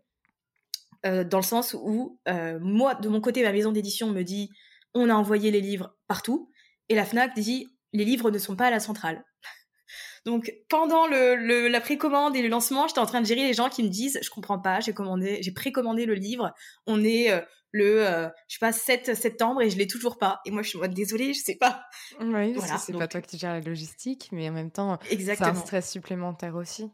euh, 1.07 1.23
dans 1.23 1.39
le 1.39 1.43
sens 1.43 1.73
où, 1.73 2.19
euh, 2.29 2.59
moi, 2.61 2.93
de 2.93 3.09
mon 3.09 3.21
côté, 3.21 3.41
ma 3.41 3.51
maison 3.51 3.71
d'édition 3.71 4.11
me 4.11 4.21
dit 4.21 4.51
on 4.93 5.09
a 5.09 5.15
envoyé 5.15 5.49
les 5.49 5.61
livres 5.61 5.95
partout, 6.07 6.51
et 6.89 6.95
la 6.95 7.05
Fnac 7.05 7.33
dit 7.33 7.67
les 7.91 8.05
livres 8.05 8.29
ne 8.29 8.37
sont 8.37 8.55
pas 8.55 8.67
à 8.67 8.69
la 8.69 8.79
centrale. 8.79 9.25
Donc 10.25 10.53
pendant 10.69 11.07
la 11.07 11.81
précommande 11.81 12.35
et 12.35 12.43
le 12.43 12.49
lancement, 12.49 12.87
j'étais 12.87 12.99
en 12.99 13.07
train 13.07 13.21
de 13.21 13.25
gérer 13.25 13.47
les 13.47 13.53
gens 13.53 13.69
qui 13.69 13.81
me 13.81 13.89
disent 13.89 14.19
je 14.21 14.29
comprends 14.29 14.59
pas, 14.59 14.79
j'ai 14.79 14.93
commandé, 14.93 15.39
j'ai 15.41 15.51
précommandé 15.51 16.05
le 16.05 16.13
livre, 16.13 16.53
on 16.85 17.03
est 17.03 17.31
le 17.71 18.05
euh, 18.05 18.27
je 18.47 18.55
sais 18.55 18.59
pas 18.59 18.71
7 18.71 19.15
septembre 19.15 19.61
et 19.61 19.69
je 19.69 19.77
l'ai 19.77 19.87
toujours 19.87 20.17
pas. 20.17 20.41
Et 20.45 20.51
moi 20.51 20.61
je 20.61 20.69
suis 20.69 20.77
moi 20.77 20.87
désolée, 20.87 21.33
je 21.33 21.41
sais 21.41 21.55
pas. 21.55 21.83
Oui, 22.19 22.53
voilà, 22.53 22.77
c'est 22.77 22.93
pas 22.93 23.07
toi 23.07 23.21
qui 23.21 23.37
gères 23.37 23.53
la 23.53 23.61
logistique, 23.61 24.29
mais 24.31 24.49
en 24.49 24.53
même 24.53 24.71
temps 24.71 24.99
c'est 25.09 25.41
un 25.41 25.55
stress 25.55 25.89
supplémentaire 25.91 26.55
aussi. 26.55 26.89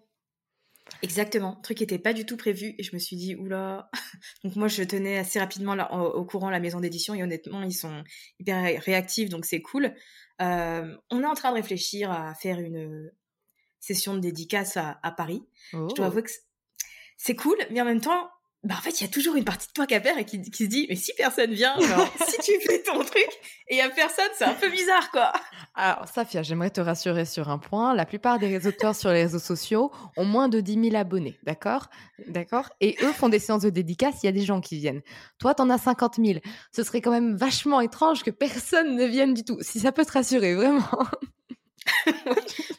Exactement, 1.01 1.55
truc 1.63 1.77
qui 1.77 1.83
était 1.83 1.97
pas 1.97 2.13
du 2.13 2.25
tout 2.25 2.35
prévu 2.35 2.75
et 2.77 2.83
je 2.83 2.93
me 2.93 2.99
suis 2.99 3.15
dit 3.15 3.35
oula. 3.35 3.89
donc 4.43 4.55
moi 4.55 4.67
je 4.67 4.83
tenais 4.83 5.17
assez 5.17 5.39
rapidement 5.39 5.73
au, 5.91 6.25
courant 6.25 6.49
la 6.49 6.59
maison 6.59 6.81
d'édition 6.81 7.13
et 7.13 7.23
honnêtement 7.23 7.61
ils 7.63 7.73
sont 7.73 8.03
hyper 8.39 8.81
réactifs 8.81 9.29
donc 9.29 9.45
c'est 9.45 9.61
cool. 9.61 9.93
Euh, 10.41 10.95
on 11.09 11.21
est 11.21 11.25
en 11.25 11.35
train 11.35 11.51
de 11.51 11.55
réfléchir 11.55 12.11
à 12.11 12.33
faire 12.35 12.59
une 12.59 13.11
session 13.79 14.13
de 14.13 14.19
dédicace 14.19 14.77
à, 14.77 15.11
Paris. 15.15 15.43
Je 15.71 15.77
dois 15.77 15.93
oh. 15.99 16.03
avouer 16.03 16.23
que 16.23 16.31
c'est 17.17 17.35
cool, 17.35 17.57
mais 17.71 17.81
en 17.81 17.85
même 17.85 18.01
temps, 18.01 18.29
bah 18.63 18.75
en 18.77 18.81
fait, 18.81 19.01
il 19.01 19.03
y 19.03 19.07
a 19.07 19.09
toujours 19.09 19.35
une 19.35 19.43
partie 19.43 19.67
de 19.67 19.73
toi 19.73 19.85
qui 19.85 19.93
a 19.93 19.99
peur 19.99 20.17
et 20.17 20.23
qui, 20.23 20.37
se 20.37 20.63
dit, 20.63 20.85
mais 20.89 20.95
si 20.95 21.11
personne 21.17 21.51
vient, 21.51 21.75
si 22.27 22.37
tu 22.39 22.65
fais 22.65 22.81
ton 22.81 22.99
truc 22.99 23.27
et 23.67 23.75
il 23.75 23.77
y 23.77 23.81
a 23.81 23.89
personne, 23.89 24.29
c'est 24.37 24.45
un 24.45 24.53
peu 24.53 24.69
bizarre, 24.69 25.11
quoi. 25.11 25.33
Alors, 25.75 26.07
Safia, 26.07 26.43
j'aimerais 26.43 26.69
te 26.69 26.79
rassurer 26.79 27.25
sur 27.25 27.49
un 27.49 27.57
point. 27.57 27.93
La 27.93 28.05
plupart 28.05 28.39
des 28.39 28.47
réseauteurs 28.47 28.95
sur 28.95 29.09
les 29.09 29.23
réseaux 29.23 29.39
sociaux 29.39 29.91
ont 30.15 30.23
moins 30.23 30.47
de 30.47 30.61
10 30.61 30.91
000 30.91 30.95
abonnés, 30.95 31.37
d'accord? 31.43 31.89
D'accord? 32.27 32.69
Et 32.79 32.95
eux 33.01 33.11
font 33.11 33.27
des 33.27 33.39
séances 33.39 33.63
de 33.63 33.69
dédicace, 33.69 34.15
il 34.23 34.27
y 34.27 34.29
a 34.29 34.33
des 34.33 34.45
gens 34.45 34.61
qui 34.61 34.77
viennent. 34.77 35.01
Toi, 35.39 35.53
t'en 35.55 35.69
as 35.69 35.79
50 35.79 36.15
000. 36.23 36.39
Ce 36.73 36.83
serait 36.83 37.01
quand 37.01 37.11
même 37.11 37.35
vachement 37.35 37.81
étrange 37.81 38.23
que 38.23 38.31
personne 38.31 38.95
ne 38.95 39.05
vienne 39.05 39.33
du 39.33 39.43
tout. 39.43 39.57
Si 39.59 39.81
ça 39.81 39.91
peut 39.91 40.05
te 40.05 40.13
rassurer, 40.13 40.55
vraiment. 40.55 40.87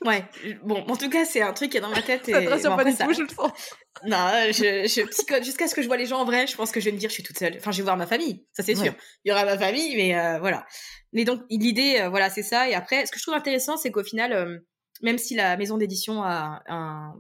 Ouais, 0.05 0.25
bon, 0.63 0.85
en 0.89 0.97
tout 0.97 1.11
cas, 1.11 1.25
c'est 1.25 1.43
un 1.43 1.53
truc 1.53 1.71
qui 1.71 1.77
est 1.77 1.81
dans 1.81 1.91
ma 1.91 2.03
tête. 2.03 2.29
Et... 2.29 2.33
Ça 2.33 2.43
te 2.43 2.49
rassure 2.49 2.77
pas 2.77 2.85
du 2.85 2.95
tout, 2.95 3.13
je 3.13 3.23
le 3.23 3.29
sens. 3.29 3.51
Non, 4.05 4.29
je, 4.49 4.87
je 4.89 5.07
psychote 5.07 5.45
jusqu'à 5.45 5.69
ce 5.69 5.75
que 5.75 5.81
je 5.81 5.87
vois 5.87 5.97
les 5.97 6.07
gens 6.07 6.19
en 6.19 6.25
vrai. 6.25 6.49
Je 6.49 6.57
pense 6.57 6.73
que 6.73 6.81
je 6.81 6.87
vais 6.87 6.93
me 6.93 6.99
dire, 6.99 7.09
je 7.11 7.15
suis 7.15 7.23
toute 7.23 7.39
seule. 7.39 7.55
Enfin, 7.57 7.71
je 7.71 7.77
vais 7.79 7.85
voir 7.85 7.97
ma 7.97 8.09
famille, 8.09 8.45
ça 8.53 8.65
c'est 8.65 8.75
sûr. 8.75 8.93
Il 9.25 9.29
y 9.29 9.33
aura 9.33 9.45
ma 9.45 9.57
famille, 9.57 9.95
mais 9.95 10.19
euh, 10.19 10.41
voilà. 10.41 10.67
Mais 11.13 11.25
donc, 11.25 11.43
l'idée, 11.49 12.01
euh, 12.01 12.09
voilà, 12.09 12.29
c'est 12.29 12.43
ça. 12.43 12.69
Et 12.69 12.75
après, 12.75 13.07
ce 13.07 13.13
que 13.13 13.19
je 13.19 13.23
trouve 13.23 13.35
intéressant, 13.35 13.77
c'est 13.77 13.93
qu'au 13.93 14.03
final, 14.03 14.33
euh, 14.33 14.59
même 15.01 15.17
si 15.17 15.37
la 15.37 15.57
maison 15.57 15.79
d'édition 15.79 16.25
a 16.25 16.63
un, 16.67 17.15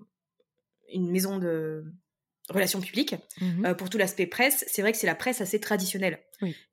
une 0.92 1.10
maison 1.10 1.38
de 1.38 1.84
relations 2.50 2.80
publiques, 2.80 3.16
mmh 3.40 3.74
pour 3.74 3.88
tout 3.90 3.98
l'aspect 3.98 4.26
presse, 4.26 4.64
c'est 4.68 4.82
vrai 4.82 4.92
que 4.92 4.98
c'est 4.98 5.06
la 5.06 5.14
presse 5.14 5.40
assez 5.40 5.60
traditionnelle. 5.60 6.18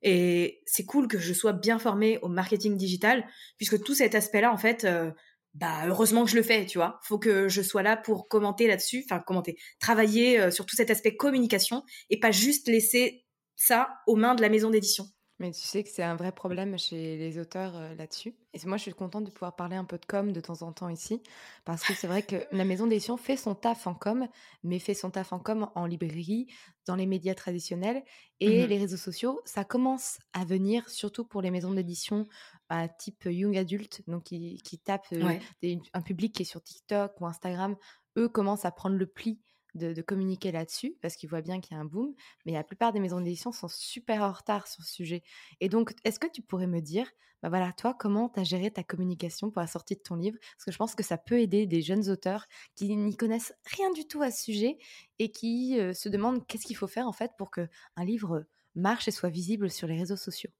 Et 0.02 0.60
c'est 0.66 0.84
cool 0.84 1.08
que 1.08 1.18
je 1.18 1.32
sois 1.32 1.52
bien 1.52 1.78
formée 1.78 2.18
au 2.22 2.28
marketing 2.28 2.76
digital, 2.76 3.24
puisque 3.56 3.82
tout 3.82 3.94
cet 3.94 4.14
aspect-là, 4.14 4.52
en 4.52 4.58
fait, 4.58 4.86
bah 5.54 5.86
heureusement 5.86 6.24
que 6.24 6.30
je 6.30 6.36
le 6.36 6.42
fais, 6.42 6.66
tu 6.66 6.78
vois. 6.78 6.98
Faut 7.02 7.18
que 7.18 7.48
je 7.48 7.62
sois 7.62 7.82
là 7.82 7.96
pour 7.96 8.28
commenter 8.28 8.66
là-dessus, 8.66 9.04
enfin 9.04 9.20
commenter, 9.20 9.58
travailler 9.80 10.40
euh, 10.40 10.50
sur 10.50 10.66
tout 10.66 10.76
cet 10.76 10.90
aspect 10.90 11.16
communication 11.16 11.82
et 12.10 12.18
pas 12.18 12.30
juste 12.30 12.68
laisser 12.68 13.24
ça 13.56 13.90
aux 14.06 14.16
mains 14.16 14.34
de 14.34 14.42
la 14.42 14.48
maison 14.48 14.70
d'édition. 14.70 15.06
Mais 15.42 15.50
tu 15.50 15.60
sais 15.60 15.82
que 15.82 15.90
c'est 15.90 16.04
un 16.04 16.14
vrai 16.14 16.30
problème 16.30 16.78
chez 16.78 17.16
les 17.16 17.36
auteurs 17.36 17.74
euh, 17.74 17.96
là-dessus. 17.96 18.32
Et 18.54 18.64
moi, 18.64 18.76
je 18.76 18.82
suis 18.82 18.92
contente 18.92 19.24
de 19.24 19.30
pouvoir 19.32 19.56
parler 19.56 19.74
un 19.74 19.84
peu 19.84 19.98
de 19.98 20.06
com 20.06 20.30
de 20.30 20.40
temps 20.40 20.62
en 20.62 20.70
temps 20.70 20.88
ici, 20.88 21.20
parce 21.64 21.82
que 21.82 21.94
c'est 21.94 22.06
vrai 22.06 22.22
que 22.22 22.36
la 22.52 22.64
maison 22.64 22.86
d'édition 22.86 23.16
fait 23.16 23.36
son 23.36 23.56
taf 23.56 23.88
en 23.88 23.94
com, 23.94 24.28
mais 24.62 24.78
fait 24.78 24.94
son 24.94 25.10
taf 25.10 25.32
en 25.32 25.40
com 25.40 25.68
en 25.74 25.84
librairie, 25.86 26.46
dans 26.86 26.94
les 26.94 27.06
médias 27.06 27.34
traditionnels 27.34 28.04
et 28.38 28.64
mmh 28.64 28.68
les 28.68 28.78
réseaux 28.78 28.96
sociaux. 28.96 29.40
Ça 29.44 29.64
commence 29.64 30.20
à 30.32 30.44
venir, 30.44 30.88
surtout 30.88 31.24
pour 31.24 31.42
les 31.42 31.50
maisons 31.50 31.72
d'édition 31.72 32.28
à 32.68 32.88
type 32.88 33.24
young 33.24 33.56
adulte, 33.56 34.02
donc 34.06 34.22
qui, 34.22 34.62
qui 34.62 34.78
tapent 34.78 35.12
euh, 35.12 35.38
un 35.92 36.02
public 36.02 36.36
qui 36.36 36.42
est 36.42 36.44
sur 36.44 36.62
TikTok 36.62 37.20
ou 37.20 37.26
Instagram. 37.26 37.74
Eux 38.16 38.28
commencent 38.28 38.64
à 38.64 38.70
prendre 38.70 38.94
le 38.94 39.06
pli 39.06 39.40
de, 39.74 40.02
communiquer 40.02 40.52
là-dessus 40.52 40.96
parce 41.00 41.16
qu'ils 41.16 41.28
voient 41.28 41.42
bien 41.42 41.60
qu'il 41.60 41.76
y 41.76 41.78
a 41.78 41.80
un 41.80 41.84
boom, 41.84 42.14
mais 42.44 42.52
la 42.52 42.64
plupart 42.64 42.92
des 42.92 43.00
maisons 43.00 43.20
d'édition 43.20 43.52
sont 43.52 43.68
super 43.68 44.22
en 44.22 44.32
retard 44.32 44.66
sur 44.66 44.84
ce 44.84 44.92
sujet. 44.92 45.22
Et 45.60 45.68
donc, 45.68 45.94
est-ce 46.04 46.18
que 46.18 46.26
tu 46.26 46.42
pourrais 46.42 46.66
me 46.66 46.80
dire, 46.80 47.08
bah 47.42 47.48
voilà, 47.48 47.72
toi, 47.72 47.94
comment 47.98 48.28
tu 48.28 48.40
as 48.40 48.44
géré 48.44 48.70
ta 48.70 48.82
communication 48.82 49.50
pour 49.50 49.60
la 49.60 49.66
sortie 49.66 49.94
de 49.94 50.00
ton 50.00 50.16
livre? 50.16 50.38
Parce 50.56 50.64
que 50.64 50.72
je 50.72 50.78
pense 50.78 50.94
que 50.94 51.02
ça 51.02 51.18
peut 51.18 51.40
aider 51.40 51.66
des 51.66 51.82
jeunes 51.82 52.08
auteurs 52.08 52.46
qui 52.74 52.96
n'y 52.96 53.16
connaissent 53.16 53.54
rien 53.64 53.90
du 53.92 54.06
tout 54.06 54.22
à 54.22 54.30
ce 54.30 54.42
sujet 54.42 54.78
et 55.18 55.30
qui 55.30 55.78
euh, 55.78 55.92
se 55.92 56.08
demandent 56.08 56.46
qu'est-ce 56.46 56.66
qu'il 56.66 56.76
faut 56.76 56.86
faire 56.86 57.08
en 57.08 57.12
fait 57.12 57.32
pour 57.38 57.50
que 57.50 57.68
un 57.96 58.04
livre 58.04 58.46
marche 58.74 59.08
et 59.08 59.12
soit 59.12 59.30
visible 59.30 59.70
sur 59.70 59.86
les 59.86 59.98
réseaux 59.98 60.16
sociaux. 60.16 60.50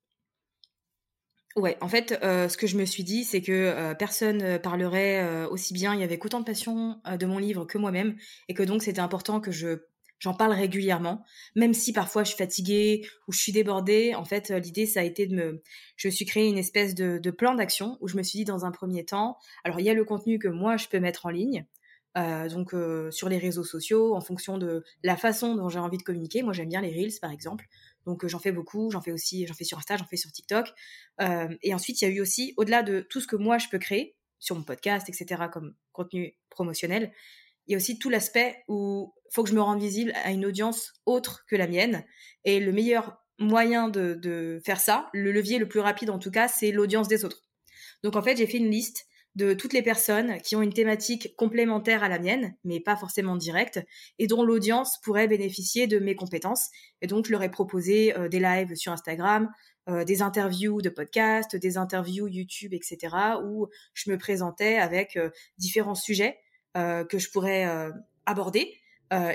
Ouais, 1.56 1.76
en 1.82 1.88
fait, 1.88 2.18
euh, 2.22 2.48
ce 2.48 2.56
que 2.56 2.66
je 2.66 2.78
me 2.78 2.86
suis 2.86 3.04
dit, 3.04 3.24
c'est 3.24 3.42
que 3.42 3.52
euh, 3.52 3.94
personne 3.94 4.42
euh, 4.42 4.58
parlerait 4.58 5.44
aussi 5.46 5.74
bien, 5.74 5.94
il 5.94 6.00
y 6.00 6.02
avait 6.02 6.18
qu'autant 6.18 6.40
de 6.40 6.44
passion 6.44 7.00
de 7.18 7.26
mon 7.26 7.38
livre 7.38 7.66
que 7.66 7.76
moi-même, 7.76 8.16
et 8.48 8.54
que 8.54 8.62
donc 8.62 8.82
c'était 8.82 9.00
important 9.00 9.40
que 9.40 9.50
je 9.50 9.84
j'en 10.18 10.34
parle 10.34 10.52
régulièrement, 10.52 11.24
même 11.56 11.74
si 11.74 11.92
parfois 11.92 12.22
je 12.22 12.28
suis 12.28 12.38
fatiguée 12.38 13.04
ou 13.26 13.32
je 13.32 13.38
suis 13.40 13.50
débordée. 13.52 14.14
En 14.14 14.24
fait, 14.24 14.50
l'idée 14.50 14.86
ça 14.86 15.00
a 15.00 15.02
été 15.02 15.26
de 15.26 15.34
me, 15.34 15.62
je 15.96 16.08
me 16.08 16.12
suis 16.12 16.24
créé 16.24 16.48
une 16.48 16.58
espèce 16.58 16.94
de, 16.94 17.18
plan 17.30 17.54
d'action 17.56 17.98
où 18.00 18.06
je 18.08 18.16
me 18.16 18.22
suis 18.22 18.38
dit 18.38 18.44
dans 18.44 18.64
un 18.64 18.70
premier 18.70 19.04
temps, 19.04 19.36
alors 19.64 19.80
il 19.80 19.86
y 19.86 19.90
a 19.90 19.94
le 19.94 20.04
contenu 20.04 20.38
que 20.38 20.48
moi 20.48 20.76
je 20.76 20.86
peux 20.86 21.00
mettre 21.00 21.26
en 21.26 21.30
ligne, 21.30 21.66
euh, 22.16 22.48
donc 22.48 22.74
sur 23.10 23.28
les 23.28 23.38
réseaux 23.38 23.64
sociaux, 23.64 24.14
en 24.14 24.20
fonction 24.20 24.58
de 24.58 24.84
la 25.02 25.16
façon 25.16 25.56
dont 25.56 25.68
j'ai 25.68 25.80
envie 25.80 25.98
de 25.98 26.02
communiquer. 26.04 26.42
Moi, 26.42 26.52
j'aime 26.52 26.68
bien 26.68 26.80
les 26.82 26.92
reels, 26.92 27.18
par 27.20 27.32
exemple. 27.32 27.66
Donc 28.06 28.26
j'en 28.26 28.38
fais 28.38 28.52
beaucoup, 28.52 28.90
j'en 28.90 29.00
fais 29.00 29.12
aussi, 29.12 29.46
j'en 29.46 29.54
fais 29.54 29.64
sur 29.64 29.78
Insta, 29.78 29.96
j'en 29.96 30.06
fais 30.06 30.16
sur 30.16 30.30
TikTok. 30.32 30.72
Euh, 31.20 31.48
et 31.62 31.74
ensuite, 31.74 32.00
il 32.00 32.08
y 32.08 32.08
a 32.08 32.10
eu 32.10 32.20
aussi, 32.20 32.54
au-delà 32.56 32.82
de 32.82 33.00
tout 33.00 33.20
ce 33.20 33.26
que 33.26 33.36
moi 33.36 33.58
je 33.58 33.68
peux 33.68 33.78
créer 33.78 34.16
sur 34.38 34.56
mon 34.56 34.64
podcast, 34.64 35.08
etc., 35.08 35.44
comme 35.52 35.74
contenu 35.92 36.36
promotionnel, 36.50 37.12
il 37.66 37.72
y 37.72 37.74
a 37.74 37.76
aussi 37.76 37.98
tout 37.98 38.10
l'aspect 38.10 38.64
où 38.66 39.14
faut 39.30 39.44
que 39.44 39.50
je 39.50 39.54
me 39.54 39.62
rende 39.62 39.80
visible 39.80 40.12
à 40.24 40.32
une 40.32 40.44
audience 40.44 40.92
autre 41.06 41.44
que 41.46 41.54
la 41.54 41.68
mienne. 41.68 42.04
Et 42.44 42.58
le 42.58 42.72
meilleur 42.72 43.18
moyen 43.38 43.88
de 43.88 44.60
faire 44.64 44.80
ça, 44.80 45.08
le 45.12 45.30
levier 45.30 45.58
le 45.58 45.68
plus 45.68 45.80
rapide 45.80 46.10
en 46.10 46.18
tout 46.18 46.30
cas, 46.30 46.48
c'est 46.48 46.72
l'audience 46.72 47.08
des 47.08 47.24
autres. 47.24 47.42
Donc 48.02 48.16
en 48.16 48.22
fait, 48.22 48.36
j'ai 48.36 48.46
fait 48.46 48.58
une 48.58 48.70
liste 48.70 49.06
de 49.34 49.54
toutes 49.54 49.72
les 49.72 49.82
personnes 49.82 50.40
qui 50.42 50.56
ont 50.56 50.62
une 50.62 50.72
thématique 50.72 51.34
complémentaire 51.36 52.02
à 52.02 52.08
la 52.08 52.18
mienne, 52.18 52.54
mais 52.64 52.80
pas 52.80 52.96
forcément 52.96 53.36
directe, 53.36 53.80
et 54.18 54.26
dont 54.26 54.42
l'audience 54.42 54.98
pourrait 55.02 55.28
bénéficier 55.28 55.86
de 55.86 55.98
mes 55.98 56.14
compétences. 56.14 56.68
Et 57.00 57.06
donc, 57.06 57.26
je 57.26 57.32
leur 57.32 57.42
ai 57.42 57.50
proposé 57.50 58.16
euh, 58.16 58.28
des 58.28 58.40
lives 58.40 58.74
sur 58.74 58.92
Instagram, 58.92 59.50
euh, 59.88 60.04
des 60.04 60.22
interviews 60.22 60.82
de 60.82 60.90
podcasts, 60.90 61.56
des 61.56 61.78
interviews 61.78 62.28
YouTube, 62.28 62.74
etc., 62.74 63.16
où 63.42 63.68
je 63.94 64.10
me 64.10 64.18
présentais 64.18 64.76
avec 64.76 65.16
euh, 65.16 65.30
différents 65.58 65.94
sujets 65.94 66.38
que 66.74 67.18
je 67.18 67.30
pourrais 67.30 67.66
aborder. 68.24 68.78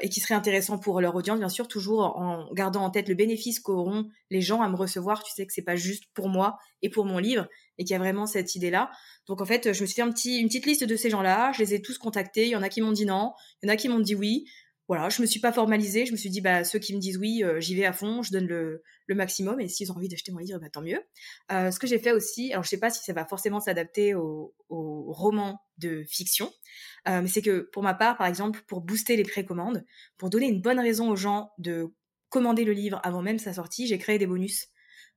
et 0.02 0.10
qui 0.10 0.22
seraient 0.22 0.34
intéressants 0.34 0.80
pour 0.80 1.00
leur 1.02 1.14
audience, 1.14 1.38
bien 1.38 1.50
sûr, 1.50 1.68
toujours 1.68 2.18
en 2.18 2.52
gardant 2.56 2.84
en 2.84 2.90
tête 2.90 3.08
le 3.08 3.14
bénéfice 3.14 3.60
qu'auront 3.60 4.10
les 4.32 4.42
gens 4.42 4.64
à 4.64 4.70
me 4.70 4.76
recevoir. 4.76 5.22
Tu 5.22 5.32
sais 5.34 5.46
que 5.46 5.54
c'est 5.54 5.62
pas 5.62 5.76
juste 5.76 6.06
pour 6.16 6.30
moi 6.30 6.58
et 6.82 6.90
pour 6.90 7.06
mon 7.06 7.20
livre, 7.20 7.48
et 7.78 7.84
qu'il 7.84 7.94
y 7.94 7.96
a 7.96 8.00
vraiment 8.00 8.26
cette 8.26 8.56
idée-là. 8.56 8.92
Donc 9.28 9.42
en 9.42 9.46
fait, 9.46 9.74
je 9.74 9.82
me 9.82 9.86
suis 9.86 9.96
fait 9.96 10.02
un 10.02 10.12
petit, 10.12 10.40
une 10.40 10.48
petite 10.48 10.66
liste 10.66 10.84
de 10.84 10.96
ces 10.96 11.10
gens-là, 11.10 11.52
je 11.54 11.60
les 11.60 11.74
ai 11.74 11.82
tous 11.82 11.98
contactés, 11.98 12.46
il 12.46 12.52
y 12.52 12.56
en 12.56 12.64
a 12.64 12.70
qui 12.70 12.82
m'ont 12.82 12.92
dit 12.92 13.06
non, 13.06 13.34
il 13.62 13.68
y 13.68 13.70
en 13.70 13.74
a 13.74 13.78
qui 13.78 13.90
m'ont 13.90 14.00
dit 14.00 14.16
oui. 14.16 14.46
Voilà, 14.88 15.10
je 15.10 15.22
me 15.22 15.28
suis 15.28 15.42
pas 15.42 15.52
formalisée, 15.52 16.06
je 16.06 16.14
me 16.14 16.18
suis 16.18 16.30
dit 16.30 16.40
bah 16.40 16.64
ceux 16.64 16.80
qui 16.80 16.96
me 16.96 17.00
disent 17.00 17.18
oui, 17.18 17.44
euh, 17.44 17.60
j'y 17.60 17.76
vais 17.76 17.84
à 17.84 17.92
fond, 17.92 18.22
je 18.22 18.32
donne 18.32 18.48
le, 18.48 18.84
le 19.08 19.16
maximum 19.16 19.60
et 19.60 19.68
s'ils 19.68 19.92
ont 19.92 19.96
envie 19.96 20.08
d'acheter 20.08 20.32
mon 20.32 20.38
livre, 20.38 20.60
bah 20.60 20.70
tant 20.72 20.82
mieux. 20.82 21.02
Euh, 21.52 21.72
ce 21.72 21.80
que 21.80 21.88
j'ai 21.88 22.00
fait 22.00 22.14
aussi, 22.14 22.54
alors 22.54 22.64
je 22.64 22.70
sais 22.70 22.80
pas 22.80 22.90
si 22.90 23.04
ça 23.04 23.12
va 23.12 23.26
forcément 23.26 23.60
s'adapter 23.60 24.16
au, 24.16 24.56
au 24.70 25.12
roman 25.12 25.60
de 25.78 26.06
fiction, 26.08 26.54
euh, 27.10 27.22
mais 27.22 27.28
c'est 27.28 27.42
que 27.42 27.70
pour 27.74 27.84
ma 27.84 27.94
part, 27.94 28.18
par 28.18 28.28
exemple, 28.28 28.62
pour 28.66 28.80
booster 28.80 29.18
les 29.18 29.24
précommandes, 29.24 29.84
pour 30.18 30.30
donner 30.30 30.48
une 30.48 30.62
bonne 30.62 30.80
raison 30.80 31.10
aux 31.10 31.18
gens 31.18 31.52
de 31.58 31.94
commander 32.30 32.66
le 32.66 32.74
livre 32.74 33.00
avant 33.04 33.22
même 33.22 33.40
sa 33.40 33.54
sortie, 33.54 33.88
j'ai 33.88 33.98
créé 33.98 34.18
des 34.18 34.28
bonus 34.28 34.68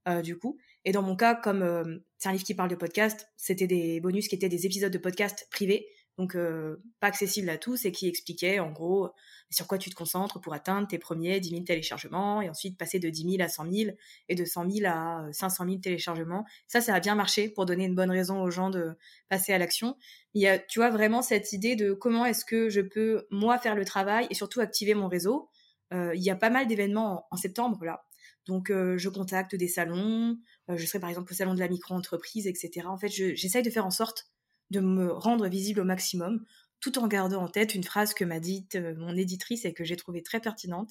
euh, 0.07 0.21
du 0.21 0.37
coup. 0.37 0.57
Et 0.85 0.91
dans 0.91 1.01
mon 1.01 1.15
cas, 1.15 1.35
comme 1.35 1.61
euh, 1.61 1.97
c'est 2.21 2.29
un 2.29 2.33
livre 2.33 2.43
qui 2.43 2.53
parle 2.53 2.69
de 2.69 2.75
podcast, 2.75 3.27
c'était 3.35 3.65
des 3.65 3.99
bonus 3.99 4.27
qui 4.27 4.35
étaient 4.35 4.47
des 4.47 4.67
épisodes 4.67 4.93
de 4.93 4.97
podcast 4.99 5.47
privés, 5.49 5.87
donc 6.19 6.35
euh, 6.35 6.79
pas 6.99 7.07
accessibles 7.07 7.49
à 7.49 7.57
tous 7.57 7.83
et 7.85 7.91
qui 7.91 8.07
expliquaient 8.07 8.59
en 8.59 8.69
gros 8.69 9.09
sur 9.49 9.65
quoi 9.65 9.79
tu 9.79 9.89
te 9.89 9.95
concentres 9.95 10.39
pour 10.39 10.53
atteindre 10.53 10.87
tes 10.87 10.99
premiers 10.99 11.39
10 11.39 11.49
000 11.49 11.61
téléchargements 11.63 12.39
et 12.43 12.47
ensuite 12.47 12.77
passer 12.77 12.99
de 12.99 13.09
10 13.09 13.37
000 13.37 13.41
à 13.41 13.47
100 13.47 13.71
000 13.71 13.91
et 14.29 14.35
de 14.35 14.45
100 14.45 14.69
000 14.69 14.87
à 14.87 15.29
500 15.31 15.65
000 15.65 15.77
téléchargements. 15.79 16.45
Ça, 16.67 16.79
ça 16.79 16.93
a 16.93 16.99
bien 16.99 17.15
marché 17.15 17.49
pour 17.49 17.65
donner 17.65 17.85
une 17.85 17.95
bonne 17.95 18.11
raison 18.11 18.39
aux 18.43 18.51
gens 18.51 18.69
de 18.69 18.95
passer 19.27 19.51
à 19.53 19.57
l'action. 19.57 19.97
Il 20.35 20.43
y 20.43 20.47
a, 20.47 20.59
tu 20.59 20.77
vois, 20.77 20.91
vraiment 20.91 21.23
cette 21.23 21.53
idée 21.53 21.75
de 21.75 21.91
comment 21.91 22.27
est-ce 22.27 22.45
que 22.45 22.69
je 22.69 22.81
peux, 22.81 23.25
moi, 23.31 23.57
faire 23.57 23.73
le 23.73 23.83
travail 23.83 24.27
et 24.29 24.35
surtout 24.35 24.59
activer 24.59 24.93
mon 24.93 25.07
réseau. 25.07 25.49
Euh, 25.91 26.13
il 26.13 26.21
y 26.21 26.29
a 26.29 26.35
pas 26.35 26.51
mal 26.51 26.67
d'événements 26.67 27.25
en, 27.31 27.35
septembre, 27.35 27.83
là. 27.83 28.05
Donc, 28.47 28.69
je 28.71 29.09
contacte 29.09 29.55
des 29.55 29.67
salons, 29.67 30.37
je 30.67 30.85
serai 30.85 30.99
par 30.99 31.09
exemple 31.09 31.31
au 31.31 31.35
salon 31.35 31.53
de 31.53 31.59
la 31.59 31.67
micro-entreprise, 31.67 32.47
etc. 32.47 32.87
En 32.87 32.97
fait, 32.97 33.09
j'essaye 33.09 33.63
de 33.63 33.69
faire 33.69 33.85
en 33.85 33.91
sorte 33.91 34.31
de 34.71 34.79
me 34.79 35.11
rendre 35.11 35.47
visible 35.47 35.81
au 35.81 35.83
maximum, 35.83 36.43
tout 36.79 36.97
en 36.97 37.07
gardant 37.07 37.43
en 37.43 37.47
tête 37.47 37.75
une 37.75 37.83
phrase 37.83 38.13
que 38.13 38.25
m'a 38.25 38.39
dite 38.39 38.77
mon 38.97 39.15
éditrice 39.15 39.65
et 39.65 39.73
que 39.73 39.83
j'ai 39.83 39.95
trouvée 39.95 40.23
très 40.23 40.39
pertinente, 40.39 40.89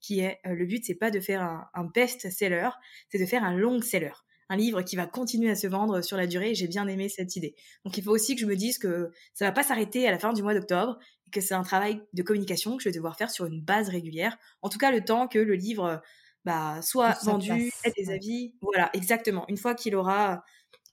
qui 0.00 0.20
est 0.20 0.38
le 0.44 0.64
but 0.64 0.84
c'est 0.86 0.94
pas 0.94 1.10
de 1.10 1.20
faire 1.20 1.42
un, 1.74 1.84
best-seller, 1.84 2.70
c'est 3.10 3.18
de 3.18 3.26
faire 3.26 3.42
un 3.42 3.56
long-seller. 3.56 4.12
un 4.48 4.56
livre 4.56 4.82
qui 4.82 4.96
va 4.96 5.06
continuer 5.06 5.50
à 5.50 5.56
se 5.56 5.66
vendre 5.66 6.02
sur 6.02 6.16
la 6.16 6.26
durée. 6.26 6.54
J'ai 6.54 6.68
bien 6.68 6.86
aimé 6.86 7.08
cette 7.08 7.36
idée. 7.36 7.54
Donc 7.84 7.96
il 7.96 8.04
faut 8.04 8.12
aussi 8.12 8.34
que 8.34 8.40
je 8.40 8.46
me 8.46 8.54
dise 8.54 8.78
que 8.78 9.10
ça 9.32 9.46
va 9.46 9.52
pas 9.52 9.62
s'arrêter 9.62 10.06
à 10.06 10.10
la 10.10 10.18
fin 10.18 10.32
du 10.32 10.42
mois 10.42 10.54
d'octobre 10.54 10.98
et 11.26 11.30
que 11.30 11.40
c'est 11.40 11.54
un 11.54 11.62
travail 11.62 12.02
de 12.12 12.22
communication 12.22 12.76
que 12.76 12.82
je 12.82 12.90
vais 12.90 12.94
devoir 12.94 13.16
faire 13.16 13.30
sur 13.30 13.46
une 13.46 13.62
base 13.62 13.88
régulière. 13.88 14.36
En 14.60 14.68
tout 14.68 14.78
cas, 14.78 14.92
le 14.92 15.02
temps 15.02 15.26
que 15.26 15.38
le 15.38 15.54
livre 15.54 16.02
bah, 16.44 16.80
soit 16.82 17.18
vendu, 17.22 17.72
ait 17.84 17.92
des 17.96 18.10
avis. 18.10 18.54
Voilà, 18.62 18.90
exactement. 18.94 19.44
Une 19.48 19.56
fois 19.56 19.74
qu'il 19.74 19.94
aura 19.94 20.44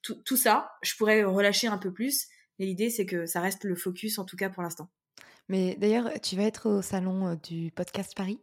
tout, 0.02 0.16
tout 0.26 0.38
ça, 0.38 0.72
je 0.82 0.96
pourrais 0.96 1.24
relâcher 1.24 1.68
un 1.68 1.78
peu 1.78 1.92
plus. 1.92 2.28
Mais 2.58 2.66
l'idée, 2.66 2.90
c'est 2.90 3.06
que 3.06 3.26
ça 3.26 3.42
reste 3.42 3.64
le 3.64 3.76
focus, 3.76 4.20
en 4.20 4.26
tout 4.26 4.38
cas 4.38 4.50
pour 4.50 4.64
l'instant. 4.64 4.90
Mais 5.48 5.76
d'ailleurs, 5.76 6.12
tu 6.22 6.36
vas 6.36 6.44
être 6.44 6.70
au 6.70 6.82
salon 6.82 7.40
du 7.44 7.72
podcast 7.72 8.16
Paris? 8.16 8.40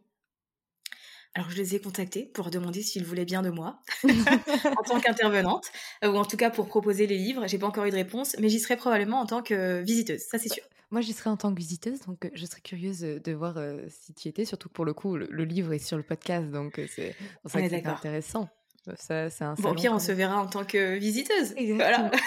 Alors, 1.35 1.51
je 1.51 1.57
les 1.57 1.75
ai 1.75 1.79
contactés 1.79 2.25
pour 2.33 2.49
demander 2.49 2.81
s'ils 2.81 3.05
voulaient 3.05 3.25
bien 3.25 3.43
de 3.43 3.51
moi 3.51 3.79
en 4.03 4.83
tant 4.83 4.99
qu'intervenante, 4.99 5.67
ou 6.03 6.07
en 6.07 6.25
tout 6.25 6.37
cas 6.37 6.49
pour 6.49 6.67
proposer 6.67 7.05
les 7.05 7.17
livres. 7.17 7.47
J'ai 7.47 7.59
pas 7.59 7.67
encore 7.67 7.85
eu 7.85 7.91
de 7.91 7.95
réponse, 7.95 8.35
mais 8.39 8.49
j'y 8.49 8.59
serai 8.59 8.75
probablement 8.75 9.19
en 9.19 9.25
tant 9.25 9.43
que 9.43 9.81
visiteuse, 9.83 10.21
ça 10.21 10.39
c'est 10.39 10.49
sûr. 10.49 10.63
Moi, 10.89 11.01
j'y 11.01 11.13
serai 11.13 11.29
en 11.29 11.37
tant 11.37 11.53
que 11.53 11.59
visiteuse, 11.59 11.99
donc 12.01 12.29
je 12.33 12.45
serais 12.45 12.61
curieuse 12.61 13.01
de 13.01 13.31
voir 13.33 13.57
si 13.89 14.13
tu 14.13 14.27
y 14.27 14.29
étais, 14.29 14.45
surtout 14.45 14.69
pour 14.69 14.85
le 14.85 14.93
coup, 14.93 15.17
le, 15.17 15.43
livre 15.43 15.73
est 15.73 15.79
sur 15.79 15.97
le 15.97 16.03
podcast, 16.03 16.49
donc 16.49 16.81
c'est 16.89 17.15
que 17.45 17.87
intéressant. 17.87 18.49
Ça, 18.95 19.27
un 19.41 19.53
bon, 19.55 19.73
pire, 19.73 19.91
on 19.91 19.99
se 19.99 20.11
verra 20.11 20.39
en 20.39 20.47
tant 20.47 20.63
que 20.63 20.97
visiteuse. 20.97 21.53
Voilà. 21.75 22.11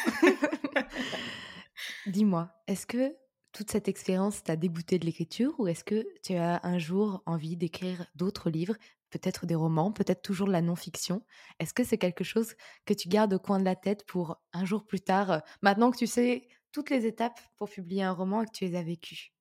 Dis-moi, 2.07 2.51
est-ce 2.67 2.87
que 2.87 3.17
toute 3.53 3.71
cette 3.71 3.89
expérience 3.89 4.43
t'a 4.43 4.57
dégoûté 4.57 4.99
de 4.99 5.07
l'écriture 5.07 5.55
ou 5.59 5.69
est-ce 5.69 5.85
que 5.85 6.07
tu 6.23 6.35
as 6.35 6.61
un 6.63 6.79
jour 6.79 7.23
envie 7.27 7.57
d'écrire 7.57 8.07
d'autres 8.15 8.51
livres, 8.51 8.77
peut-être 9.11 9.47
des 9.47 9.55
romans, 9.55 9.91
peut-être 9.91 10.23
toujours 10.23 10.47
de 10.47 10.53
la 10.53 10.61
non-fiction? 10.61 11.23
Est-ce 11.59 11.75
que 11.75 11.83
c'est 11.83 11.99
quelque 11.99 12.25
chose 12.25 12.55
que 12.85 12.95
tu 12.95 13.09
gardes 13.09 13.35
au 13.35 13.39
coin 13.39 13.59
de 13.59 13.65
la 13.65 13.77
tête 13.77 14.05
pour 14.07 14.41
un 14.53 14.65
jour 14.65 14.87
plus 14.87 15.01
tard, 15.01 15.43
maintenant 15.63 15.91
que 15.91 15.99
tu 15.99 16.07
sais 16.07 16.47
toutes 16.73 16.91
les 16.91 17.07
étapes 17.07 17.41
pour 17.57 17.69
publier 17.69 18.03
un 18.03 18.13
roman 18.13 18.43
et 18.43 18.47
que 18.47 18.53
tu 18.53 18.65
les 18.65 18.77
as 18.77 18.83
vécues? 18.83 19.33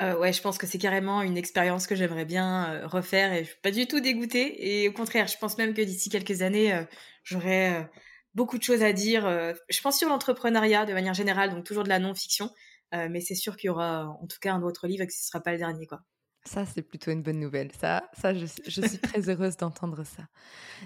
Euh, 0.00 0.18
ouais, 0.18 0.32
je 0.32 0.40
pense 0.40 0.58
que 0.58 0.66
c'est 0.66 0.78
carrément 0.78 1.22
une 1.22 1.36
expérience 1.36 1.86
que 1.86 1.94
j'aimerais 1.94 2.24
bien 2.24 2.72
euh, 2.72 2.86
refaire 2.86 3.32
et 3.32 3.44
je 3.44 3.50
suis 3.50 3.60
pas 3.60 3.70
du 3.70 3.86
tout 3.86 4.00
dégoûtée. 4.00 4.82
Et 4.82 4.88
au 4.88 4.92
contraire, 4.92 5.26
je 5.26 5.36
pense 5.38 5.58
même 5.58 5.74
que 5.74 5.82
d'ici 5.82 6.08
quelques 6.08 6.42
années, 6.42 6.72
euh, 6.72 6.84
j'aurai 7.22 7.86
beaucoup 8.34 8.58
de 8.58 8.62
choses 8.62 8.82
à 8.82 8.92
dire. 8.92 9.24
je 9.68 9.80
pense 9.82 9.98
sur 9.98 10.08
l'entrepreneuriat 10.08 10.86
de 10.86 10.92
manière 10.94 11.14
générale, 11.14 11.50
donc 11.50 11.64
toujours 11.64 11.84
de 11.84 11.88
la 11.88 11.98
non-fiction. 11.98 12.50
mais 12.92 13.20
c'est 13.20 13.34
sûr 13.34 13.56
qu'il 13.56 13.68
y 13.68 13.70
aura 13.70 14.06
en 14.08 14.26
tout 14.26 14.38
cas 14.40 14.54
un 14.54 14.62
autre 14.62 14.86
livre 14.86 15.02
et 15.02 15.06
que 15.06 15.12
ce 15.12 15.20
ne 15.20 15.26
sera 15.26 15.40
pas 15.42 15.52
le 15.52 15.58
dernier. 15.58 15.86
quoi. 15.86 16.00
Ça, 16.44 16.66
c'est 16.66 16.82
plutôt 16.82 17.12
une 17.12 17.22
bonne 17.22 17.38
nouvelle. 17.38 17.70
Ça, 17.78 18.02
ça 18.14 18.34
je, 18.34 18.46
suis 18.46 18.98
très 18.98 19.28
heureuse 19.28 19.56
d'entendre 19.56 20.04
ça. 20.04 20.24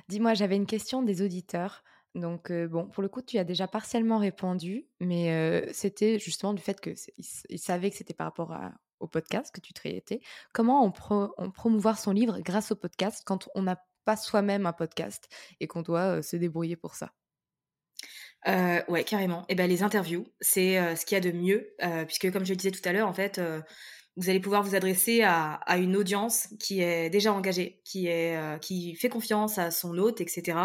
Dis-moi, 0.09 0.35
j'avais 0.35 0.57
une 0.57 0.67
question 0.67 1.03
des 1.03 1.23
auditeurs. 1.23 1.83
Donc, 2.17 2.51
bon, 2.51 2.87
pour 2.87 3.03
le 3.03 3.09
coup, 3.09 3.21
tu 3.21 3.37
as 3.37 3.45
déjà 3.45 3.69
partiellement 3.69 4.19
répondu, 4.19 4.87
mais 5.01 5.69
c'était 5.73 6.19
justement 6.19 6.55
du 6.55 6.63
fait 6.63 6.81
qu'ils 6.81 7.59
savaient 7.59 7.91
que 7.91 7.97
c'était 7.97 8.15
par 8.15 8.27
rapport 8.27 8.57
au 9.01 9.07
podcast 9.07 9.55
que 9.55 9.61
tu 9.61 9.75
traitais. 9.75 10.21
Comment 10.55 10.85
on, 10.85 11.51
promouvoir 11.51 11.99
son 11.99 12.13
livre 12.13 12.41
grâce 12.41 12.73
au 12.73 12.77
podcast 12.77 13.23
quand 13.27 13.49
on 13.55 13.63
n'a 13.63 13.85
pas 14.07 14.17
soi-même 14.17 14.65
un 14.65 14.73
podcast 14.73 15.29
et 15.61 15.67
qu'on 15.67 15.83
doit 15.83 16.23
se 16.23 16.37
débrouiller 16.37 16.77
pour 16.77 16.95
ça? 16.95 17.13
Euh, 18.49 18.81
ouais, 18.89 19.05
carrément. 19.05 19.45
Et 19.49 19.55
ben 19.55 19.69
les 19.69 19.83
interviews, 19.83 20.27
c'est 20.41 20.97
ce 20.97 21.05
qu'il 21.05 21.17
y 21.17 21.19
a 21.19 21.21
de 21.21 21.33
mieux, 21.37 21.75
puisque 22.07 22.33
comme 22.33 22.47
je 22.47 22.53
le 22.53 22.57
disais 22.57 22.71
tout 22.71 22.89
à 22.89 22.93
l'heure, 22.93 23.09
en 23.09 23.15
fait, 23.15 23.39
vous 24.17 24.31
allez 24.31 24.41
pouvoir 24.41 24.63
vous 24.63 24.75
adresser 24.75 25.23
à, 25.23 25.61
une 25.77 25.95
audience 25.95 26.49
qui 26.59 26.81
est 26.81 27.11
déjà 27.11 27.33
engagée, 27.33 27.81
qui 27.85 28.09
qui 28.63 28.95
fait 28.95 29.11
confiance 29.11 29.59
à 29.59 29.71
son 29.71 29.99
hôte, 29.99 30.21
etc. 30.21 30.59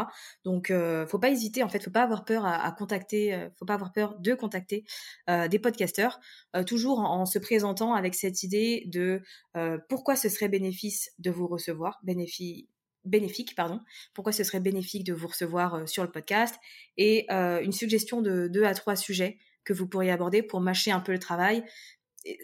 Donc, 0.45 0.71
faut 1.07 1.19
pas 1.19 1.29
hésiter. 1.29 1.61
En 1.61 1.69
fait, 1.69 1.83
faut 1.83 1.91
pas 1.91 2.03
avoir 2.03 2.23
peur 2.23 2.45
à, 2.45 2.71
contacter. 2.71 3.49
faut 3.59 3.65
pas 3.65 3.73
avoir 3.73 3.91
peur 3.91 4.17
de 4.19 4.33
contacter 4.33 4.85
des 5.27 5.59
podcasteurs. 5.59 6.21
toujours 6.65 6.99
en, 6.99 7.25
se 7.25 7.39
présentant 7.39 7.93
avec 7.93 8.15
cette 8.15 8.43
idée 8.43 8.83
de 8.87 9.21
pourquoi 9.89 10.15
ce 10.15 10.29
serait 10.29 10.49
bénéfice 10.49 11.11
de 11.19 11.29
vous 11.29 11.47
recevoir, 11.47 11.99
bénéfique, 12.03 13.55
pardon, 13.55 13.81
pourquoi 14.13 14.31
ce 14.31 14.45
serait 14.45 14.61
bénéfique 14.61 15.03
de 15.03 15.13
vous 15.13 15.27
recevoir 15.27 15.87
sur 15.89 16.03
le 16.03 16.11
podcast 16.11 16.55
et 16.95 17.29
une 17.29 17.73
suggestion 17.73 18.21
de 18.21 18.47
deux 18.47 18.63
à 18.63 18.73
trois 18.73 18.95
sujets 18.95 19.37
que 19.63 19.73
vous 19.73 19.87
pourriez 19.87 20.11
aborder 20.11 20.41
pour 20.41 20.59
mâcher 20.59 20.91
un 20.91 20.99
peu 20.99 21.11
le 21.11 21.19
travail. 21.19 21.63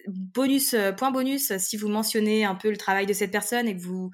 Bonus, 0.07 0.75
point 0.97 1.11
bonus, 1.11 1.55
si 1.57 1.78
vous 1.78 1.88
mentionnez 1.88 2.45
un 2.45 2.55
peu 2.55 2.69
le 2.69 2.78
travail 2.78 3.05
de 3.05 3.13
cette 3.13 3.32
personne 3.32 3.67
et 3.67 3.75
que 3.75 3.82
vous 3.82 4.11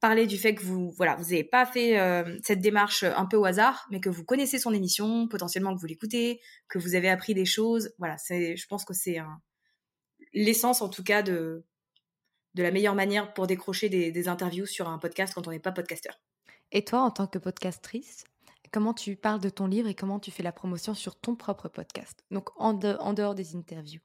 parlez 0.00 0.26
du 0.26 0.38
fait 0.38 0.54
que 0.54 0.62
vous 0.62 0.92
voilà 0.92 1.16
vous 1.16 1.24
n'avez 1.24 1.44
pas 1.44 1.66
fait 1.66 1.98
cette 2.44 2.60
démarche 2.60 3.02
un 3.02 3.26
peu 3.26 3.36
au 3.36 3.44
hasard, 3.44 3.86
mais 3.90 4.00
que 4.00 4.08
vous 4.08 4.24
connaissez 4.24 4.60
son 4.60 4.72
émission, 4.72 5.26
potentiellement 5.26 5.74
que 5.74 5.80
vous 5.80 5.86
l'écoutez, 5.86 6.40
que 6.68 6.78
vous 6.78 6.94
avez 6.94 7.08
appris 7.08 7.34
des 7.34 7.44
choses. 7.44 7.92
Voilà, 7.98 8.16
c'est 8.16 8.56
je 8.56 8.66
pense 8.68 8.84
que 8.84 8.94
c'est 8.94 9.18
l'essence 10.32 10.82
en 10.82 10.88
tout 10.88 11.02
cas 11.02 11.22
de 11.22 11.64
de 12.54 12.62
la 12.62 12.70
meilleure 12.70 12.94
manière 12.94 13.32
pour 13.32 13.46
décrocher 13.46 13.88
des, 13.88 14.28
interviews 14.28 14.66
sur 14.66 14.88
un 14.88 14.98
podcast 14.98 15.34
quand 15.34 15.46
on 15.48 15.50
n'est 15.50 15.58
pas 15.58 15.72
podcasteur. 15.72 16.20
Et 16.70 16.84
toi, 16.84 17.00
en 17.00 17.10
tant 17.10 17.26
que 17.26 17.38
podcastrice, 17.38 18.24
comment 18.72 18.94
tu 18.94 19.16
parles 19.16 19.40
de 19.40 19.48
ton 19.48 19.66
livre 19.66 19.88
et 19.88 19.94
comment 19.94 20.18
tu 20.18 20.30
fais 20.30 20.42
la 20.42 20.52
promotion 20.52 20.94
sur 20.94 21.16
ton 21.18 21.34
propre 21.34 21.68
podcast? 21.68 22.24
Donc 22.30 22.50
en, 22.56 22.74
dehors 22.74 23.34
des 23.34 23.56
interviews. 23.56 24.00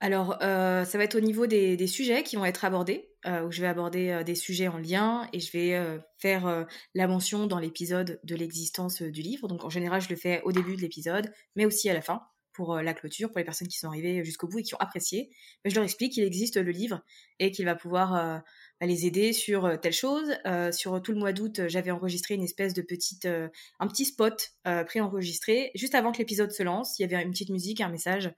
Alors, 0.00 0.38
euh, 0.42 0.84
ça 0.84 0.96
va 0.96 1.04
être 1.04 1.16
au 1.16 1.20
niveau 1.20 1.46
des, 1.46 1.86
sujets 1.88 2.22
qui 2.22 2.36
vont 2.36 2.44
être 2.44 2.64
abordés, 2.64 3.10
euh, 3.26 3.44
où 3.44 3.50
je 3.50 3.60
vais 3.60 3.66
aborder 3.66 4.10
euh, 4.10 4.22
des 4.22 4.36
sujets 4.36 4.68
en 4.68 4.78
lien 4.78 5.28
et 5.32 5.40
je 5.40 5.50
vais 5.50 5.98
faire 6.18 6.66
la 6.94 7.08
mention 7.08 7.46
dans 7.46 7.58
l'épisode 7.58 8.20
de 8.22 8.36
l'existence 8.36 9.02
du 9.02 9.22
livre. 9.22 9.48
Donc, 9.48 9.64
en 9.64 9.70
général, 9.70 10.00
je 10.00 10.08
le 10.08 10.16
fais 10.16 10.40
au 10.42 10.52
début 10.52 10.76
de 10.76 10.80
l'épisode, 10.80 11.32
mais 11.56 11.66
aussi 11.66 11.90
à 11.90 11.94
la 11.94 12.02
fin 12.02 12.22
pour 12.52 12.76
la 12.76 12.92
clôture, 12.92 13.28
pour 13.28 13.38
les 13.38 13.44
personnes 13.44 13.68
qui 13.68 13.78
sont 13.78 13.86
arrivées 13.86 14.24
jusqu'au 14.24 14.48
bout 14.48 14.58
et 14.58 14.62
qui 14.62 14.74
ont 14.74 14.80
apprécié. 14.80 15.30
je 15.64 15.74
leur 15.76 15.84
explique 15.84 16.12
qu'il 16.12 16.24
existe 16.24 16.56
le 16.56 16.72
livre 16.72 17.00
et 17.38 17.52
qu'il 17.52 17.64
va 17.66 17.76
pouvoir 17.76 18.42
bah, 18.80 18.86
les 18.86 19.06
aider 19.06 19.32
sur 19.32 19.78
telle 19.80 19.92
chose. 19.92 20.34
sur 20.72 21.00
tout 21.02 21.12
le 21.12 21.18
mois 21.18 21.32
d'août, 21.32 21.62
j'avais 21.68 21.90
enregistré 21.90 22.34
une 22.34 22.44
espèce 22.44 22.74
de 22.74 22.82
petite, 22.82 23.26
un 23.26 23.86
petit 23.86 24.04
spot 24.04 24.52
pré-enregistré. 24.64 25.70
Juste 25.74 25.94
avant 25.94 26.12
que 26.12 26.18
l'épisode 26.18 26.52
se 26.52 26.62
lance, 26.62 26.98
il 26.98 27.02
y 27.02 27.04
avait 27.04 27.22
une 27.22 27.30
petite 27.30 27.50
musique, 27.50 27.80
un 27.80 27.88
message 27.88 28.32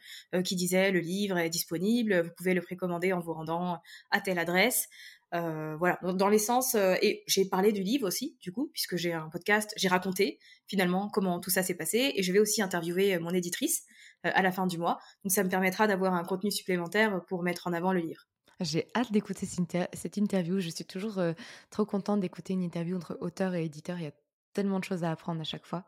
qui 0.45 0.57
disait 0.57 0.91
le 0.91 1.01
livre 1.01 1.38
est 1.38 1.51
disponible, 1.51 2.22
vous 2.22 2.30
pouvez 2.36 2.55
le 2.55 2.62
précommander 2.62 3.12
en 3.12 3.20
vous 3.20 3.34
rendant 3.34 3.80
à 4.11 4.20
telle 4.20 4.38
adresse. 4.38 4.88
Euh, 5.32 5.76
voilà, 5.76 5.99
dans, 6.03 6.28
l'essence, 6.28 6.74
euh, 6.74 6.97
et 7.03 7.22
j'ai 7.28 7.45
parlé 7.45 7.70
du 7.70 7.82
livre 7.82 8.07
aussi, 8.07 8.36
du 8.41 8.51
coup, 8.51 8.68
puisque 8.72 8.97
j'ai 8.97 9.12
un 9.12 9.28
podcast, 9.28 9.72
j'ai 9.76 9.86
raconté 9.86 10.41
finalement 10.66 11.09
comment 11.09 11.38
tout 11.38 11.51
ça 11.51 11.62
s'est 11.62 11.76
passé, 11.76 12.12
et 12.16 12.22
je 12.22 12.32
vais 12.32 12.41
aussi 12.41 12.62
interviewer 12.62 13.18
mon 13.20 13.30
éditrice 13.30 13.84
à 14.24 14.43
la 14.43 14.51
fin 14.53 14.66
du 14.66 14.76
mois. 14.76 14.99
Donc 15.24 15.32
ça 15.32 15.45
me 15.45 15.49
permettra 15.49 15.86
d'avoir 15.86 16.14
un 16.14 16.24
contenu 16.24 16.51
supplémentaire 16.51 17.24
pour 17.28 17.43
mettre 17.43 17.68
en 17.68 17.72
avant 17.72 17.93
le 17.93 18.01
livre. 18.01 18.26
J'ai 18.61 18.89
hâte 18.95 19.11
d'écouter 19.13 19.47
cette 19.47 20.17
interview. 20.17 20.61
Je 20.61 20.69
suis 20.69 20.85
toujours 20.85 21.21
trop 21.71 21.87
contente 21.87 22.21
d'écouter 22.21 22.53
une 22.53 22.63
interview 22.63 22.97
entre 22.97 23.17
auteur 23.21 23.55
et 23.55 23.65
éditeur. 23.65 23.99
Il 23.99 24.05
y 24.05 24.09
a 24.09 24.13
tellement 24.53 24.79
de 24.79 24.85
choses 24.85 25.05
à 25.05 25.11
apprendre 25.11 25.41
à 25.41 25.45
chaque 25.45 25.67
fois. 25.67 25.87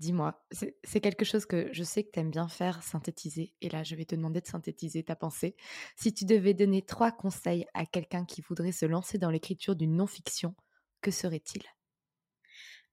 Dis-moi, 0.00 0.44
c'est 0.50 1.00
quelque 1.00 1.24
chose 1.24 1.46
que 1.46 1.68
je 1.72 1.84
sais 1.84 2.02
que 2.02 2.10
tu 2.10 2.18
aimes 2.18 2.30
bien 2.30 2.48
faire, 2.48 2.82
synthétiser. 2.82 3.54
Et 3.60 3.68
là, 3.68 3.84
je 3.84 3.94
vais 3.94 4.04
te 4.04 4.16
demander 4.16 4.40
de 4.40 4.46
synthétiser 4.46 5.04
ta 5.04 5.14
pensée. 5.14 5.54
Si 5.96 6.12
tu 6.12 6.24
devais 6.24 6.52
donner 6.52 6.82
trois 6.82 7.12
conseils 7.12 7.64
à 7.74 7.86
quelqu'un 7.86 8.24
qui 8.24 8.42
voudrait 8.42 8.72
se 8.72 8.86
lancer 8.86 9.18
dans 9.18 9.30
l'écriture 9.30 9.76
d'une 9.76 9.96
non-fiction, 9.96 10.54
que 11.00 11.12
serait-il? 11.12 11.62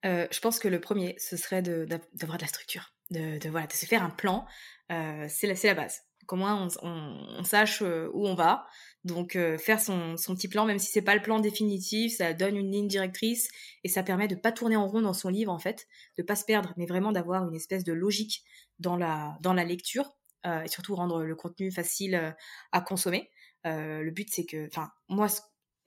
Euh, 0.06 0.28
Je 0.32 0.40
pense 0.40 0.60
que 0.60 0.68
le 0.68 0.80
premier, 0.80 1.16
ce 1.18 1.38
serait 1.38 1.64
d'avoir 1.64 2.38
de, 2.38 2.42
la 2.42 2.48
structure, 2.48 2.94
de, 3.10 3.50
voilà, 3.50 3.66
de 3.66 3.74
se 3.74 3.86
faire 3.88 4.04
un 4.04 4.12
plan. 4.12 4.46
Euh, 4.92 5.26
c'est 5.28 5.48
la, 5.48 5.56
la, 5.56 5.74
base. 5.74 6.02
Comment 6.32 6.66
on, 6.82 7.44
sache 7.44 7.82
euh, 7.82 8.10
où 8.14 8.26
on 8.26 8.36
va. 8.36 8.66
Donc 9.04 9.36
euh, 9.36 9.58
faire 9.58 9.82
son, 9.82 10.16
petit 10.16 10.48
plan, 10.48 10.66
même 10.66 10.80
si 10.80 10.90
c'est 10.90 11.02
pas 11.02 11.14
le 11.14 11.22
plan 11.22 11.42
définitif, 11.42 12.16
ça 12.16 12.32
donne 12.32 12.56
une 12.56 12.72
ligne 12.72 12.88
directrice 12.88 13.50
et 13.84 13.90
ça 13.90 14.02
permet 14.02 14.30
de 14.30 14.36
pas 14.36 14.54
tourner 14.54 14.78
en 14.78 14.88
rond 14.88 15.02
dans 15.02 15.12
son 15.12 15.28
livre 15.28 15.52
en 15.52 15.60
fait, 15.60 15.90
de 16.18 16.24
pas 16.24 16.38
se 16.38 16.46
perdre, 16.46 16.74
mais 16.78 16.86
vraiment 16.86 17.12
d'avoir 17.12 17.46
une 17.50 17.54
espèce 17.54 17.84
de 17.84 17.92
logique 17.92 18.46
dans 18.80 18.96
la 18.96 19.38
dans 19.42 19.52
la 19.52 19.66
lecture 19.66 20.16
euh, 20.46 20.64
et 20.64 20.70
surtout 20.70 20.96
rendre 20.96 21.22
le 21.26 21.36
contenu 21.36 21.70
facile 21.70 22.34
à 22.72 22.80
consommer. 22.80 23.30
le 23.66 24.10
but 24.12 24.30
c'est 24.32 24.46
que, 24.46 24.68
enfin 24.68 24.90
moi, 25.10 25.28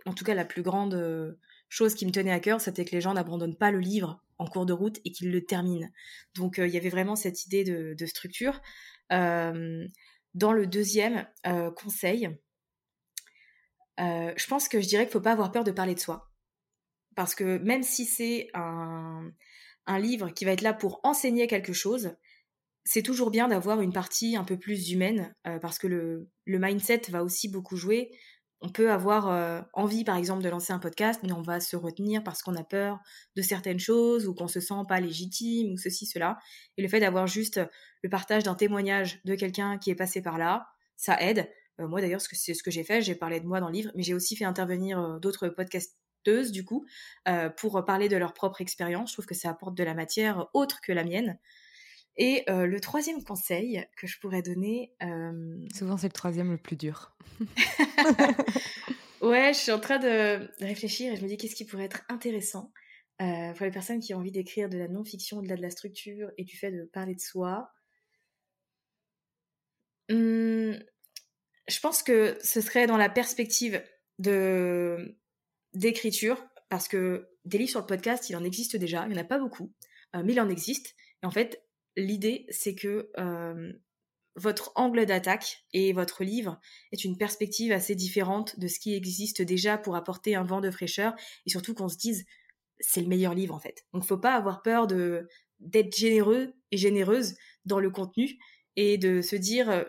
en 0.04 0.12
tout 0.12 0.24
cas 0.24 0.34
la 0.34 0.44
plus 0.44 0.62
grande 0.62 1.38
chose 1.70 1.94
qui 1.94 2.04
me 2.04 2.10
tenait 2.12 2.32
à 2.32 2.40
cœur, 2.40 2.60
c'était 2.60 2.84
que 2.84 2.92
les 2.92 3.00
gens 3.00 3.14
n'abandonnent 3.14 3.56
pas 3.56 3.70
le 3.70 3.80
livre 3.80 4.22
en 4.36 4.46
cours 4.46 4.66
de 4.66 4.74
route 4.74 5.00
et 5.06 5.10
qu'ils 5.10 5.32
le 5.32 5.42
terminent. 5.46 5.88
Donc 6.34 6.58
il 6.58 6.68
y 6.68 6.76
avait 6.76 6.90
vraiment 6.90 7.16
cette 7.16 7.46
idée 7.46 7.64
de 7.64 8.06
structure. 8.06 8.60
Dans 10.34 10.52
le 10.52 10.66
deuxième 10.66 11.26
euh, 11.46 11.70
conseil, 11.70 12.28
euh, 14.00 14.32
je 14.36 14.46
pense 14.46 14.68
que 14.68 14.80
je 14.80 14.88
dirais 14.88 15.04
qu'il 15.04 15.10
ne 15.10 15.12
faut 15.12 15.20
pas 15.20 15.32
avoir 15.32 15.52
peur 15.52 15.64
de 15.64 15.70
parler 15.70 15.94
de 15.94 16.00
soi. 16.00 16.30
Parce 17.14 17.34
que 17.34 17.58
même 17.58 17.82
si 17.82 18.04
c'est 18.04 18.48
un, 18.54 19.30
livre 19.98 20.30
qui 20.30 20.44
va 20.44 20.52
être 20.52 20.62
là 20.62 20.74
pour 20.74 21.00
enseigner 21.04 21.46
quelque 21.46 21.72
chose, 21.72 22.16
c'est 22.84 23.02
toujours 23.02 23.30
bien 23.30 23.48
d'avoir 23.48 23.80
une 23.80 23.92
partie 23.92 24.36
un 24.36 24.44
peu 24.44 24.58
plus 24.58 24.90
humaine, 24.90 25.32
euh, 25.46 25.58
parce 25.58 25.78
que 25.78 25.86
le, 25.86 26.28
mindset 26.46 27.02
va 27.10 27.22
aussi 27.22 27.48
beaucoup 27.48 27.76
jouer. 27.76 28.10
On 28.60 28.70
peut 28.70 28.90
avoir 28.90 29.28
euh, 29.28 29.60
envie, 29.72 30.04
par 30.04 30.16
exemple, 30.16 30.42
de 30.42 30.48
lancer 30.48 30.72
un 30.72 30.78
podcast, 30.78 31.20
mais 31.22 31.32
on 31.32 31.42
va 31.42 31.60
se 31.60 31.76
retenir 31.76 32.24
parce 32.24 32.42
qu'on 32.42 32.56
a 32.56 32.64
peur 32.64 32.98
de 33.36 33.42
certaines 33.42 33.78
choses 33.78 34.26
ou 34.26 34.34
qu'on 34.34 34.48
se 34.48 34.60
sent 34.60 34.82
pas 34.88 35.00
légitime 35.00 35.72
ou 35.72 35.76
ceci, 35.76 36.06
cela. 36.06 36.38
Et 36.76 36.82
le 36.82 36.88
fait 36.88 37.00
d'avoir 37.00 37.26
juste 37.26 37.60
le 38.02 38.08
partage 38.08 38.42
d'un 38.42 38.54
témoignage 38.54 39.20
de 39.24 39.34
quelqu'un 39.34 39.78
qui 39.78 39.90
est 39.90 39.94
passé 39.94 40.22
par 40.22 40.38
là, 40.38 40.66
ça 40.96 41.20
aide. 41.20 41.50
Euh, 41.80 41.88
moi, 41.88 42.00
d'ailleurs, 42.00 42.20
c'est 42.20 42.54
ce 42.54 42.62
que 42.62 42.70
j'ai 42.70 42.84
fait. 42.84 43.02
J'ai 43.02 43.14
parlé 43.14 43.40
de 43.40 43.46
moi 43.46 43.60
dans 43.60 43.68
le 43.68 43.74
livre, 43.74 43.90
mais 43.94 44.02
j'ai 44.02 44.14
aussi 44.14 44.36
fait 44.36 44.44
intervenir 44.44 44.98
euh, 44.98 45.18
d'autres 45.18 45.48
podcasteuses, 45.48 46.52
du 46.52 46.64
coup, 46.64 46.86
pour 47.58 47.84
parler 47.84 48.08
de 48.08 48.16
leur 48.16 48.32
propre 48.32 48.62
expérience. 48.62 49.10
Je 49.10 49.16
trouve 49.16 49.26
que 49.26 49.34
ça 49.34 49.50
apporte 49.50 49.74
de 49.74 49.84
la 49.84 49.92
matière 49.92 50.48
autre 50.54 50.80
que 50.80 50.90
la 50.90 51.04
mienne. 51.04 51.38
Et 52.16 52.44
le 52.48 52.78
troisième 52.78 53.22
conseil 53.24 53.84
que 53.96 54.06
je 54.06 54.18
pourrais 54.20 54.42
donner. 54.42 54.92
Souvent, 55.74 55.96
c'est 55.96 56.06
le 56.06 56.12
troisième 56.12 56.52
le 56.52 56.58
plus 56.58 56.76
dur. 56.76 57.16
ouais, 59.20 59.52
je 59.52 59.58
suis 59.58 59.72
en 59.72 59.80
train 59.80 59.98
de 59.98 60.48
réfléchir 60.60 61.12
et 61.12 61.16
je 61.16 61.22
me 61.22 61.28
dis 61.28 61.36
qu'est-ce 61.36 61.56
qui 61.56 61.64
pourrait 61.64 61.84
être 61.84 62.04
intéressant 62.08 62.72
pour 63.18 63.64
les 63.64 63.70
personnes 63.72 64.00
qui 64.00 64.14
ont 64.14 64.18
envie 64.18 64.32
d'écrire 64.32 64.68
de 64.68 64.78
la 64.78 64.88
non-fiction, 64.88 65.42
de 65.42 65.48
la, 65.48 65.56
de 65.56 65.62
la 65.62 65.70
structure 65.70 66.30
et 66.38 66.44
du 66.44 66.56
fait 66.56 66.70
de 66.70 66.84
parler 66.92 67.14
de 67.14 67.20
soi. 67.20 67.70
Mmh, 70.10 70.74
je 71.68 71.80
pense 71.80 72.02
que 72.02 72.36
ce 72.42 72.60
serait 72.60 72.86
dans 72.86 72.96
la 72.96 73.08
perspective 73.08 73.82
de 74.18 75.18
d'écriture, 75.72 76.44
parce 76.68 76.86
que 76.86 77.28
des 77.44 77.58
livres 77.58 77.70
sur 77.70 77.80
le 77.80 77.86
podcast, 77.86 78.30
il 78.30 78.36
en 78.36 78.44
existe 78.44 78.76
déjà, 78.76 79.04
il 79.04 79.12
n'y 79.12 79.18
en 79.18 79.20
a 79.20 79.24
pas 79.24 79.38
beaucoup, 79.38 79.72
mais 80.14 80.32
il 80.32 80.40
en 80.40 80.48
existe. 80.48 80.94
Et 81.22 81.26
en 81.26 81.32
fait, 81.32 81.63
l'idée, 81.96 82.46
c'est 82.50 82.74
que 82.74 83.10
votre 84.36 84.72
angle 84.74 85.06
d'attaque 85.06 85.64
et 85.72 85.92
votre 85.92 86.24
livre 86.24 86.60
est 86.92 87.04
une 87.04 87.16
perspective 87.16 87.72
assez 87.72 87.94
différente 87.94 88.58
de 88.58 88.66
ce 88.66 88.80
qui 88.80 88.94
existe 88.94 89.42
déjà 89.42 89.78
pour 89.78 89.94
apporter 89.96 90.34
un 90.34 90.42
vent 90.42 90.60
de 90.60 90.70
fraîcheur 90.70 91.14
et 91.46 91.50
surtout 91.50 91.74
qu'on 91.74 91.88
se 91.88 91.96
dise 91.96 92.24
c'est 92.80 93.00
le 93.00 93.06
meilleur 93.06 93.34
livre 93.34 93.54
en 93.54 93.60
fait. 93.60 93.86
Donc 93.92 94.04
faut 94.04 94.18
pas 94.18 94.34
avoir 94.34 94.62
peur 94.62 94.86
de 94.86 95.28
d'être 95.60 95.96
généreux 95.96 96.52
et 96.72 96.76
généreuse 96.76 97.36
dans 97.64 97.78
le 97.78 97.90
contenu 97.90 98.36
et 98.76 98.98
de 98.98 99.22
se 99.22 99.36
dire 99.36 99.86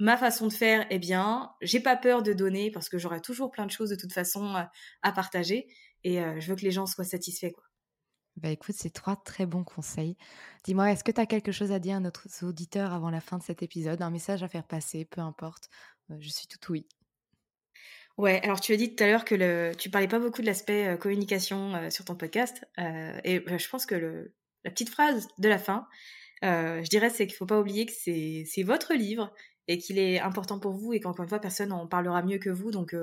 ma 0.00 0.16
façon 0.16 0.48
de 0.48 0.52
faire 0.52 0.86
est 0.90 0.98
bien, 0.98 1.52
j'ai 1.62 1.80
pas 1.80 1.96
peur 1.96 2.24
de 2.24 2.32
donner 2.32 2.72
parce 2.72 2.88
que 2.88 2.98
j'aurai 2.98 3.20
toujours 3.20 3.52
plein 3.52 3.66
de 3.66 3.70
choses 3.70 3.90
de 3.90 3.96
toute 3.96 4.12
façon 4.12 4.54
à 5.02 5.12
partager 5.12 5.68
et 6.02 6.16
je 6.40 6.48
veux 6.48 6.56
que 6.56 6.62
les 6.64 6.72
gens 6.72 6.86
soient 6.86 7.04
satisfaits 7.04 7.52
quoi. 7.52 7.62
Bah 8.36 8.48
écoute, 8.48 8.74
c'est 8.78 8.92
trois 8.92 9.16
très 9.16 9.46
bons 9.46 9.64
conseils. 9.64 10.16
Dis-moi, 10.64 10.90
est-ce 10.90 11.04
que 11.04 11.12
tu 11.12 11.20
as 11.20 11.26
quelque 11.26 11.52
chose 11.52 11.70
à 11.70 11.78
dire 11.78 11.96
à 11.96 12.00
notre 12.00 12.26
auditeur 12.42 12.92
avant 12.92 13.10
la 13.10 13.20
fin 13.20 13.38
de 13.38 13.42
cet 13.42 13.62
épisode? 13.62 14.00
Un 14.00 14.10
message 14.10 14.42
à 14.42 14.48
faire 14.48 14.66
passer, 14.66 15.04
peu 15.04 15.20
importe. 15.20 15.68
Euh, 16.10 16.16
je 16.18 16.28
suis 16.28 16.46
tout 16.46 16.58
oui. 16.72 16.86
Ouais, 18.18 18.40
alors 18.42 18.60
tu 18.60 18.72
as 18.72 18.76
dit 18.76 18.94
tout 18.94 19.04
à 19.04 19.06
l'heure 19.06 19.24
que 19.24 19.34
le, 19.34 19.72
tu 19.76 19.90
parlais 19.90 20.08
pas 20.08 20.18
beaucoup 20.18 20.42
de 20.42 20.46
l'aspect 20.46 20.98
communication 21.00 21.90
sur 21.90 22.04
ton 22.04 22.14
podcast. 22.14 22.64
et 23.24 23.40
bah, 23.40 23.56
je 23.56 23.68
pense 23.68 23.86
que 23.86 24.30
la 24.64 24.70
petite 24.70 24.90
phrase 24.90 25.28
de 25.38 25.48
la 25.48 25.58
fin, 25.58 25.88
je 26.42 26.88
dirais, 26.88 27.08
c'est 27.08 27.26
qu'il 27.26 27.36
faut 27.36 27.46
pas 27.46 27.58
oublier 27.58 27.86
que 27.86 27.92
c'est 27.92 28.62
votre 28.64 28.94
livre 28.94 29.32
et 29.66 29.78
qu'il 29.78 29.98
est 29.98 30.20
important 30.20 30.58
pour 30.58 30.72
vous 30.72 30.92
et 30.92 31.00
qu'encore 31.00 31.22
une 31.22 31.28
fois, 31.30 31.40
personne 31.40 31.72
en 31.72 31.86
parlera 31.86 32.22
mieux 32.22 32.38
que 32.38 32.50
vous. 32.50 32.70
Donc, 32.70 32.94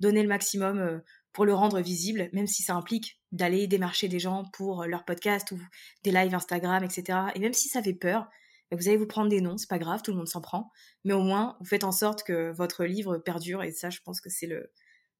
donnez 0.00 0.22
le 0.22 0.28
maximum 0.28 1.02
pour 1.34 1.44
le 1.44 1.52
rendre 1.52 1.80
visible, 1.80 2.30
même 2.32 2.46
si 2.46 2.62
ça 2.62 2.74
implique 2.74 3.20
d'aller 3.32 3.66
démarcher 3.66 4.08
des 4.08 4.20
gens 4.20 4.44
pour 4.52 4.86
leur 4.86 5.04
podcast 5.04 5.50
ou 5.50 5.60
des 6.04 6.12
lives 6.12 6.34
Instagram, 6.34 6.82
etc. 6.84 7.18
Et 7.34 7.40
même 7.40 7.52
si 7.52 7.68
ça 7.68 7.82
fait 7.82 7.92
peur, 7.92 8.28
bah, 8.70 8.76
vous 8.80 8.88
allez 8.88 8.96
vous 8.96 9.06
prendre 9.06 9.28
des 9.28 9.40
noms, 9.40 9.58
c'est 9.58 9.68
pas 9.68 9.80
grave, 9.80 10.00
tout 10.00 10.12
le 10.12 10.16
monde 10.16 10.28
s'en 10.28 10.40
prend. 10.40 10.70
Mais 11.04 11.12
au 11.12 11.22
moins, 11.22 11.56
vous 11.58 11.66
faites 11.66 11.84
en 11.84 11.92
sorte 11.92 12.22
que 12.22 12.52
votre 12.52 12.84
livre 12.84 13.18
perdure 13.18 13.62
et 13.64 13.72
ça, 13.72 13.90
je 13.90 13.98
pense 14.04 14.20
que 14.20 14.30
c'est 14.30 14.46
le, 14.46 14.72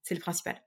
c'est 0.03 0.15
le 0.15 0.21
principal. 0.21 0.63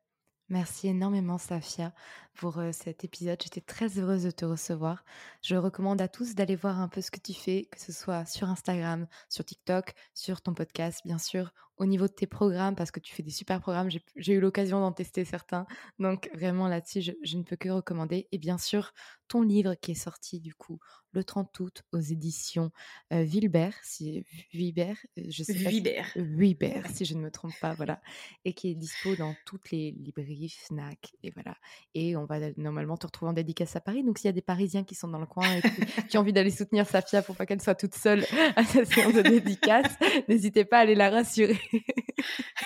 Merci 0.49 0.89
énormément, 0.89 1.37
Safia, 1.37 1.93
pour 2.37 2.61
cet 2.71 3.03
épisode. 3.03 3.41
J'étais 3.41 3.61
très 3.61 3.99
heureuse 3.99 4.23
de 4.23 4.31
te 4.31 4.45
recevoir. 4.45 5.03
Je 5.41 5.55
recommande 5.55 6.01
à 6.01 6.07
tous 6.07 6.35
d'aller 6.35 6.55
voir 6.55 6.79
un 6.79 6.87
peu 6.87 7.01
ce 7.01 7.11
que 7.11 7.19
tu 7.19 7.33
fais, 7.33 7.65
que 7.65 7.79
ce 7.79 7.91
soit 7.91 8.25
sur 8.25 8.49
Instagram, 8.49 9.07
sur 9.29 9.43
TikTok, 9.43 9.93
sur 10.13 10.41
ton 10.41 10.53
podcast, 10.53 11.01
bien 11.03 11.17
sûr, 11.17 11.51
au 11.77 11.85
niveau 11.85 12.07
de 12.07 12.13
tes 12.13 12.27
programmes, 12.27 12.75
parce 12.75 12.91
que 12.91 12.99
tu 12.99 13.13
fais 13.13 13.23
des 13.23 13.31
super 13.31 13.61
programmes. 13.61 13.89
J'ai 14.15 14.33
eu 14.33 14.39
l'occasion 14.39 14.79
d'en 14.79 14.91
tester 14.91 15.25
certains. 15.25 15.65
Donc, 15.99 16.29
vraiment, 16.33 16.67
là-dessus, 16.67 17.01
je, 17.01 17.37
ne 17.37 17.43
peux 17.43 17.55
que 17.55 17.69
recommander. 17.69 18.27
Et 18.31 18.37
bien 18.37 18.57
sûr, 18.57 18.93
ton 19.27 19.41
livre 19.41 19.75
qui 19.75 19.91
est 19.91 19.95
sorti, 19.95 20.39
du 20.39 20.55
coup, 20.55 20.79
le 21.11 21.23
30 21.23 21.59
août 21.59 21.83
aux 21.91 21.99
éditions 21.99 22.71
euh, 23.13 23.23
Vilbert, 23.23 23.75
si, 23.83 24.25
Vibert, 24.51 24.97
euh, 25.17 25.23
je 25.29 25.43
sais 25.43 25.53
pas. 25.53 25.69
Vibert. 26.15 26.85
Si, 26.93 27.05
je 27.05 27.15
ne 27.15 27.21
me 27.21 27.31
trompe 27.31 27.53
pas, 27.61 27.73
voilà. 27.73 28.01
Et 28.45 28.53
qui 28.53 28.69
est 28.71 28.75
dispo 28.75 29.15
dans 29.15 29.35
toutes 29.45 29.71
les 29.71 29.91
librairies, 29.91 30.49
Fnac, 30.49 31.15
et 31.21 31.31
voilà. 31.31 31.55
Et 31.93 32.15
on 32.15 32.25
va 32.27 32.37
normalement 32.57 32.97
te 32.97 33.05
retrouver 33.05 33.31
en 33.31 33.33
dédicace 33.33 33.75
à 33.75 33.81
Paris. 33.81 34.03
Donc, 34.03 34.17
s'il 34.19 34.27
y 34.27 34.29
a 34.29 34.33
des 34.33 34.41
Parisiens 34.41 34.83
qui 34.83 34.95
sont 34.95 35.07
dans 35.07 35.19
le 35.19 35.25
coin 35.25 35.47
et 35.55 35.61
qui, 36.07 36.17
ont 36.17 36.21
envie 36.21 36.33
d'aller 36.33 36.51
soutenir 36.51 36.87
Safia 36.87 37.21
pour 37.21 37.35
pas 37.35 37.45
qu'elle 37.45 37.61
soit 37.61 37.75
toute 37.75 37.95
seule 37.95 38.25
à 38.55 38.63
sa 38.63 38.85
séance 38.85 39.13
de 39.13 39.21
dédicace, 39.21 39.95
n'hésitez 40.27 40.65
pas 40.65 40.77
à 40.77 40.81
aller 40.81 40.95
la 40.95 41.09
rassurer. 41.09 41.59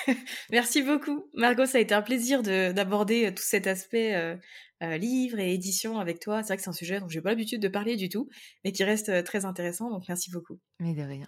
Merci 0.51 0.81
beaucoup. 0.81 1.29
Margot, 1.33 1.65
ça 1.65 1.77
a 1.77 1.81
été 1.81 1.93
un 1.93 2.01
plaisir 2.01 2.41
d'aborder 2.43 3.27
euh, 3.27 3.31
tout 3.31 3.43
cet 3.43 3.67
aspect 3.67 4.15
euh, 4.15 4.35
euh, 4.83 4.97
livre 4.97 5.39
et 5.39 5.53
édition 5.53 5.99
avec 5.99 6.19
toi. 6.19 6.41
C'est 6.41 6.47
vrai 6.47 6.57
que 6.57 6.63
c'est 6.63 6.69
un 6.69 6.73
sujet 6.73 6.99
dont 6.99 7.07
j'ai 7.07 7.21
pas 7.21 7.29
l'habitude 7.29 7.61
de 7.61 7.67
parler 7.67 7.95
du 7.95 8.09
tout, 8.09 8.29
mais 8.63 8.71
qui 8.71 8.83
reste 8.83 9.23
très 9.23 9.45
intéressant. 9.45 9.89
Donc, 9.89 10.03
merci 10.07 10.31
beaucoup. 10.31 10.59
Mais 10.79 10.93
de 10.93 11.01
rien. 11.01 11.27